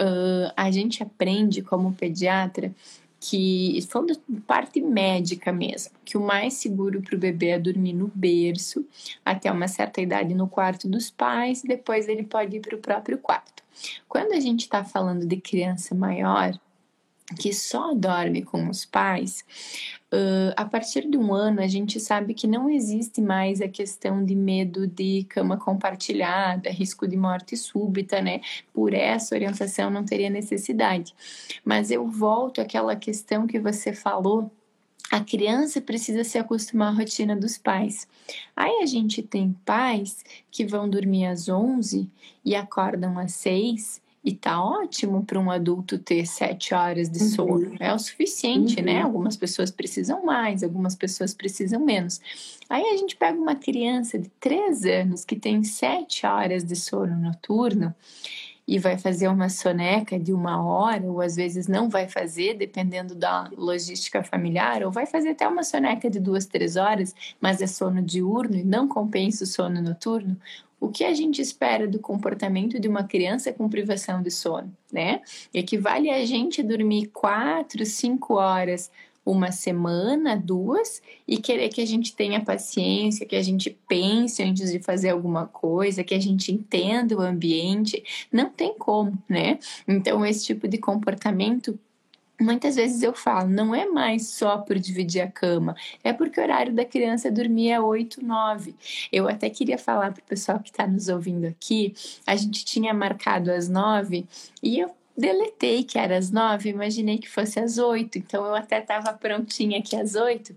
uh, 0.00 0.52
a 0.56 0.70
gente 0.70 1.02
aprende 1.02 1.62
como 1.62 1.92
pediatra 1.92 2.72
que, 3.20 3.78
falando 3.88 4.18
parte 4.46 4.80
médica 4.80 5.52
mesmo, 5.52 5.92
que 6.04 6.18
o 6.18 6.20
mais 6.20 6.54
seguro 6.54 7.00
para 7.00 7.14
o 7.14 7.18
bebê 7.18 7.50
é 7.50 7.58
dormir 7.58 7.92
no 7.92 8.10
berço 8.12 8.84
até 9.24 9.50
uma 9.50 9.68
certa 9.68 10.00
idade 10.00 10.34
no 10.34 10.48
quarto 10.48 10.88
dos 10.88 11.08
pais, 11.08 11.62
depois 11.62 12.08
ele 12.08 12.24
pode 12.24 12.56
ir 12.56 12.60
para 12.60 12.74
o 12.74 12.80
próprio 12.80 13.18
quarto. 13.18 13.62
Quando 14.08 14.32
a 14.32 14.40
gente 14.40 14.62
está 14.62 14.82
falando 14.82 15.24
de 15.24 15.36
criança 15.36 15.94
maior, 15.94 16.58
que 17.38 17.52
só 17.52 17.94
dorme 17.94 18.42
com 18.42 18.68
os 18.68 18.84
pais, 18.84 19.44
uh, 20.12 20.52
a 20.56 20.64
partir 20.64 21.08
de 21.08 21.16
um 21.16 21.32
ano 21.32 21.60
a 21.60 21.66
gente 21.66 21.98
sabe 21.98 22.34
que 22.34 22.46
não 22.46 22.68
existe 22.68 23.20
mais 23.20 23.60
a 23.60 23.68
questão 23.68 24.24
de 24.24 24.34
medo 24.34 24.86
de 24.86 25.24
cama 25.28 25.56
compartilhada, 25.56 26.70
risco 26.70 27.08
de 27.08 27.16
morte 27.16 27.56
súbita, 27.56 28.20
né? 28.20 28.40
Por 28.72 28.92
essa 28.92 29.34
orientação 29.34 29.90
não 29.90 30.04
teria 30.04 30.30
necessidade. 30.30 31.14
Mas 31.64 31.90
eu 31.90 32.06
volto 32.06 32.60
àquela 32.60 32.94
questão 32.94 33.46
que 33.46 33.58
você 33.58 33.92
falou 33.92 34.50
a 35.10 35.20
criança 35.20 35.78
precisa 35.78 36.24
se 36.24 36.38
acostumar 36.38 36.88
à 36.88 36.96
rotina 36.96 37.36
dos 37.36 37.58
pais. 37.58 38.08
Aí 38.56 38.80
a 38.82 38.86
gente 38.86 39.22
tem 39.22 39.54
pais 39.62 40.24
que 40.50 40.64
vão 40.64 40.88
dormir 40.88 41.26
às 41.26 41.50
11 41.50 42.10
e 42.42 42.54
acordam 42.54 43.18
às 43.18 43.34
6 43.34 44.00
e 44.24 44.32
tá 44.32 44.62
ótimo 44.62 45.24
para 45.24 45.38
um 45.38 45.50
adulto 45.50 45.98
ter 45.98 46.26
sete 46.26 46.74
horas 46.74 47.08
de 47.08 47.18
sono. 47.18 47.70
Uhum. 47.70 47.76
É 47.80 47.92
o 47.92 47.98
suficiente, 47.98 48.80
né? 48.80 48.92
uhum. 48.92 48.98
né? 48.98 49.02
Algumas 49.04 49.36
pessoas 49.36 49.70
precisam 49.70 50.24
mais, 50.24 50.62
algumas 50.62 50.94
pessoas 50.94 51.34
precisam 51.34 51.80
menos. 51.80 52.20
Aí 52.70 52.84
a 52.84 52.96
gente 52.96 53.16
pega 53.16 53.36
uma 53.36 53.56
criança 53.56 54.18
de 54.18 54.28
três 54.40 54.84
anos 54.84 55.24
que 55.24 55.34
tem 55.34 55.64
sete 55.64 56.24
horas 56.24 56.62
de 56.62 56.76
sono 56.76 57.16
noturno 57.16 57.94
e 58.66 58.78
vai 58.78 58.96
fazer 58.96 59.26
uma 59.26 59.48
soneca 59.48 60.18
de 60.18 60.32
uma 60.32 60.64
hora, 60.64 61.04
ou 61.04 61.20
às 61.20 61.34
vezes 61.34 61.66
não 61.66 61.88
vai 61.88 62.08
fazer, 62.08 62.54
dependendo 62.54 63.14
da 63.14 63.50
logística 63.56 64.22
familiar, 64.22 64.84
ou 64.84 64.92
vai 64.92 65.04
fazer 65.04 65.30
até 65.30 65.46
uma 65.48 65.64
soneca 65.64 66.08
de 66.08 66.20
duas, 66.20 66.46
três 66.46 66.76
horas, 66.76 67.12
mas 67.40 67.60
é 67.60 67.66
sono 67.66 68.00
diurno 68.00 68.56
e 68.56 68.62
não 68.62 68.86
compensa 68.86 69.42
o 69.42 69.46
sono 69.48 69.82
noturno. 69.82 70.36
O 70.82 70.88
que 70.88 71.04
a 71.04 71.14
gente 71.14 71.40
espera 71.40 71.86
do 71.86 72.00
comportamento 72.00 72.80
de 72.80 72.88
uma 72.88 73.04
criança 73.04 73.52
com 73.52 73.68
privação 73.68 74.20
de 74.20 74.32
sono, 74.32 74.76
né? 74.92 75.20
Equivale 75.54 76.10
a 76.10 76.26
gente 76.26 76.60
dormir 76.60 77.06
quatro, 77.06 77.86
cinco 77.86 78.34
horas 78.34 78.90
uma 79.24 79.52
semana, 79.52 80.36
duas, 80.36 81.00
e 81.28 81.36
querer 81.36 81.68
que 81.68 81.80
a 81.80 81.86
gente 81.86 82.16
tenha 82.16 82.44
paciência, 82.44 83.24
que 83.24 83.36
a 83.36 83.42
gente 83.42 83.70
pense 83.88 84.42
antes 84.42 84.72
de 84.72 84.80
fazer 84.80 85.10
alguma 85.10 85.46
coisa, 85.46 86.02
que 86.02 86.16
a 86.16 86.20
gente 86.20 86.50
entenda 86.50 87.16
o 87.16 87.20
ambiente, 87.20 88.02
não 88.32 88.50
tem 88.50 88.74
como, 88.76 89.16
né? 89.28 89.60
Então, 89.86 90.26
esse 90.26 90.44
tipo 90.46 90.66
de 90.66 90.78
comportamento 90.78 91.78
Muitas 92.42 92.74
vezes 92.74 93.02
eu 93.02 93.14
falo, 93.14 93.48
não 93.48 93.72
é 93.72 93.86
mais 93.86 94.26
só 94.28 94.58
por 94.58 94.78
dividir 94.78 95.20
a 95.20 95.30
cama, 95.30 95.76
é 96.02 96.12
porque 96.12 96.40
o 96.40 96.42
horário 96.42 96.72
da 96.74 96.84
criança 96.84 97.30
dormir 97.30 97.70
é 97.70 97.80
8, 97.80 98.24
9. 98.24 98.74
Eu 99.12 99.28
até 99.28 99.48
queria 99.48 99.78
falar 99.78 100.12
para 100.12 100.20
o 100.20 100.26
pessoal 100.26 100.58
que 100.58 100.70
está 100.70 100.86
nos 100.86 101.08
ouvindo 101.08 101.46
aqui, 101.46 101.94
a 102.26 102.34
gente 102.34 102.64
tinha 102.64 102.92
marcado 102.92 103.52
às 103.52 103.68
9 103.68 104.26
e 104.60 104.80
eu 104.80 104.90
deletei 105.16 105.84
que 105.84 105.98
era 105.98 106.18
às 106.18 106.30
9, 106.30 106.68
imaginei 106.68 107.18
que 107.18 107.28
fosse 107.28 107.60
às 107.60 107.78
8, 107.78 108.18
então 108.18 108.44
eu 108.44 108.54
até 108.56 108.80
estava 108.80 109.12
prontinha 109.12 109.78
aqui 109.78 109.94
às 109.94 110.16
8. 110.16 110.54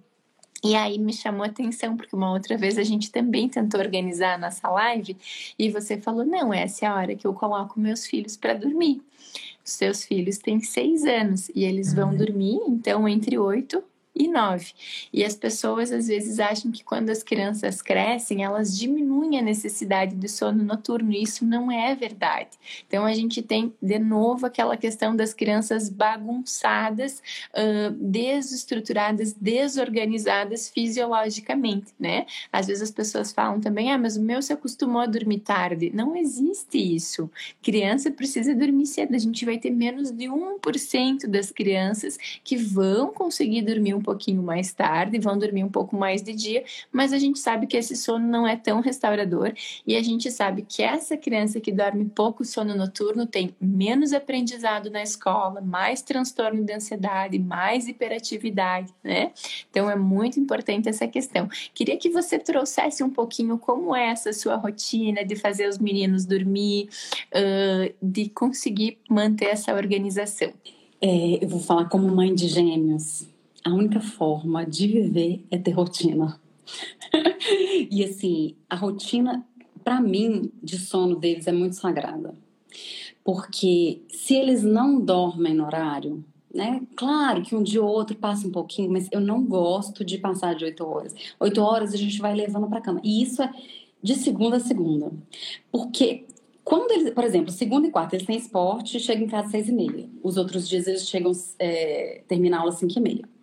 E 0.63 0.73
aí 0.73 0.97
me 0.97 1.13
chamou 1.13 1.43
a 1.43 1.47
atenção, 1.47 1.95
porque 1.95 2.15
uma 2.15 2.31
outra 2.31 2.57
vez 2.57 2.79
a 2.79 2.83
gente 2.83 3.11
também 3.11 3.47
tentou 3.47 3.79
organizar 3.79 4.33
a 4.33 4.37
nossa 4.39 4.67
live 4.67 5.15
e 5.59 5.69
você 5.69 6.01
falou: 6.01 6.25
não, 6.25 6.51
essa 6.51 6.85
é 6.85 6.87
a 6.87 6.95
hora 6.95 7.15
que 7.15 7.27
eu 7.27 7.35
coloco 7.35 7.79
meus 7.79 8.07
filhos 8.07 8.35
para 8.35 8.55
dormir 8.55 8.99
seus 9.65 10.05
filhos 10.05 10.37
têm 10.37 10.59
seis 10.61 11.03
anos 11.03 11.49
e 11.49 11.63
eles 11.65 11.93
vão 11.93 12.11
uhum. 12.11 12.17
dormir, 12.17 12.59
então, 12.67 13.07
entre 13.07 13.37
oito 13.37 13.83
e 14.15 14.27
9. 14.27 14.71
E 15.11 15.23
as 15.23 15.35
pessoas 15.35 15.91
às 15.91 16.07
vezes 16.07 16.39
acham 16.39 16.71
que 16.71 16.83
quando 16.83 17.09
as 17.09 17.21
crianças 17.21 17.81
crescem, 17.81 18.43
elas 18.43 18.77
diminuem 18.77 19.37
a 19.37 19.41
necessidade 19.41 20.15
de 20.15 20.29
sono 20.29 20.63
noturno. 20.63 21.11
E 21.11 21.21
isso 21.21 21.45
não 21.45 21.69
é 21.69 21.93
verdade. 21.93 22.51
Então 22.87 23.05
a 23.05 23.13
gente 23.13 23.41
tem 23.41 23.73
de 23.81 23.99
novo 23.99 24.45
aquela 24.45 24.77
questão 24.77 25.15
das 25.15 25.33
crianças 25.33 25.89
bagunçadas, 25.89 27.21
uh, 27.51 27.91
desestruturadas, 27.91 29.33
desorganizadas 29.33 30.69
fisiologicamente, 30.69 31.91
né? 31.99 32.25
Às 32.51 32.67
vezes 32.67 32.83
as 32.83 32.91
pessoas 32.91 33.33
falam 33.33 33.59
também, 33.59 33.91
ah, 33.91 33.97
mas 33.97 34.15
o 34.15 34.21
meu 34.21 34.41
se 34.41 34.53
acostumou 34.53 35.01
a 35.01 35.05
dormir 35.05 35.39
tarde. 35.39 35.91
Não 35.93 36.15
existe 36.15 36.77
isso. 36.77 37.29
Criança 37.61 38.09
precisa 38.09 38.55
dormir 38.55 38.85
cedo. 38.85 39.13
A 39.15 39.19
gente 39.19 39.43
vai 39.43 39.57
ter 39.57 39.71
menos 39.71 40.11
de 40.11 40.25
1% 40.25 41.27
das 41.27 41.51
crianças 41.51 42.17
que 42.43 42.55
vão 42.55 43.11
conseguir 43.11 43.61
dormir 43.61 43.93
um 43.93 44.04
pouquinho 44.05 44.43
mais 44.43 44.71
tarde, 44.71 45.17
vão 45.17 45.37
dormir 45.37 45.63
um 45.63 45.69
pouco 45.69 45.95
mais 45.95 46.21
de 46.21 46.33
dia, 46.33 46.63
mas 46.91 47.11
a 47.11 47.17
gente 47.17 47.39
sabe 47.39 47.65
que 47.65 47.75
esse 47.75 47.95
sono 47.95 48.27
não 48.27 48.47
é 48.47 48.55
tão 48.55 48.79
restaurador 48.79 49.51
e 49.87 49.95
a 49.95 50.03
gente 50.03 50.29
sabe 50.29 50.61
que 50.61 50.83
essa 50.83 51.17
criança 51.17 51.59
que 51.59 51.71
dorme 51.71 52.05
pouco 52.05 52.45
sono 52.45 52.75
noturno 52.75 53.25
tem 53.25 53.55
menos 53.59 54.13
aprendizado 54.13 54.91
na 54.91 55.01
escola, 55.01 55.59
mais 55.59 56.03
transtorno 56.03 56.63
de 56.63 56.73
ansiedade, 56.73 57.39
mais 57.39 57.87
hiperatividade, 57.87 58.93
né? 59.03 59.31
Então 59.71 59.89
é 59.89 59.95
muito 59.95 60.39
importante 60.39 60.87
essa 60.87 61.07
questão. 61.07 61.49
Queria 61.73 61.97
que 61.97 62.09
você 62.09 62.37
trouxesse 62.37 63.03
um 63.03 63.09
pouquinho 63.09 63.57
como 63.57 63.95
é 63.95 64.11
essa 64.11 64.31
sua 64.31 64.55
rotina 64.55 65.25
de 65.25 65.35
fazer 65.35 65.67
os 65.67 65.79
meninos 65.79 66.25
dormir, 66.25 66.89
de 68.01 68.29
conseguir 68.29 68.99
manter 69.09 69.45
essa 69.45 69.73
organização. 69.73 70.53
É, 71.01 71.43
eu 71.43 71.47
vou 71.47 71.59
falar 71.59 71.85
como 71.89 72.07
mãe 72.07 72.33
de 72.33 72.47
gêmeos 72.47 73.27
a 73.65 73.73
única 73.73 73.99
forma 73.99 74.63
de 74.63 74.87
viver 74.87 75.43
é 75.49 75.57
ter 75.57 75.71
rotina. 75.71 76.39
e 77.89 78.03
assim, 78.03 78.55
a 78.69 78.75
rotina, 78.75 79.43
para 79.83 79.99
mim, 79.99 80.51
de 80.61 80.77
sono 80.77 81.15
deles 81.15 81.47
é 81.47 81.51
muito 81.51 81.75
sagrada. 81.75 82.35
Porque 83.23 84.03
se 84.07 84.35
eles 84.35 84.61
não 84.61 84.99
dormem 85.01 85.55
no 85.55 85.65
horário, 85.65 86.23
né? 86.53 86.83
Claro 86.95 87.41
que 87.41 87.55
um 87.55 87.63
dia 87.63 87.81
ou 87.81 87.89
outro 87.89 88.15
passa 88.15 88.47
um 88.47 88.51
pouquinho, 88.51 88.91
mas 88.91 89.09
eu 89.11 89.19
não 89.19 89.43
gosto 89.43 90.05
de 90.05 90.19
passar 90.19 90.53
de 90.53 90.63
oito 90.63 90.85
horas. 90.85 91.13
Oito 91.39 91.59
horas 91.59 91.91
a 91.91 91.97
gente 91.97 92.19
vai 92.19 92.35
levando 92.35 92.69
para 92.69 92.79
cama. 92.79 93.01
E 93.03 93.23
isso 93.23 93.41
é 93.41 93.51
de 94.01 94.13
segunda 94.13 94.57
a 94.57 94.59
segunda. 94.59 95.11
Porque 95.71 96.25
quando 96.63 96.91
eles, 96.91 97.09
por 97.09 97.23
exemplo, 97.23 97.51
segunda 97.51 97.87
e 97.87 97.91
quarta 97.91 98.15
eles 98.15 98.27
têm 98.27 98.37
esporte, 98.37 98.99
chegam 98.99 99.25
em 99.25 99.29
casa 99.29 99.47
às 99.47 99.51
seis 99.51 99.67
e 99.67 99.73
meia. 99.73 100.07
Os 100.23 100.37
outros 100.37 100.69
dias 100.69 100.87
eles 100.87 101.09
chegam, 101.09 101.31
é, 101.57 102.21
terminam 102.27 102.59
a 102.59 102.61
aula 102.61 102.71
às 102.71 102.79
cinco 102.79 102.93
e 102.97 103.01
meia. 103.01 103.34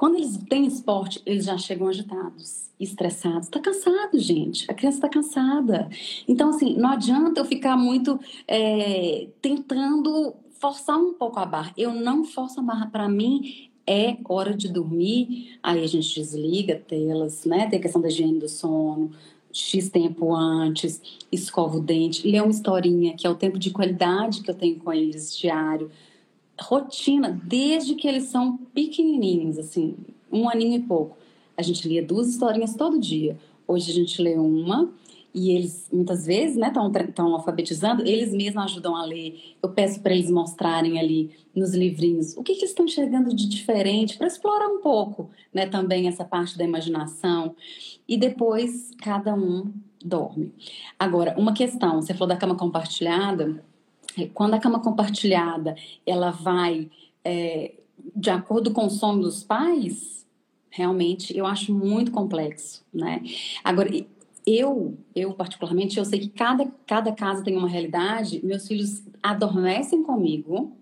Quando 0.00 0.14
eles 0.14 0.38
têm 0.48 0.64
esporte, 0.64 1.20
eles 1.26 1.44
já 1.44 1.58
chegam 1.58 1.86
agitados, 1.86 2.70
estressados. 2.80 3.48
Está 3.48 3.60
cansado, 3.60 4.18
gente. 4.18 4.64
A 4.66 4.72
criança 4.72 4.96
está 4.96 5.10
cansada. 5.10 5.90
Então, 6.26 6.48
assim, 6.48 6.74
não 6.74 6.92
adianta 6.92 7.38
eu 7.38 7.44
ficar 7.44 7.76
muito 7.76 8.18
é, 8.48 9.28
tentando 9.42 10.32
forçar 10.58 10.96
um 10.96 11.12
pouco 11.12 11.38
a 11.38 11.44
barra. 11.44 11.74
Eu 11.76 11.92
não 11.92 12.24
forço 12.24 12.60
a 12.60 12.62
barra. 12.62 12.86
Para 12.86 13.10
mim, 13.10 13.68
é 13.86 14.16
hora 14.26 14.56
de 14.56 14.72
dormir, 14.72 15.58
aí 15.62 15.84
a 15.84 15.86
gente 15.86 16.14
desliga 16.14 16.76
telas, 16.76 17.44
né? 17.44 17.66
Tem 17.66 17.78
a 17.78 17.82
questão 17.82 18.00
da 18.00 18.08
higiene 18.08 18.38
do 18.38 18.48
sono, 18.48 19.10
X 19.52 19.90
tempo 19.90 20.34
antes, 20.34 21.02
escova 21.30 21.76
o 21.76 21.80
dente, 21.80 22.26
lê 22.26 22.40
uma 22.40 22.50
historinha, 22.50 23.14
que 23.14 23.26
é 23.26 23.30
o 23.30 23.34
tempo 23.34 23.58
de 23.58 23.70
qualidade 23.70 24.40
que 24.40 24.50
eu 24.50 24.54
tenho 24.54 24.78
com 24.78 24.90
eles 24.90 25.36
diário. 25.36 25.90
Rotina, 26.62 27.40
desde 27.44 27.94
que 27.94 28.06
eles 28.06 28.24
são 28.24 28.56
pequenininhos, 28.74 29.58
assim, 29.58 29.96
um 30.30 30.48
aninho 30.48 30.76
e 30.76 30.82
pouco. 30.82 31.16
A 31.56 31.62
gente 31.62 31.86
lia 31.86 32.02
duas 32.02 32.28
historinhas 32.28 32.74
todo 32.74 32.98
dia. 32.98 33.38
Hoje 33.66 33.90
a 33.90 33.94
gente 33.94 34.20
lê 34.20 34.34
uma 34.34 34.92
e 35.32 35.50
eles 35.50 35.88
muitas 35.92 36.26
vezes 36.26 36.56
estão 36.56 36.90
né, 36.90 37.34
alfabetizando, 37.34 38.02
eles 38.02 38.32
mesmos 38.32 38.64
ajudam 38.64 38.96
a 38.96 39.04
ler. 39.04 39.56
Eu 39.62 39.70
peço 39.70 40.00
para 40.00 40.12
eles 40.12 40.30
mostrarem 40.30 40.98
ali 40.98 41.30
nos 41.54 41.72
livrinhos 41.72 42.36
o 42.36 42.42
que, 42.42 42.54
que 42.54 42.64
estão 42.64 42.84
enxergando 42.84 43.34
de 43.34 43.48
diferente, 43.48 44.16
para 44.18 44.26
explorar 44.26 44.66
um 44.68 44.80
pouco 44.80 45.30
né, 45.52 45.66
também 45.66 46.08
essa 46.08 46.24
parte 46.24 46.58
da 46.58 46.64
imaginação. 46.64 47.54
E 48.08 48.16
depois 48.16 48.90
cada 48.98 49.34
um 49.34 49.72
dorme. 50.04 50.52
Agora, 50.98 51.34
uma 51.38 51.52
questão: 51.52 52.02
você 52.02 52.12
falou 52.12 52.28
da 52.28 52.36
cama 52.36 52.56
compartilhada. 52.56 53.62
É, 54.18 54.26
quando 54.26 54.54
a 54.54 54.58
cama 54.58 54.80
compartilhada 54.80 55.74
ela 56.06 56.30
vai 56.30 56.90
é, 57.24 57.74
de 58.14 58.30
acordo 58.30 58.72
com 58.72 58.86
o 58.86 58.90
sono 58.90 59.22
dos 59.22 59.44
pais, 59.44 60.26
realmente 60.70 61.36
eu 61.36 61.46
acho 61.46 61.72
muito 61.74 62.10
complexo, 62.10 62.84
né? 62.92 63.22
Agora, 63.62 63.90
eu, 64.46 64.96
eu 65.14 65.32
particularmente, 65.34 65.98
eu 65.98 66.04
sei 66.04 66.20
que 66.20 66.28
cada, 66.28 66.66
cada 66.86 67.12
casa 67.12 67.44
tem 67.44 67.56
uma 67.56 67.68
realidade. 67.68 68.40
Meus 68.44 68.66
filhos 68.66 69.02
adormecem 69.22 70.02
comigo 70.02 70.76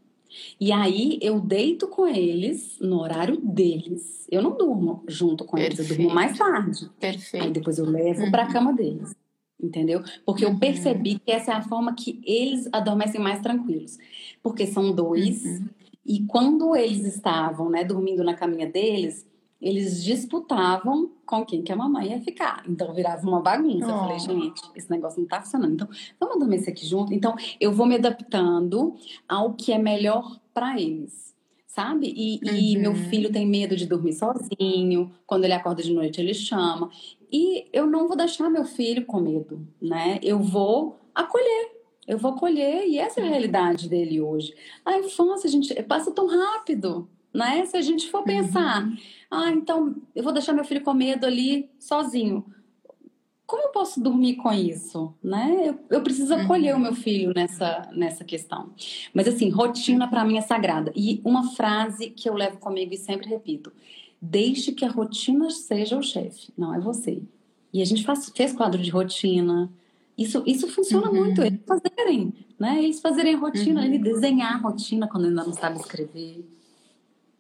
e 0.61 0.73
aí 0.73 1.19
eu 1.23 1.41
deito 1.41 1.89
com 1.89 2.07
eles 2.07 2.79
no 2.81 3.01
horário 3.01 3.39
deles. 3.41 4.27
Eu 4.31 4.43
não 4.43 4.57
durmo 4.57 5.03
junto 5.09 5.45
com 5.45 5.57
Perfeito. 5.57 5.81
eles, 5.81 5.91
eu 5.91 5.97
durmo 5.97 6.15
mais 6.15 6.37
tarde. 6.37 6.91
Perfeito. 7.01 7.45
Aí 7.45 7.51
depois 7.51 7.79
eu 7.79 7.87
levo 7.87 8.23
uhum. 8.23 8.31
para 8.31 8.45
a 8.45 8.53
cama 8.53 8.73
deles. 8.73 9.15
Entendeu? 9.61 10.03
Porque 10.25 10.45
eu 10.45 10.51
uhum. 10.51 10.59
percebi 10.59 11.19
que 11.19 11.33
essa 11.33 11.53
é 11.53 11.55
a 11.55 11.63
forma 11.63 11.95
que 11.95 12.21
eles 12.25 12.69
adormecem 12.73 13.21
mais 13.21 13.41
tranquilos. 13.41 13.99
Porque 14.43 14.67
são 14.67 14.93
dois. 14.93 15.45
Uhum. 15.45 15.69
E 16.07 16.25
quando 16.27 16.77
eles 16.77 17.05
estavam, 17.05 17.69
né, 17.69 17.85
dormindo 17.85 18.23
na 18.23 18.35
caminha 18.35 18.67
deles, 18.67 19.27
eles 19.61 20.03
disputavam 20.05 21.11
com 21.27 21.45
quem 21.45 21.63
que 21.63 21.73
a 21.73 21.77
mamãe 21.77 22.11
ia 22.11 22.21
ficar. 22.21 22.63
Então 22.69 22.95
virava 22.95 23.27
uma 23.27 23.43
bagunça. 23.43 23.87
Oh. 23.87 23.91
Eu 23.91 23.99
falei, 23.99 24.19
gente, 24.19 24.63
esse 24.75 24.91
negócio 24.91 25.21
não 25.21 25.29
tá 25.29 25.43
funcionando. 25.43 25.75
Então, 25.75 25.89
vamos 26.19 26.37
adormecer 26.37 26.73
aqui 26.73 26.87
junto. 26.87 27.13
Então, 27.13 27.35
eu 27.61 27.73
vou 27.73 27.87
me 27.87 27.97
adaptando 27.97 28.95
ao 29.29 29.55
que 29.55 29.73
é 29.73 29.79
melhor 29.79 30.41
para 30.55 30.81
eles. 30.81 31.29
Sabe? 31.67 32.13
E, 32.17 32.41
uhum. 32.43 32.57
e, 32.57 32.77
meu 32.79 32.95
filho 32.95 33.31
tem 33.31 33.47
medo 33.47 33.77
de 33.77 33.87
dormir 33.87 34.13
sozinho. 34.13 35.13
Quando 35.27 35.45
ele 35.45 35.53
acorda 35.53 35.83
de 35.83 35.93
noite, 35.93 36.21
ele 36.21 36.35
chama. 36.35 36.91
E 37.31 37.69
eu 37.73 37.87
não 37.87 38.09
vou 38.09 38.17
deixar 38.17 38.49
meu 38.49 38.65
filho 38.65 39.05
com 39.05 39.21
medo, 39.21 39.67
né? 39.81 40.19
Eu 40.23 40.41
vou 40.41 40.99
acolher. 41.15 41.73
Eu 42.07 42.19
vou 42.19 42.33
acolher. 42.33 42.87
E 42.87 42.99
essa 42.99 43.21
é 43.21 43.25
a 43.25 43.29
realidade 43.29 43.89
dele 43.89 44.21
hoje. 44.21 44.55
A 44.85 44.99
infância, 44.99 45.49
gente, 45.49 45.75
passa 45.83 46.11
tão 46.11 46.27
rápido, 46.27 47.09
né? 47.33 47.65
Se 47.67 47.77
a 47.77 47.83
gente 47.83 48.11
for 48.11 48.23
pensar. 48.25 48.85
Uhum 48.85 48.97
ah, 49.31 49.51
então 49.51 49.95
eu 50.15 50.23
vou 50.23 50.33
deixar 50.33 50.53
meu 50.53 50.65
filho 50.65 50.83
com 50.83 50.95
medo 50.95 51.27
ali 51.27 51.71
sozinho. 51.79 52.45
Como 53.47 53.63
eu 53.63 53.69
posso 53.71 54.03
dormir 54.03 54.37
com 54.37 54.53
isso? 54.53 55.15
Né? 55.23 55.69
Eu, 55.69 55.79
eu 55.91 56.03
preciso 56.03 56.35
acolher 56.35 56.75
uhum. 56.75 56.81
o 56.81 56.83
meu 56.83 56.95
filho 56.95 57.33
nessa, 57.35 57.89
nessa 57.93 58.25
questão. 58.25 58.71
Mas 59.13 59.27
assim, 59.27 59.49
rotina 59.49 60.09
para 60.09 60.25
mim 60.25 60.37
é 60.37 60.43
sagrada. 60.43 60.93
E 60.95 61.21
uma 61.25 61.51
frase 61.53 62.11
que 62.11 62.29
eu 62.29 62.35
levo 62.35 62.59
comigo 62.59 62.93
e 62.93 62.99
sempre 62.99 63.29
repito: 63.29 63.73
deixe 64.21 64.73
que 64.73 64.85
a 64.85 64.91
rotina 64.91 65.51
seja 65.51 65.97
o 65.97 66.03
chefe, 66.03 66.53
não 66.57 66.75
é 66.75 66.81
você. 66.81 67.23
E 67.73 67.83
a 67.83 67.85
gente 67.85 68.05
faz, 68.05 68.31
fez 68.35 68.53
quadro 68.53 68.81
de 68.81 68.91
rotina. 68.91 69.71
Isso, 70.17 70.43
isso 70.47 70.69
funciona 70.69 71.09
uhum. 71.09 71.25
muito. 71.25 71.43
Eles 71.43 71.61
fazerem, 71.67 72.33
né? 72.59 72.83
Eles 72.83 73.01
fazerem 73.01 73.35
a 73.35 73.39
rotina, 73.39 73.81
uhum. 73.81 73.87
ele 73.87 73.99
desenhar 73.99 74.55
a 74.55 74.59
rotina 74.59 75.07
quando 75.07 75.27
ainda 75.27 75.45
não 75.45 75.53
sabe 75.53 75.79
escrever. 75.79 76.45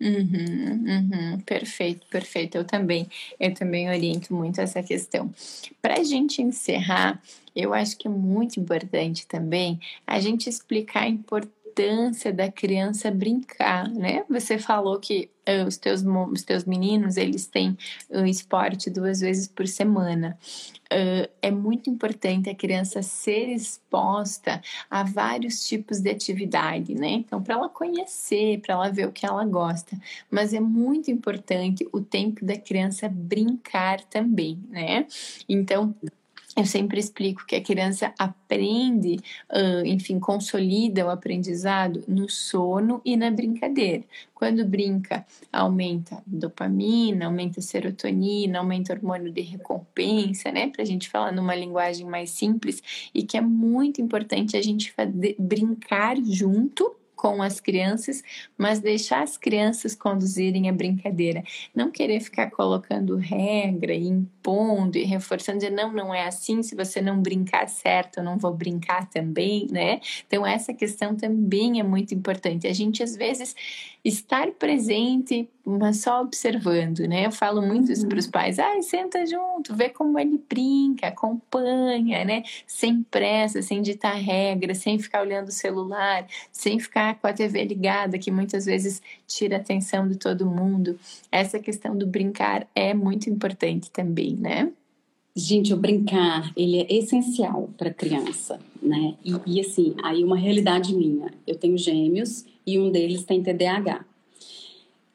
Uhum, 0.01 0.85
uhum, 0.87 1.41
perfeito, 1.41 2.07
perfeito. 2.07 2.57
Eu 2.57 2.65
também, 2.65 3.09
eu 3.41 3.53
também 3.53 3.89
oriento 3.89 4.33
muito 4.33 4.61
essa 4.61 4.81
questão. 4.81 5.35
Para 5.83 5.99
a 5.99 6.05
gente 6.05 6.41
encerrar, 6.41 7.21
eu 7.55 7.75
acho 7.75 7.97
que 7.97 8.07
é 8.07 8.11
muito 8.11 8.61
importante 8.61 9.27
também 9.27 9.81
a 10.07 10.21
gente 10.21 10.49
explicar 10.49 11.03
a 11.03 11.09
importância 11.09 11.58
da 12.35 12.51
criança 12.51 13.11
brincar, 13.11 13.89
né? 13.89 14.25
Você 14.29 14.59
falou 14.59 14.99
que 14.99 15.31
uh, 15.49 15.67
os, 15.67 15.77
teus, 15.77 16.03
os 16.03 16.43
teus 16.43 16.65
meninos, 16.65 17.17
eles 17.17 17.47
têm 17.47 17.77
uh, 18.11 18.27
esporte 18.27 18.91
duas 18.91 19.21
vezes 19.21 19.49
por 19.49 19.67
semana 19.67 20.39
uh, 20.93 21.31
é 21.41 21.51
muito 21.51 21.89
importante 21.89 22.51
a 22.51 22.55
criança 22.55 23.03
ser 23.03 23.49
exposta 23.49 24.61
a 24.91 25.03
vários 25.03 25.67
tipos 25.67 26.01
de 26.01 26.11
atividade, 26.11 26.95
né? 26.95 27.11
Então, 27.11 27.43
para 27.43 27.55
ela 27.55 27.69
conhecer, 27.69 28.61
para 28.61 28.75
ela 28.75 28.91
ver 28.91 29.07
o 29.07 29.13
que 29.13 29.27
ela 29.27 29.45
gosta. 29.45 29.97
Mas 30.31 30.53
é 30.53 30.61
muito 30.61 31.11
importante 31.11 31.87
o 31.93 32.01
tempo 32.01 32.45
da 32.45 32.57
criança 32.57 33.09
brincar 33.09 34.01
também, 34.03 34.59
né? 34.71 35.07
Então, 35.49 35.95
eu 36.59 36.67
sempre 36.67 36.99
explico 36.99 37.47
que 37.47 37.55
a 37.55 37.63
criança 37.63 38.13
aprende, 38.19 39.17
enfim, 39.85 40.19
consolida 40.19 41.07
o 41.07 41.11
aprendizado 41.11 42.03
no 42.09 42.29
sono 42.29 43.01
e 43.05 43.17
na 43.17 43.31
brincadeira. 43.31 44.03
Quando 44.35 44.65
brinca, 44.65 45.25
aumenta 45.53 46.21
dopamina, 46.27 47.27
aumenta 47.27 47.61
serotonina, 47.61 48.59
aumenta 48.59 48.93
hormônio 48.93 49.33
de 49.33 49.41
recompensa, 49.41 50.51
né? 50.51 50.69
Para 50.69 50.83
a 50.83 50.87
gente 50.87 51.09
falar 51.09 51.31
numa 51.31 51.55
linguagem 51.55 52.07
mais 52.07 52.31
simples 52.31 52.83
e 53.15 53.23
que 53.23 53.37
é 53.37 53.41
muito 53.41 54.03
importante 54.03 54.57
a 54.57 54.63
gente 54.63 54.93
brincar 55.39 56.17
junto 56.25 56.95
com 57.15 57.43
as 57.43 57.59
crianças, 57.59 58.23
mas 58.57 58.79
deixar 58.79 59.25
as 59.25 59.37
crianças 59.37 59.93
conduzirem 59.93 60.69
a 60.69 60.73
brincadeira. 60.73 61.43
Não 61.75 61.91
querer 61.91 62.21
ficar 62.21 62.49
colocando 62.49 63.17
regra 63.17 63.93
e 63.93 64.07
impondo 64.49 64.97
e 64.97 65.05
reforçando, 65.05 65.59
dizer, 65.59 65.71
não, 65.71 65.93
não 65.93 66.15
é 66.15 66.27
assim, 66.27 66.63
se 66.63 66.75
você 66.75 67.03
não 67.03 67.21
brincar 67.21 67.69
certo, 67.69 68.19
eu 68.19 68.25
não 68.25 68.39
vou 68.39 68.53
brincar 68.53 69.09
também, 69.09 69.67
né? 69.71 70.01
Então, 70.27 70.47
essa 70.47 70.73
questão 70.73 71.15
também 71.15 71.79
é 71.79 71.83
muito 71.83 72.15
importante. 72.15 72.67
A 72.67 72.73
gente, 72.73 73.03
às 73.03 73.15
vezes, 73.15 73.55
estar 74.05 74.51
presente, 74.53 75.49
mas 75.65 76.01
só 76.01 76.23
observando, 76.23 77.01
né? 77.01 77.27
Eu 77.27 77.33
falo 77.33 77.61
muito 77.61 77.93
isso 77.93 78.07
para 78.09 78.19
os 78.19 78.25
uhum. 78.25 78.31
pais, 78.31 78.59
ah, 78.59 78.81
senta 78.81 79.27
junto, 79.27 79.75
vê 79.75 79.91
como 79.91 80.19
ele 80.19 80.43
brinca, 80.49 81.09
acompanha, 81.09 82.25
né? 82.25 82.43
Sem 82.67 83.03
pressa, 83.03 83.61
sem 83.61 83.83
ditar 83.83 84.15
regra, 84.15 84.75
sem 84.75 84.99
ficar 84.99 85.21
olhando 85.21 85.49
o 85.49 85.53
celular, 85.53 86.27
sem 86.51 86.79
ficar 86.79 87.17
com 87.17 87.27
a 87.27 87.33
TV 87.33 87.65
ligada, 87.65 88.19
que 88.19 88.31
muitas 88.31 88.65
vezes 88.65 89.03
tira 89.27 89.57
a 89.57 89.61
atenção 89.61 90.09
de 90.09 90.17
todo 90.17 90.47
mundo. 90.47 90.99
Essa 91.31 91.59
questão 91.59 91.97
do 91.97 92.07
brincar 92.07 92.67
é 92.75 92.95
muito 92.95 93.29
importante 93.29 93.91
também, 93.91 94.37
né? 94.39 94.73
Gente, 95.35 95.73
o 95.73 95.77
brincar, 95.77 96.53
ele 96.57 96.81
é 96.81 96.95
essencial 96.95 97.71
para 97.77 97.93
criança, 97.93 98.59
né? 98.83 99.15
E, 99.25 99.35
e 99.47 99.61
assim, 99.61 99.95
aí 100.03 100.25
uma 100.25 100.37
realidade 100.37 100.95
minha, 100.95 101.33
eu 101.47 101.55
tenho 101.55 101.79
gêmeos 101.79 102.45
e 102.67 102.79
um 102.79 102.91
deles 102.91 103.25
tem 103.25 103.43
TDAH. 103.43 104.05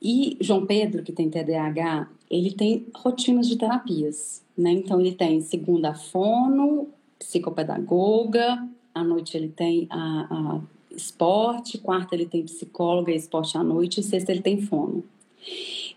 E 0.01 0.37
João 0.39 0.65
Pedro, 0.65 1.03
que 1.03 1.11
tem 1.11 1.29
TDAH, 1.29 2.09
ele 2.29 2.51
tem 2.51 2.87
rotinas 2.95 3.47
de 3.47 3.57
terapias, 3.57 4.43
né? 4.57 4.71
Então 4.71 4.99
ele 4.99 5.13
tem 5.13 5.41
segunda 5.41 5.93
fono, 5.93 6.89
psicopedagoga, 7.19 8.67
à 8.93 9.03
noite 9.03 9.35
ele 9.35 9.49
tem 9.49 9.87
a, 9.89 10.27
a 10.29 10.61
esporte, 10.95 11.77
quarta 11.77 12.15
ele 12.15 12.25
tem 12.25 12.43
psicóloga 12.43 13.11
e 13.11 13.15
esporte 13.15 13.57
à 13.57 13.63
noite, 13.63 13.99
e 13.99 14.03
sexta 14.03 14.31
ele 14.31 14.41
tem 14.41 14.61
fono. 14.61 15.03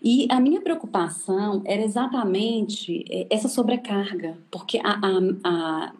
E 0.01 0.27
a 0.29 0.39
minha 0.39 0.61
preocupação 0.61 1.61
era 1.65 1.81
exatamente 1.81 3.05
é, 3.09 3.27
essa 3.29 3.47
sobrecarga, 3.47 4.37
porque 4.51 4.79
a, 4.83 4.91
a, 4.91 5.19
a, 5.43 5.93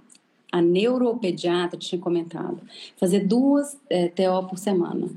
a 0.51 0.61
neuropediatra 0.61 1.79
tinha 1.79 1.99
comentado 1.99 2.61
fazer 2.95 3.21
duas 3.21 3.77
é, 3.89 4.07
TO 4.09 4.47
por 4.47 4.57
semana. 4.57 5.09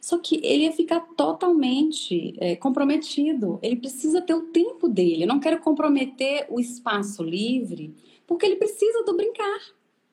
Só 0.00 0.18
que 0.18 0.40
ele 0.42 0.64
ia 0.64 0.72
ficar 0.72 1.00
totalmente 1.16 2.34
é, 2.38 2.56
comprometido. 2.56 3.60
Ele 3.62 3.76
precisa 3.76 4.20
ter 4.20 4.34
o 4.34 4.42
tempo 4.42 4.88
dele. 4.88 5.22
Eu 5.22 5.28
não 5.28 5.38
quero 5.38 5.60
comprometer 5.60 6.46
o 6.50 6.58
espaço 6.58 7.22
livre, 7.22 7.94
porque 8.26 8.44
ele 8.44 8.56
precisa 8.56 9.04
do 9.04 9.16
brincar. 9.16 9.60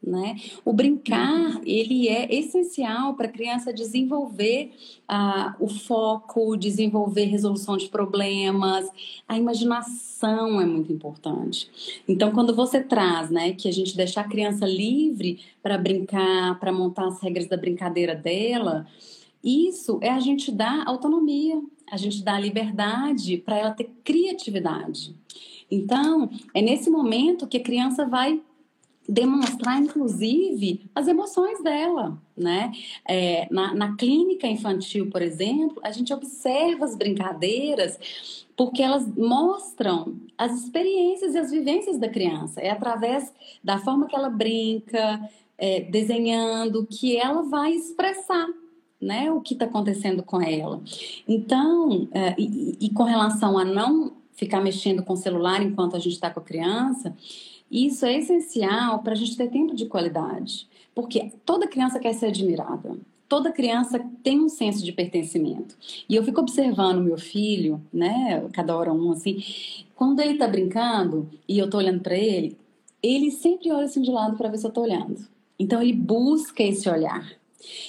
Né? 0.02 0.38
O 0.64 0.72
brincar 0.72 1.60
ele 1.66 2.08
é 2.08 2.34
essencial 2.34 3.16
para 3.16 3.28
a 3.28 3.32
criança 3.32 3.74
desenvolver 3.74 4.72
ah, 5.06 5.56
o 5.60 5.68
foco, 5.68 6.56
desenvolver 6.56 7.26
resolução 7.26 7.76
de 7.76 7.90
problemas, 7.90 8.90
a 9.28 9.38
imaginação 9.38 10.62
é 10.62 10.66
muito 10.66 10.92
importante. 10.94 11.70
Então, 12.08 12.32
quando 12.32 12.56
você 12.56 12.82
traz, 12.82 13.30
né, 13.30 13.52
que 13.52 13.68
a 13.68 13.74
gente 13.74 13.96
deixar 13.96 14.22
a 14.22 14.30
criança 14.30 14.66
livre 14.66 15.42
para 15.62 15.78
brincar, 15.78 16.58
para 16.60 16.72
montar 16.72 17.08
as 17.08 17.22
regras 17.22 17.48
da 17.48 17.58
brincadeira 17.58 18.16
dela, 18.16 18.88
Isso 19.44 20.00
é 20.02 20.10
a 20.10 20.20
gente 20.20 20.52
dar 20.52 20.84
autonomia, 20.86 21.62
a 21.90 21.98
gente 21.98 22.24
dar 22.24 22.40
liberdade 22.40 23.38
para 23.38 23.58
ela 23.58 23.72
ter 23.72 23.90
criatividade. 24.04 25.16
Então, 25.72 26.30
é 26.54 26.62
nesse 26.62 26.90
momento 26.90 27.48
que 27.48 27.58
a 27.58 27.64
criança 27.64 28.06
vai 28.06 28.42
demonstrar, 29.10 29.82
inclusive, 29.82 30.90
as 30.94 31.08
emoções 31.08 31.62
dela, 31.64 32.22
né? 32.38 32.72
É, 33.08 33.48
na, 33.52 33.74
na, 33.74 33.96
clínica 33.96 34.46
infantil, 34.48 35.10
por 35.10 35.22
exemplo, 35.22 35.80
a 35.84 35.92
gente 35.92 36.14
observa 36.14 36.86
as 36.86 36.96
brincadeiras 36.96 38.46
porque 38.56 38.84
elas 38.84 39.08
mostram 39.16 40.16
as 40.38 40.64
experiências 40.64 41.34
e 41.34 41.38
as 41.38 41.50
vivências 41.50 41.98
da 41.98 42.08
criança. 42.08 42.62
É 42.62 42.70
através 42.70 43.34
da 43.64 43.80
forma 43.80 44.06
que 44.06 44.16
ela 44.16 44.30
brinca, 44.30 45.20
é, 45.58 45.82
desenhando, 45.82 46.86
que 46.86 47.18
ela 47.18 47.42
vai 47.42 47.72
expressar 47.72 48.48
né, 49.02 49.32
o 49.32 49.42
que 49.42 49.54
está 49.54 49.66
acontecendo 49.66 50.22
com 50.22 50.42
ela. 50.42 50.82
Então, 51.28 52.08
é, 52.12 52.36
e, 52.38 52.78
e, 52.80 52.90
com 52.90 53.04
relação 53.04 53.58
a 53.58 53.64
não 53.64 54.14
ficar 54.34 54.62
mexendo 54.62 55.04
com 55.04 55.14
o 55.14 55.18
celular 55.18 55.62
enquanto 55.62 55.96
a 55.96 56.00
gente 56.00 56.14
está 56.14 56.30
com 56.30 56.42
a 56.42 56.44
criança, 56.44 57.16
isso 57.72 58.06
é 58.06 58.18
essencial 58.18 59.00
para 59.00 59.14
a 59.14 59.16
gente 59.16 59.38
ter 59.38 59.50
tempo 59.50 59.76
de 59.76 59.86
qualidade. 59.86 60.68
Porque 60.94 61.32
toda 61.46 61.68
criança 61.68 62.00
quer 62.00 62.14
ser 62.14 62.28
admirada. 62.28 62.98
Toda 63.28 63.52
criança 63.52 64.04
tem 64.24 64.40
um 64.40 64.50
senso 64.50 64.84
de 64.84 64.92
pertencimento. 64.92 65.78
E 66.10 66.16
eu 66.16 66.24
fico 66.24 66.42
observando 66.42 67.04
meu 67.04 67.18
filho, 67.18 67.80
né, 67.94 68.44
cada 68.54 68.76
hora 68.76 68.92
um 68.92 69.12
assim, 69.12 69.44
quando 69.96 70.20
ele 70.20 70.34
está 70.34 70.48
brincando 70.48 71.30
e 71.48 71.60
eu 71.60 71.66
estou 71.66 71.80
olhando 71.80 72.02
para 72.02 72.18
ele, 72.18 72.58
ele 73.04 73.30
sempre 73.30 73.72
olha 73.72 73.86
assim 73.86 74.02
de 74.02 74.10
lado 74.10 74.36
para 74.36 74.50
ver 74.50 74.58
se 74.58 74.66
eu 74.66 74.70
estou 74.70 74.84
olhando. 74.84 75.28
Então 75.60 75.82
ele 75.82 75.94
busca 75.94 76.64
esse 76.64 76.90
olhar. 76.90 77.32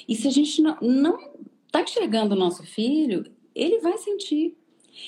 E 0.07 0.15
se 0.15 0.29
a 0.29 0.31
gente 0.31 0.61
não 0.61 1.19
está 1.67 1.83
enxergando 1.83 2.35
o 2.35 2.39
nosso 2.39 2.63
filho, 2.65 3.25
ele 3.55 3.79
vai 3.79 3.97
sentir. 3.97 4.57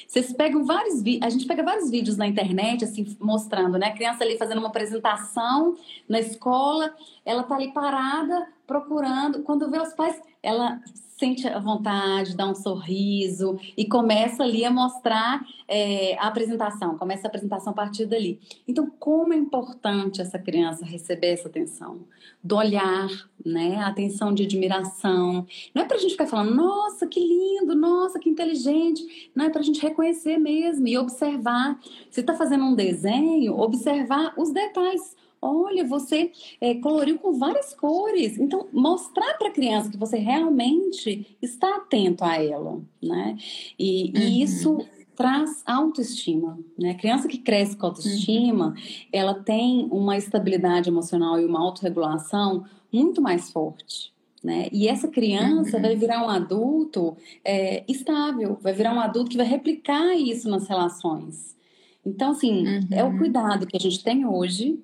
Vocês 0.07 0.33
pegam 0.33 0.65
vários 0.65 1.03
a 1.21 1.31
gente 1.31 1.47
pega 1.47 1.63
vários 1.63 1.91
vídeos 1.91 2.17
na 2.17 2.27
internet, 2.27 2.85
assim, 2.85 3.17
mostrando, 3.21 3.79
né? 3.79 3.89
A 3.89 3.93
criança 3.93 4.25
ali 4.25 4.37
fazendo 4.37 4.59
uma 4.59 4.69
apresentação 4.69 5.77
na 6.09 6.21
escola, 6.21 6.95
ela 7.25 7.43
tá 7.43 7.55
ali 7.55 7.73
parada, 7.73 8.49
procurando. 8.67 9.43
Quando 9.43 9.71
vê 9.71 9.81
os 9.81 9.93
pais, 9.93 10.21
ela 10.43 10.81
sente 11.23 11.47
a 11.47 11.61
vontade, 11.61 12.37
dá 12.37 12.49
um 12.49 12.55
sorriso 12.55 13.57
e 13.77 13.87
começa 13.87 14.43
ali 14.43 14.65
a 14.65 14.73
mostrar 14.73 15.47
é, 15.69 16.19
a 16.19 16.27
apresentação, 16.27 16.99
começa 16.99 17.29
a 17.29 17.29
apresentação 17.29 17.73
a 17.73 17.77
partir 17.77 18.07
dali. 18.07 18.41
Então, 18.67 18.91
como 18.99 19.33
é 19.33 19.37
importante 19.37 20.21
essa 20.21 20.37
criança 20.37 20.85
receber 20.85 21.29
essa 21.29 21.47
atenção, 21.47 22.01
do 22.43 22.57
olhar, 22.57 23.09
né? 23.47 23.77
A 23.77 23.87
atenção 23.87 24.35
de 24.35 24.43
admiração. 24.43 25.47
Não 25.73 25.83
é 25.83 25.85
para 25.85 25.97
a 25.97 26.01
gente 26.01 26.11
ficar 26.11 26.27
falando, 26.27 26.57
nossa, 26.57 27.07
que 27.07 27.21
lindo, 27.21 27.77
nossa, 27.77 28.19
que 28.19 28.29
inteligente. 28.29 29.31
Não, 29.33 29.45
é 29.45 29.49
para 29.51 29.61
a 29.61 29.65
gente 29.65 29.81
reconhecer 29.81 30.39
mesmo 30.39 30.89
e 30.89 30.99
observar. 30.99 31.79
Se 32.11 32.21
está 32.21 32.35
fazendo 32.35 32.65
um 32.65 32.75
desenho, 32.75 33.57
observar 33.61 34.35
os 34.37 34.51
detalhes 34.51 35.15
Olha, 35.45 35.85
você 35.85 36.31
é, 36.61 36.77
coloriu 36.77 37.19
com 37.19 37.33
várias 37.33 37.75
cores. 37.75 38.39
Então, 38.39 38.69
mostrar 38.73 39.35
para 39.35 39.49
a 39.49 39.53
criança 39.53 39.91
que 39.91 39.99
você 39.99 40.17
realmente 40.17 41.37
está 41.43 41.79
atento 41.79 42.25
a 42.25 42.41
ela, 42.41 42.81
né? 43.03 43.37
E, 43.77 44.13
uhum. 44.15 44.23
e 44.23 44.43
isso 44.43 44.79
traz 45.17 45.65
autoestima, 45.67 46.57
né? 46.79 46.93
A 46.93 46.95
criança 46.95 47.27
que 47.27 47.39
cresce 47.39 47.77
com 47.77 47.87
autoestima, 47.87 48.69
uhum. 48.69 48.75
ela 49.13 49.35
tem 49.35 49.89
uma 49.91 50.17
estabilidade 50.17 50.89
emocional 50.89 51.41
e 51.41 51.45
uma 51.45 51.61
autorregulação 51.61 52.65
muito 52.93 53.21
mais 53.21 53.51
forte. 53.51 54.13
Né? 54.45 54.69
E 54.73 54.89
essa 54.89 55.09
criança 55.09 55.77
uhum. 55.77 55.83
vai 55.83 55.97
virar 55.97 56.25
um 56.25 56.29
adulto 56.29 57.17
é, 57.45 57.85
estável, 57.89 58.59
vai 58.61 58.73
virar 58.73 58.93
um 58.93 59.01
adulto 59.01 59.31
que 59.31 59.37
vai 59.37 59.47
replicar 59.47 60.17
isso 60.17 60.49
nas 60.49 60.69
relações. 60.69 61.57
Então, 62.05 62.33
assim, 62.33 62.65
é 62.91 63.05
o 63.05 63.09
uhum. 63.09 63.19
cuidado 63.19 63.67
que 63.67 63.77
a 63.77 63.81
gente 63.81 64.03
tem 64.03 64.27
hoje 64.27 64.81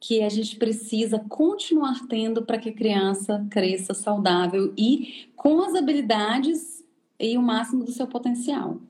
que 0.00 0.22
a 0.22 0.28
gente 0.28 0.56
precisa 0.56 1.18
continuar 1.28 2.06
tendo 2.08 2.42
para 2.44 2.58
que 2.58 2.70
a 2.70 2.74
criança 2.74 3.46
cresça 3.50 3.94
saudável 3.94 4.72
e 4.76 5.28
com 5.36 5.60
as 5.62 5.74
habilidades 5.74 6.84
e 7.18 7.36
o 7.36 7.42
máximo 7.42 7.84
do 7.84 7.92
seu 7.92 8.06
potencial. 8.06 8.80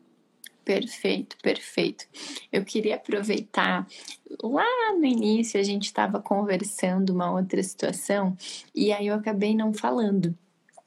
Perfeito, 0.64 1.36
perfeito. 1.42 2.06
Eu 2.52 2.64
queria 2.64 2.94
aproveitar 2.94 3.86
lá 4.42 4.94
no 4.96 5.04
início 5.04 5.58
a 5.58 5.62
gente 5.62 5.86
estava 5.86 6.20
conversando 6.20 7.10
uma 7.10 7.32
outra 7.32 7.62
situação 7.62 8.36
e 8.74 8.92
aí 8.92 9.08
eu 9.08 9.14
acabei 9.14 9.56
não 9.56 9.72
falando 9.72 10.36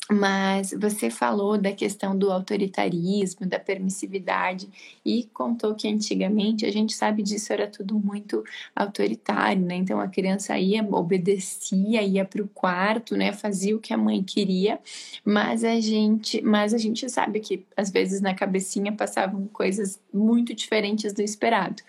mas 0.09 0.71
você 0.79 1.09
falou 1.09 1.57
da 1.57 1.71
questão 1.71 2.15
do 2.15 2.31
autoritarismo, 2.31 3.45
da 3.45 3.59
permissividade 3.59 4.69
e 5.03 5.23
contou 5.33 5.73
que 5.73 5.87
antigamente 5.87 6.65
a 6.65 6.71
gente 6.71 6.93
sabe 6.93 7.23
disso 7.23 7.51
era 7.51 7.67
tudo 7.67 7.97
muito 7.97 8.43
autoritário, 8.75 9.63
né? 9.63 9.75
Então 9.75 9.99
a 9.99 10.07
criança 10.07 10.57
ia, 10.59 10.83
obedecia, 10.83 12.03
ia 12.03 12.23
para 12.23 12.43
o 12.43 12.47
quarto, 12.47 13.17
né? 13.17 13.33
Fazia 13.33 13.75
o 13.75 13.79
que 13.79 13.93
a 13.93 13.97
mãe 13.97 14.23
queria, 14.23 14.79
mas 15.23 15.63
a 15.63 15.79
gente, 15.79 16.39
mas 16.41 16.73
a 16.73 16.77
gente 16.77 17.09
sabe 17.09 17.39
que 17.39 17.65
às 17.75 17.89
vezes 17.89 18.21
na 18.21 18.35
cabecinha 18.35 18.91
passavam 18.91 19.47
coisas 19.47 19.99
muito 20.13 20.53
diferentes 20.53 21.13
do 21.13 21.21
esperado. 21.21 21.81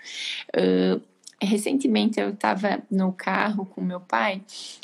Uh, 0.57 1.03
recentemente 1.41 2.19
eu 2.19 2.31
estava 2.31 2.83
no 2.91 3.13
carro 3.13 3.67
com 3.67 3.81
meu 3.81 4.01
pai 4.01 4.43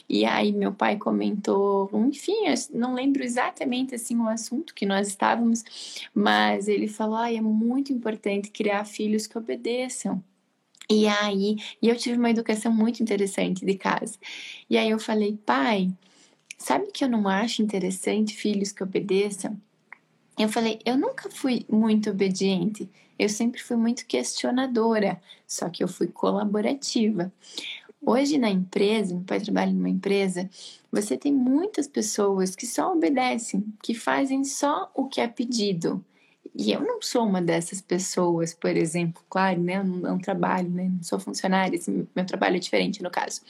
e 0.09 0.25
aí 0.25 0.53
meu 0.53 0.73
pai 0.73 0.97
comentou, 0.99 1.91
enfim, 2.07 2.45
não 2.73 2.95
lembro 2.95 3.23
exatamente 3.25 3.95
assim 3.95 4.17
o 4.19 4.29
assunto 4.29 4.75
que 4.75 4.85
nós 4.85 5.09
estávamos, 5.09 5.65
mas 6.15 6.69
ele 6.69 6.89
falou: 6.89 7.17
ah, 7.17 7.33
é 7.33 7.41
muito 7.41 7.93
importante 7.93 8.51
criar 8.51 8.85
filhos 8.85 9.27
que 9.27 9.39
obedeçam. 9.39 10.23
E 10.91 11.07
aí, 11.07 11.57
e 11.81 11.89
eu 11.89 11.97
tive 11.97 12.19
uma 12.19 12.31
educação 12.31 12.73
muito 12.73 13.03
interessante 13.03 13.65
de 13.65 13.75
casa. 13.75 14.19
E 14.69 14.77
aí 14.77 14.91
eu 14.91 14.99
falei: 14.99 15.39
pai, 15.47 15.91
sabe 16.59 16.91
que 16.93 17.05
eu 17.05 17.09
não 17.09 17.29
acho 17.29 17.63
interessante 17.63 18.37
filhos 18.37 18.73
que 18.73 18.83
obedeçam? 18.83 19.59
Eu 20.43 20.49
falei: 20.49 20.81
eu 20.85 20.97
nunca 20.97 21.31
fui 21.31 21.65
muito 21.71 22.11
obediente. 22.11 22.91
Eu 23.19 23.29
sempre 23.29 23.63
fui 23.63 23.77
muito 23.77 24.05
questionadora, 24.07 25.21
só 25.47 25.69
que 25.69 25.85
eu 25.85 25.89
fui 25.89 26.09
colaborativa. 26.09 27.33
Hoje 28.05 28.37
na 28.37 28.51
empresa, 28.51 29.15
meu 29.15 29.23
pai 29.23 29.39
trabalha 29.41 29.73
numa 29.73 29.89
empresa, 29.89 30.51
você 30.91 31.17
tem 31.17 31.33
muitas 31.33 31.87
pessoas 31.87 32.57
que 32.57 32.67
só 32.67 32.93
obedecem, 32.93 33.65
que 33.81 33.95
fazem 33.95 34.43
só 34.43 34.91
o 34.93 35.07
que 35.07 35.21
é 35.21 35.29
pedido. 35.29 36.05
E 36.55 36.73
eu 36.73 36.81
não 36.81 37.01
sou 37.01 37.25
uma 37.25 37.41
dessas 37.41 37.81
pessoas, 37.81 38.53
por 38.53 38.77
exemplo, 38.77 39.23
claro, 39.31 39.61
né? 39.61 39.77
Eu 39.77 39.85
não, 39.85 39.97
não 39.99 40.19
trabalho, 40.19 40.69
né? 40.69 40.91
Não 40.93 41.03
sou 41.03 41.21
funcionária, 41.21 41.79
assim, 41.79 42.07
meu 42.15 42.27
trabalho 42.27 42.57
é 42.57 42.59
diferente 42.59 43.03
no 43.03 43.11
caso. 43.11 43.41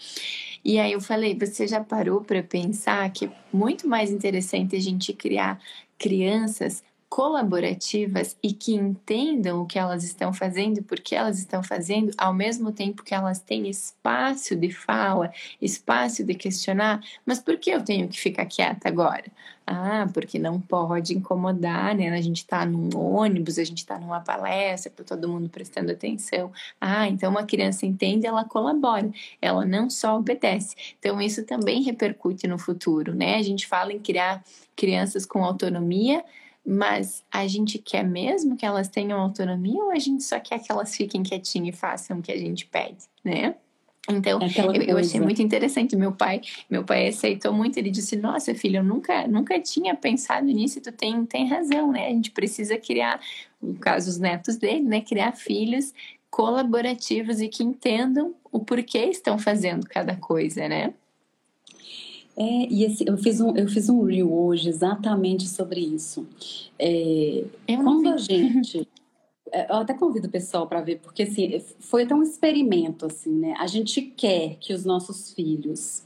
E 0.64 0.78
aí 0.78 0.92
eu 0.92 1.00
falei, 1.00 1.36
você 1.36 1.66
já 1.66 1.82
parou 1.82 2.20
para 2.20 2.42
pensar 2.42 3.10
que 3.10 3.24
é 3.24 3.32
muito 3.52 3.88
mais 3.88 4.10
interessante 4.10 4.76
a 4.76 4.80
gente 4.80 5.12
criar 5.14 5.58
crianças 6.02 6.82
colaborativas 7.12 8.38
e 8.42 8.54
que 8.54 8.72
entendam 8.72 9.60
o 9.60 9.66
que 9.66 9.78
elas 9.78 10.02
estão 10.02 10.32
fazendo 10.32 10.82
por 10.82 10.98
que 10.98 11.14
elas 11.14 11.38
estão 11.38 11.62
fazendo, 11.62 12.10
ao 12.16 12.32
mesmo 12.32 12.72
tempo 12.72 13.02
que 13.02 13.14
elas 13.14 13.38
têm 13.38 13.68
espaço 13.68 14.56
de 14.56 14.72
fala, 14.72 15.30
espaço 15.60 16.24
de 16.24 16.32
questionar, 16.32 17.02
mas 17.26 17.38
por 17.38 17.58
que 17.58 17.68
eu 17.68 17.84
tenho 17.84 18.08
que 18.08 18.18
ficar 18.18 18.46
quieta 18.46 18.88
agora? 18.88 19.26
Ah, 19.66 20.08
porque 20.14 20.38
não 20.38 20.58
pode 20.58 21.14
incomodar, 21.14 21.94
né? 21.94 22.08
A 22.08 22.20
gente 22.22 22.38
está 22.38 22.64
num 22.64 22.88
ônibus, 22.96 23.58
a 23.58 23.64
gente 23.64 23.78
está 23.78 23.98
numa 23.98 24.20
palestra, 24.20 24.90
para 24.90 25.04
todo 25.04 25.28
mundo 25.28 25.50
prestando 25.50 25.92
atenção. 25.92 26.50
Ah, 26.80 27.06
então 27.06 27.30
uma 27.30 27.44
criança 27.44 27.84
entende, 27.84 28.26
ela 28.26 28.46
colabora, 28.46 29.10
ela 29.40 29.66
não 29.66 29.90
só 29.90 30.16
obedece. 30.16 30.74
Então 30.98 31.20
isso 31.20 31.44
também 31.44 31.82
repercute 31.82 32.46
no 32.48 32.58
futuro, 32.58 33.14
né? 33.14 33.36
A 33.36 33.42
gente 33.42 33.66
fala 33.66 33.92
em 33.92 33.98
criar 33.98 34.42
crianças 34.74 35.26
com 35.26 35.44
autonomia, 35.44 36.24
mas 36.64 37.24
a 37.30 37.46
gente 37.46 37.78
quer 37.78 38.04
mesmo 38.04 38.56
que 38.56 38.64
elas 38.64 38.88
tenham 38.88 39.20
autonomia 39.20 39.82
ou 39.82 39.90
a 39.90 39.98
gente 39.98 40.22
só 40.22 40.38
quer 40.38 40.58
que 40.60 40.70
elas 40.70 40.94
fiquem 40.94 41.22
quietinhas 41.22 41.74
e 41.74 41.78
façam 41.78 42.18
o 42.18 42.22
que 42.22 42.30
a 42.30 42.36
gente 42.36 42.66
pede, 42.66 43.04
né? 43.24 43.56
Então, 44.10 44.40
é 44.40 44.78
eu, 44.78 44.82
eu, 44.82 44.98
achei 44.98 45.20
muito 45.20 45.40
interessante. 45.40 45.94
Meu 45.94 46.10
pai, 46.10 46.40
meu 46.68 46.82
pai 46.82 47.08
aceitou 47.08 47.52
muito. 47.52 47.78
Ele 47.78 47.90
disse: 47.90 48.16
Nossa, 48.16 48.52
filho, 48.52 48.78
eu 48.78 48.84
nunca, 48.84 49.28
nunca 49.28 49.60
tinha 49.60 49.94
pensado 49.94 50.46
nisso. 50.46 50.78
E 50.78 50.82
tu 50.82 50.90
tem, 50.90 51.24
tem 51.24 51.46
razão, 51.46 51.92
né? 51.92 52.08
A 52.08 52.10
gente 52.10 52.32
precisa 52.32 52.76
criar, 52.76 53.20
no 53.60 53.74
caso, 53.74 54.10
os 54.10 54.18
netos 54.18 54.56
dele, 54.56 54.82
né? 54.82 55.00
Criar 55.00 55.32
filhos 55.32 55.94
colaborativos 56.28 57.40
e 57.40 57.48
que 57.48 57.62
entendam 57.62 58.34
o 58.50 58.58
porquê 58.58 59.04
estão 59.06 59.38
fazendo 59.38 59.86
cada 59.86 60.16
coisa, 60.16 60.68
né? 60.68 60.94
É, 62.36 62.66
e 62.70 62.84
esse, 62.84 63.06
eu, 63.06 63.16
fiz 63.18 63.40
um, 63.40 63.54
eu 63.56 63.68
fiz 63.68 63.88
um 63.88 64.02
reel 64.02 64.32
hoje 64.32 64.68
exatamente 64.68 65.46
sobre 65.46 65.80
isso. 65.80 66.26
É, 66.78 67.44
quando 67.76 68.08
a 68.08 68.16
gente. 68.16 68.88
É, 69.52 69.70
eu 69.70 69.76
até 69.76 69.92
convido 69.92 70.28
o 70.28 70.30
pessoal 70.30 70.66
para 70.66 70.80
ver, 70.80 71.00
porque 71.00 71.24
assim, 71.24 71.60
foi 71.78 72.04
até 72.04 72.14
um 72.14 72.22
experimento, 72.22 73.04
assim, 73.04 73.30
né? 73.30 73.54
A 73.58 73.66
gente 73.66 74.00
quer 74.00 74.56
que 74.56 74.72
os 74.72 74.84
nossos 74.84 75.32
filhos 75.32 76.04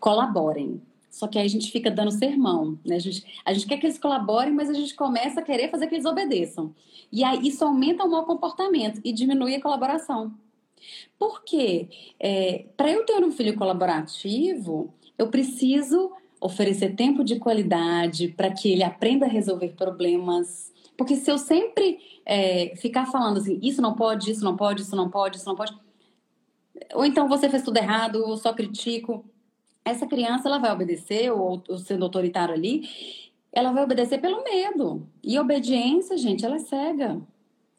colaborem. 0.00 0.80
Só 1.10 1.26
que 1.26 1.38
aí 1.38 1.44
a 1.44 1.48
gente 1.48 1.70
fica 1.70 1.90
dando 1.90 2.12
sermão, 2.12 2.78
né? 2.86 2.96
A 2.96 2.98
gente, 2.98 3.24
a 3.44 3.52
gente 3.52 3.66
quer 3.66 3.76
que 3.76 3.86
eles 3.86 3.98
colaborem, 3.98 4.54
mas 4.54 4.70
a 4.70 4.72
gente 4.72 4.94
começa 4.94 5.40
a 5.40 5.42
querer 5.42 5.70
fazer 5.70 5.86
que 5.88 5.96
eles 5.96 6.06
obedeçam. 6.06 6.74
E 7.12 7.24
aí 7.24 7.46
isso 7.46 7.64
aumenta 7.64 8.04
o 8.04 8.10
mau 8.10 8.24
comportamento 8.24 9.00
e 9.04 9.12
diminui 9.12 9.54
a 9.54 9.60
colaboração. 9.60 10.32
Porque 11.18 11.88
é, 12.20 12.66
para 12.76 12.90
eu 12.90 13.04
ter 13.04 13.22
um 13.24 13.32
filho 13.32 13.56
colaborativo, 13.56 14.94
eu 15.18 15.28
preciso 15.28 16.12
oferecer 16.40 16.94
tempo 16.94 17.24
de 17.24 17.38
qualidade 17.38 18.28
para 18.28 18.50
que 18.50 18.70
ele 18.70 18.84
aprenda 18.84 19.26
a 19.26 19.28
resolver 19.28 19.70
problemas. 19.70 20.72
Porque 20.96 21.16
se 21.16 21.30
eu 21.30 21.36
sempre 21.36 21.98
é, 22.24 22.74
ficar 22.76 23.06
falando 23.06 23.38
assim, 23.38 23.58
isso 23.62 23.82
não 23.82 23.94
pode, 23.94 24.30
isso 24.30 24.44
não 24.44 24.56
pode, 24.56 24.82
isso 24.82 24.96
não 24.96 25.10
pode, 25.10 25.36
isso 25.36 25.46
não 25.46 25.56
pode, 25.56 25.76
ou 26.94 27.04
então 27.04 27.28
você 27.28 27.48
fez 27.48 27.62
tudo 27.62 27.76
errado, 27.78 28.18
eu 28.18 28.36
só 28.36 28.52
critico, 28.52 29.24
essa 29.84 30.06
criança 30.06 30.48
ela 30.48 30.58
vai 30.58 30.72
obedecer, 30.72 31.32
ou, 31.32 31.62
ou 31.68 31.78
sendo 31.78 32.04
autoritário 32.04 32.54
ali, 32.54 32.88
ela 33.52 33.72
vai 33.72 33.82
obedecer 33.82 34.20
pelo 34.20 34.44
medo. 34.44 35.06
E 35.22 35.38
obediência, 35.38 36.16
gente, 36.16 36.44
ela 36.44 36.56
é 36.56 36.60
cega. 36.60 37.20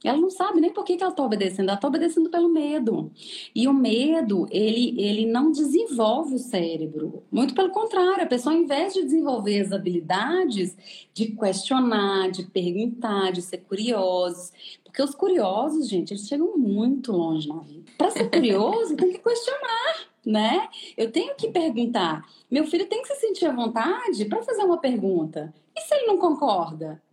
Ela 0.04 0.18
não 0.18 0.30
sabe 0.30 0.62
nem 0.62 0.72
por 0.72 0.86
que, 0.86 0.96
que 0.96 1.04
ela 1.04 1.12
está 1.12 1.24
obedecendo, 1.24 1.68
ela 1.68 1.76
está 1.76 1.88
obedecendo 1.88 2.30
pelo 2.30 2.48
medo. 2.48 3.12
E 3.54 3.68
o 3.68 3.74
medo, 3.74 4.48
ele, 4.50 4.96
ele 4.98 5.26
não 5.26 5.52
desenvolve 5.52 6.36
o 6.36 6.40
cérebro. 6.40 7.24
Muito 7.30 7.54
pelo 7.54 7.70
contrário, 7.70 8.24
a 8.24 8.28
pessoa, 8.28 8.56
ao 8.56 8.62
invés 8.62 8.94
de 8.94 9.04
desenvolver 9.04 9.60
as 9.60 9.74
habilidades 9.74 10.78
de 11.14 11.36
questionar, 11.36 12.32
de 12.32 12.44
perguntar, 12.44 13.32
de 13.34 13.42
ser 13.42 13.58
curiosos. 13.58 14.54
Porque 14.86 15.04
os 15.04 15.14
curiosos, 15.14 15.90
gente, 15.90 16.14
eles 16.14 16.28
chegam 16.28 16.58
muito 16.58 17.12
longe 17.12 17.50
na 17.50 17.60
vida. 17.60 17.92
Para 17.98 18.10
ser 18.10 18.30
curioso, 18.30 18.96
tem 18.96 19.12
que 19.12 19.20
questionar, 19.20 20.08
né? 20.26 20.70
Eu 20.96 21.12
tenho 21.12 21.36
que 21.36 21.50
perguntar. 21.50 22.26
Meu 22.50 22.66
filho 22.66 22.88
tem 22.88 23.02
que 23.02 23.10
se 23.10 23.20
sentir 23.20 23.48
à 23.48 23.52
vontade 23.52 24.24
para 24.26 24.42
fazer 24.44 24.64
uma 24.64 24.78
pergunta. 24.78 25.54
E 25.76 25.82
se 25.82 25.94
ele 25.94 26.08
não 26.08 26.18
concorda? 26.18 27.04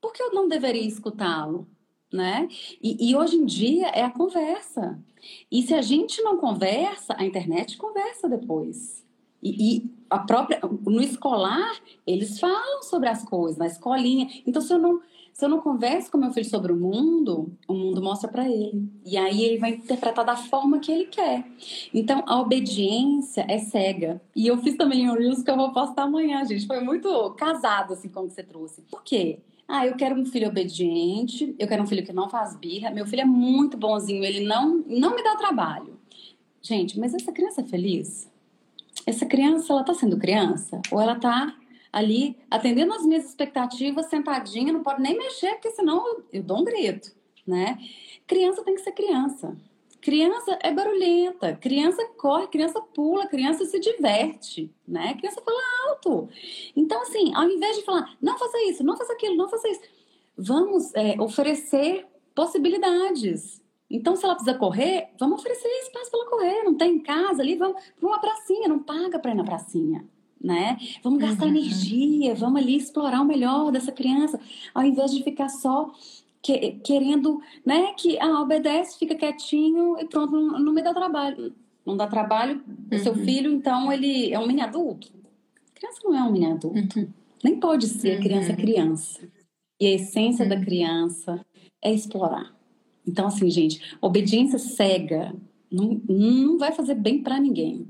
Por 0.00 0.12
que 0.14 0.22
eu 0.22 0.32
não 0.32 0.48
deveria 0.48 0.88
escutá-lo? 0.88 1.68
Né? 2.12 2.48
E, 2.82 3.10
e, 3.10 3.16
hoje 3.16 3.36
em 3.36 3.44
dia 3.44 3.88
é 3.88 4.02
a 4.02 4.10
conversa. 4.10 4.98
E 5.50 5.62
se 5.62 5.74
a 5.74 5.82
gente 5.82 6.20
não 6.22 6.36
conversa, 6.36 7.14
a 7.16 7.24
internet 7.24 7.76
conversa 7.76 8.28
depois. 8.28 9.04
E, 9.42 9.76
e, 9.76 9.90
a 10.10 10.18
própria 10.18 10.60
no 10.84 11.00
escolar 11.00 11.74
eles 12.06 12.38
falam 12.38 12.82
sobre 12.82 13.08
as 13.08 13.24
coisas 13.24 13.56
na 13.56 13.66
escolinha. 13.66 14.28
Então 14.46 14.60
se 14.60 14.72
eu 14.72 14.78
não 14.78 15.00
se 15.32 15.46
eu 15.46 15.48
não 15.48 15.60
converso 15.60 16.10
com 16.10 16.18
meu 16.18 16.30
filho 16.30 16.48
sobre 16.48 16.72
o 16.72 16.76
mundo, 16.76 17.50
o 17.66 17.72
mundo 17.72 18.02
mostra 18.02 18.28
para 18.30 18.46
ele. 18.46 18.86
E 19.04 19.16
aí 19.16 19.42
ele 19.42 19.58
vai 19.58 19.70
interpretar 19.70 20.24
da 20.24 20.36
forma 20.36 20.78
que 20.78 20.92
ele 20.92 21.06
quer. 21.06 21.46
Então 21.92 22.22
a 22.26 22.38
obediência 22.38 23.46
é 23.48 23.58
cega. 23.58 24.20
E 24.36 24.46
eu 24.46 24.58
fiz 24.58 24.76
também 24.76 25.08
um 25.08 25.14
Reels 25.14 25.42
que 25.42 25.50
eu 25.50 25.56
vou 25.56 25.72
postar 25.72 26.02
amanhã, 26.02 26.44
gente. 26.44 26.66
Foi 26.66 26.80
muito 26.80 27.30
casado 27.30 27.94
assim 27.94 28.10
como 28.10 28.28
você 28.28 28.42
trouxe. 28.42 28.82
Por 28.82 29.02
quê? 29.02 29.38
Ah, 29.74 29.86
eu 29.86 29.96
quero 29.96 30.14
um 30.20 30.26
filho 30.26 30.48
obediente, 30.48 31.56
eu 31.58 31.66
quero 31.66 31.82
um 31.82 31.86
filho 31.86 32.04
que 32.04 32.12
não 32.12 32.28
faz 32.28 32.54
birra. 32.54 32.90
Meu 32.90 33.06
filho 33.06 33.22
é 33.22 33.24
muito 33.24 33.74
bonzinho, 33.74 34.22
ele 34.22 34.40
não, 34.40 34.84
não 34.86 35.16
me 35.16 35.24
dá 35.24 35.34
trabalho. 35.34 35.98
Gente, 36.60 37.00
mas 37.00 37.14
essa 37.14 37.32
criança 37.32 37.62
é 37.62 37.64
feliz? 37.64 38.30
Essa 39.06 39.24
criança, 39.24 39.72
ela 39.72 39.82
tá 39.82 39.94
sendo 39.94 40.18
criança? 40.18 40.78
Ou 40.90 41.00
ela 41.00 41.18
tá 41.18 41.56
ali 41.90 42.36
atendendo 42.50 42.92
as 42.92 43.06
minhas 43.06 43.24
expectativas, 43.24 44.10
sentadinha, 44.10 44.74
não 44.74 44.82
pode 44.82 45.00
nem 45.00 45.16
mexer, 45.16 45.52
porque 45.52 45.70
senão 45.70 46.06
eu, 46.06 46.24
eu 46.34 46.42
dou 46.42 46.60
um 46.60 46.64
grito, 46.64 47.10
né? 47.46 47.78
Criança 48.26 48.62
tem 48.62 48.74
que 48.74 48.82
ser 48.82 48.92
criança. 48.92 49.56
Criança 50.02 50.58
é 50.60 50.72
barulhenta, 50.72 51.54
criança 51.54 52.04
corre, 52.18 52.48
criança 52.48 52.80
pula, 52.80 53.28
criança 53.28 53.64
se 53.64 53.78
diverte, 53.78 54.68
né? 54.86 55.14
Criança 55.14 55.40
fala 55.40 55.60
alto. 55.88 56.28
Então, 56.74 57.00
assim, 57.02 57.32
ao 57.32 57.48
invés 57.48 57.76
de 57.76 57.84
falar, 57.84 58.12
não 58.20 58.36
faça 58.36 58.58
isso, 58.68 58.82
não 58.82 58.96
faça 58.96 59.12
aquilo, 59.12 59.36
não 59.36 59.48
faça 59.48 59.68
isso, 59.68 59.80
vamos 60.36 60.92
é, 60.94 61.14
oferecer 61.20 62.04
possibilidades. 62.34 63.62
Então, 63.88 64.16
se 64.16 64.24
ela 64.24 64.34
precisa 64.34 64.58
correr, 64.58 65.10
vamos 65.20 65.38
oferecer 65.38 65.68
espaço 65.68 66.10
para 66.10 66.20
ela 66.20 66.30
correr. 66.30 66.62
Não 66.64 66.74
tem 66.74 66.96
em 66.96 67.00
casa 67.00 67.40
ali, 67.40 67.54
vamos 67.54 67.80
para 68.00 68.08
uma 68.08 68.18
pracinha, 68.18 68.66
não 68.66 68.82
paga 68.82 69.20
para 69.20 69.30
ir 69.30 69.34
na 69.34 69.44
pracinha. 69.44 70.04
Né? 70.42 70.78
Vamos 71.04 71.20
gastar 71.20 71.44
uhum. 71.44 71.50
energia, 71.50 72.34
vamos 72.34 72.60
ali 72.60 72.76
explorar 72.76 73.20
o 73.20 73.24
melhor 73.24 73.70
dessa 73.70 73.92
criança, 73.92 74.40
ao 74.74 74.82
invés 74.82 75.12
de 75.12 75.22
ficar 75.22 75.48
só 75.48 75.92
que, 76.42 76.72
querendo, 76.84 77.40
né, 77.64 77.92
que 77.96 78.18
ah, 78.20 78.40
obedece, 78.40 78.98
fica 78.98 79.14
quietinho 79.14 79.98
e 79.98 80.04
pronto, 80.06 80.32
não, 80.32 80.58
não 80.58 80.72
me 80.72 80.82
dá 80.82 80.92
trabalho. 80.92 81.54
Não 81.86 81.96
dá 81.96 82.06
trabalho 82.06 82.62
uhum. 82.90 82.98
seu 82.98 83.14
filho, 83.14 83.52
então 83.52 83.92
ele 83.92 84.32
é 84.32 84.38
um 84.38 84.46
mini 84.46 84.60
adulto. 84.60 85.12
criança 85.74 86.00
não 86.04 86.14
é 86.14 86.22
um 86.22 86.32
mini 86.32 86.46
adulto. 86.46 86.98
Uhum. 86.98 87.08
Nem 87.42 87.58
pode 87.58 87.86
ser 87.86 88.16
uhum. 88.16 88.22
criança 88.22 88.54
criança. 88.54 89.20
E 89.80 89.86
a 89.86 89.90
essência 89.94 90.46
da 90.46 90.56
uhum. 90.56 90.62
criança 90.62 91.40
é 91.82 91.92
explorar. 91.92 92.54
Então, 93.06 93.26
assim, 93.26 93.50
gente, 93.50 93.96
obediência 94.00 94.58
cega 94.58 95.34
não, 95.70 96.00
não 96.08 96.58
vai 96.58 96.72
fazer 96.72 96.94
bem 96.94 97.22
para 97.22 97.40
ninguém 97.40 97.86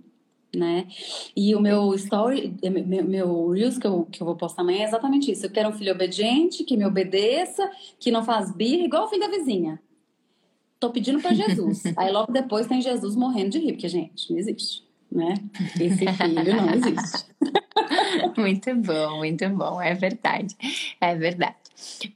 né? 0.55 0.87
E 1.35 1.55
o 1.55 1.61
meu 1.61 1.95
story, 1.95 2.55
meu, 2.63 3.05
meu 3.05 3.49
Reels 3.51 3.79
que 3.79 3.87
eu, 3.87 4.07
que 4.11 4.23
eu 4.23 4.27
vou 4.27 4.37
postar 4.37 4.63
amanhã 4.63 4.83
é 4.83 4.85
exatamente 4.85 5.31
isso. 5.31 5.47
Eu 5.47 5.51
quero 5.51 5.69
um 5.69 5.73
filho 5.73 5.93
obediente, 5.93 6.65
que 6.65 6.77
me 6.77 6.85
obedeça, 6.85 7.71
que 7.99 8.11
não 8.11 8.23
faz 8.23 8.53
birra, 8.55 8.85
igual 8.85 9.05
o 9.05 9.09
filho 9.09 9.23
da 9.23 9.29
vizinha. 9.29 9.81
Tô 10.79 10.91
pedindo 10.91 11.21
para 11.21 11.33
Jesus. 11.33 11.83
Aí 11.97 12.13
logo 12.13 12.33
depois 12.33 12.67
tem 12.67 12.81
Jesus 12.81 13.17
morrendo 13.17 13.51
de 13.51 13.59
rir, 13.59 13.73
porque, 13.73 13.89
gente, 13.89 14.31
não 14.31 14.39
existe, 14.39 14.85
né? 15.11 15.35
Esse 15.81 16.07
filho 16.07 16.57
não 16.57 16.71
existe. 16.75 17.27
muito 18.37 18.75
bom, 18.77 19.19
muito 19.19 19.49
bom, 19.51 19.81
é 19.81 19.95
verdade, 19.95 20.57
é 21.01 21.15
verdade. 21.15 21.57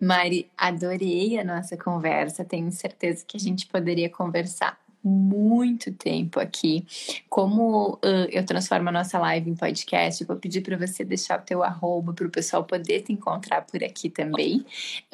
Mari, 0.01 0.49
adorei 0.57 1.39
a 1.39 1.45
nossa 1.45 1.77
conversa, 1.77 2.45
tenho 2.45 2.71
certeza 2.71 3.25
que 3.27 3.37
a 3.37 3.41
gente 3.41 3.67
poderia 3.67 4.09
conversar 4.09 4.79
muito 5.07 5.93
tempo 5.93 6.41
aqui. 6.41 6.85
Como 7.29 7.95
uh, 7.95 8.29
eu 8.31 8.45
transformo 8.45 8.89
a 8.89 8.93
nossa 8.93 9.19
live 9.19 9.49
em 9.49 9.55
podcast, 9.55 10.25
vou 10.25 10.37
pedir 10.37 10.63
para 10.63 10.77
você 10.77 11.05
deixar 11.05 11.39
o 11.39 11.43
teu 11.43 11.63
arroba 11.63 12.13
para 12.13 12.27
o 12.27 12.31
pessoal 12.31 12.65
poder 12.65 13.03
te 13.03 13.13
encontrar 13.13 13.63
por 13.63 13.85
aqui 13.85 14.11
também. 14.11 14.65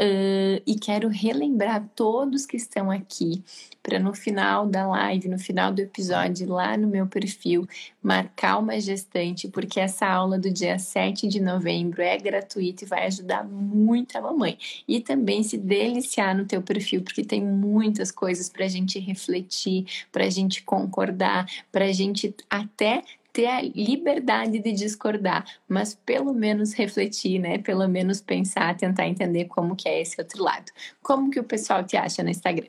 Uh, 0.01 0.63
e 0.67 0.77
quero 0.81 1.09
relembrar 1.09 1.87
todos 1.95 2.47
que 2.47 2.57
estão 2.57 2.91
aqui 2.91 3.43
para 3.83 3.99
no 3.99 4.15
final 4.15 4.67
da 4.67 4.87
live, 4.87 5.29
no 5.29 5.39
final 5.39 5.73
do 5.73 5.81
episódio, 5.81 6.49
lá 6.49 6.77
no 6.77 6.87
meu 6.87 7.07
perfil, 7.07 7.67
marcar 8.01 8.59
uma 8.59 8.81
gestante, 8.81 9.49
porque 9.49 9.81
essa 9.81 10.07
aula 10.07 10.39
do 10.39 10.51
dia 10.51 10.79
7 10.79 11.27
de 11.27 11.41
novembro 11.41 12.01
é 12.01 12.17
gratuita 12.17 12.85
e 12.85 12.87
vai 12.87 13.07
ajudar 13.07 13.45
muito 13.45 14.17
a 14.17 14.21
mamãe. 14.21 14.57
E 14.87 15.01
também 15.01 15.43
se 15.43 15.59
deliciar 15.59 16.37
no 16.37 16.45
teu 16.45 16.63
perfil, 16.63 17.03
porque 17.03 17.25
tem 17.25 17.45
muitas 17.45 18.13
coisas 18.13 18.49
para 18.49 18.65
a 18.65 18.69
gente 18.69 18.99
refletir, 19.01 19.82
para 20.11 20.25
a 20.25 20.31
gente 20.31 20.63
concordar, 20.63 21.47
para 21.71 21.87
a 21.87 21.93
gente 21.93 22.35
até 22.49 23.03
ter 23.33 23.47
a 23.47 23.63
liberdade 23.63 24.59
de 24.59 24.73
discordar, 24.73 25.45
mas 25.67 25.95
pelo 25.95 26.35
menos 26.35 26.75
refletir, 26.75 27.39
né? 27.39 27.59
Pelo 27.59 27.89
menos 27.89 28.21
pensar, 28.21 28.77
tentar 28.77 29.09
entender 29.09 29.47
como 29.47 29.75
que 29.75 29.89
é 29.89 30.03
esse 30.03 30.21
outro 30.21 30.43
lado. 30.43 30.71
Como 31.03 31.31
que 31.31 31.41
o 31.41 31.45
pessoal 31.45 31.83
te 31.83 31.97
acha 31.97 32.23
no 32.23 32.29
Instagram? 32.29 32.69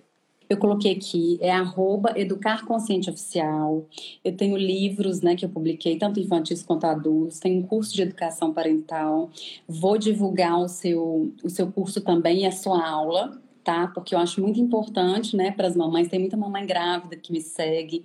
Eu 0.49 0.57
coloquei 0.57 0.91
aqui, 0.91 1.37
é 1.41 1.51
arroba 1.51 2.13
Educar 2.15 2.65
Consciente 2.65 3.09
Oficial. 3.09 3.87
Eu 4.23 4.35
tenho 4.35 4.55
livros 4.55 5.21
né, 5.21 5.35
que 5.35 5.43
eu 5.43 5.49
publiquei, 5.49 5.97
tanto 5.97 6.19
infantis 6.19 6.61
quanto 6.61 6.85
adultos. 6.85 7.39
Tenho 7.39 7.59
um 7.59 7.63
curso 7.63 7.93
de 7.93 8.01
educação 8.01 8.53
parental. 8.53 9.31
Vou 9.67 9.97
divulgar 9.97 10.59
o 10.59 10.67
seu, 10.67 11.33
o 11.43 11.49
seu 11.49 11.71
curso 11.71 12.01
também 12.01 12.41
e 12.41 12.45
a 12.45 12.51
sua 12.51 12.87
aula, 12.87 13.41
tá? 13.63 13.87
Porque 13.87 14.13
eu 14.13 14.19
acho 14.19 14.41
muito 14.41 14.59
importante, 14.59 15.35
né, 15.35 15.51
para 15.51 15.67
as 15.67 15.75
mamães. 15.75 16.07
Tem 16.07 16.19
muita 16.19 16.37
mamãe 16.37 16.65
grávida 16.65 17.15
que 17.15 17.31
me 17.31 17.41
segue. 17.41 18.03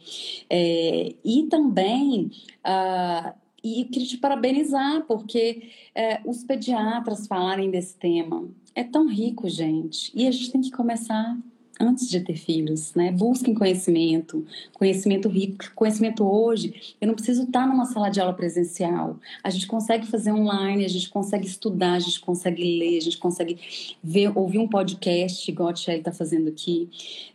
É, 0.49 1.15
e 1.25 1.45
também. 1.45 2.31
Uh, 2.65 3.33
e 3.63 3.85
queria 3.87 4.09
te 4.09 4.17
parabenizar, 4.17 5.05
porque 5.07 5.71
é, 5.93 6.21
os 6.25 6.45
pediatras 6.45 7.27
falarem 7.27 7.71
desse 7.71 7.97
tema 7.97 8.49
é 8.75 8.85
tão 8.85 9.09
rico, 9.09 9.49
gente. 9.49 10.13
E 10.15 10.27
a 10.29 10.31
gente 10.31 10.53
tem 10.53 10.61
que 10.61 10.71
começar 10.71 11.37
antes 11.81 12.09
de 12.09 12.21
ter 12.21 12.37
filhos, 12.37 12.95
né? 12.95 13.13
Busquem 13.13 13.55
conhecimento, 13.55 14.45
conhecimento 14.73 15.29
rico, 15.29 15.71
conhecimento 15.75 16.25
hoje. 16.25 16.95
Eu 17.01 17.09
não 17.09 17.15
preciso 17.15 17.45
estar 17.45 17.67
numa 17.67 17.87
sala 17.87 18.09
de 18.09 18.21
aula 18.21 18.33
presencial. 18.33 19.17
A 19.43 19.51
gente 19.51 19.67
consegue 19.67 20.07
fazer 20.07 20.33
online, 20.33 20.85
a 20.85 20.89
gente 20.89 21.09
consegue 21.09 21.47
estudar, 21.47 21.95
a 21.95 22.01
gente 22.01 22.21
consegue 22.21 22.63
ler, 22.79 22.99
a 22.99 23.03
gente 23.03 23.19
consegue 23.19 23.59
ver, 24.03 24.37
ouvir 24.37 24.59
um 24.59 24.69
podcast, 24.69 25.51
igual 25.51 25.69
a 25.69 25.75
Shelly 25.75 25.99
está 25.99 26.13
fazendo 26.13 26.49
aqui, 26.49 26.89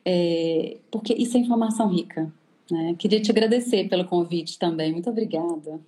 é, 0.06 0.78
porque 0.92 1.14
isso 1.14 1.38
é 1.38 1.40
informação 1.40 1.88
rica. 1.88 2.32
Né? 2.70 2.96
Queria 2.98 3.22
te 3.22 3.32
agradecer 3.32 3.88
pelo 3.90 4.06
convite 4.06 4.58
também. 4.58 4.92
Muito 4.92 5.10
obrigada. 5.10 5.80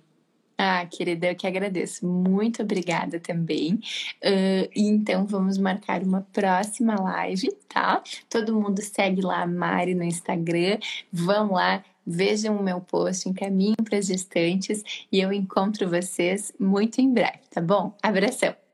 Ah, 0.58 0.86
querida, 0.86 1.28
eu 1.28 1.36
que 1.36 1.46
agradeço. 1.46 2.06
Muito 2.06 2.62
obrigada 2.62 3.20
também. 3.20 3.74
Uh, 4.24 4.68
então, 4.74 5.26
vamos 5.26 5.58
marcar 5.58 6.02
uma 6.02 6.22
próxima 6.32 6.94
live, 6.98 7.52
tá? 7.68 8.02
Todo 8.28 8.58
mundo 8.58 8.80
segue 8.82 9.20
lá 9.20 9.42
a 9.42 9.46
Mari 9.46 9.94
no 9.94 10.02
Instagram. 10.04 10.78
Vão 11.12 11.52
lá, 11.52 11.84
vejam 12.06 12.56
o 12.56 12.62
meu 12.62 12.80
post, 12.80 13.28
encaminhem 13.28 13.76
para 13.84 13.98
as 13.98 14.06
gestantes 14.06 14.82
e 15.12 15.20
eu 15.20 15.30
encontro 15.32 15.88
vocês 15.88 16.52
muito 16.58 17.00
em 17.00 17.12
breve, 17.12 17.40
tá 17.50 17.60
bom? 17.60 17.94
Abração! 18.02 18.65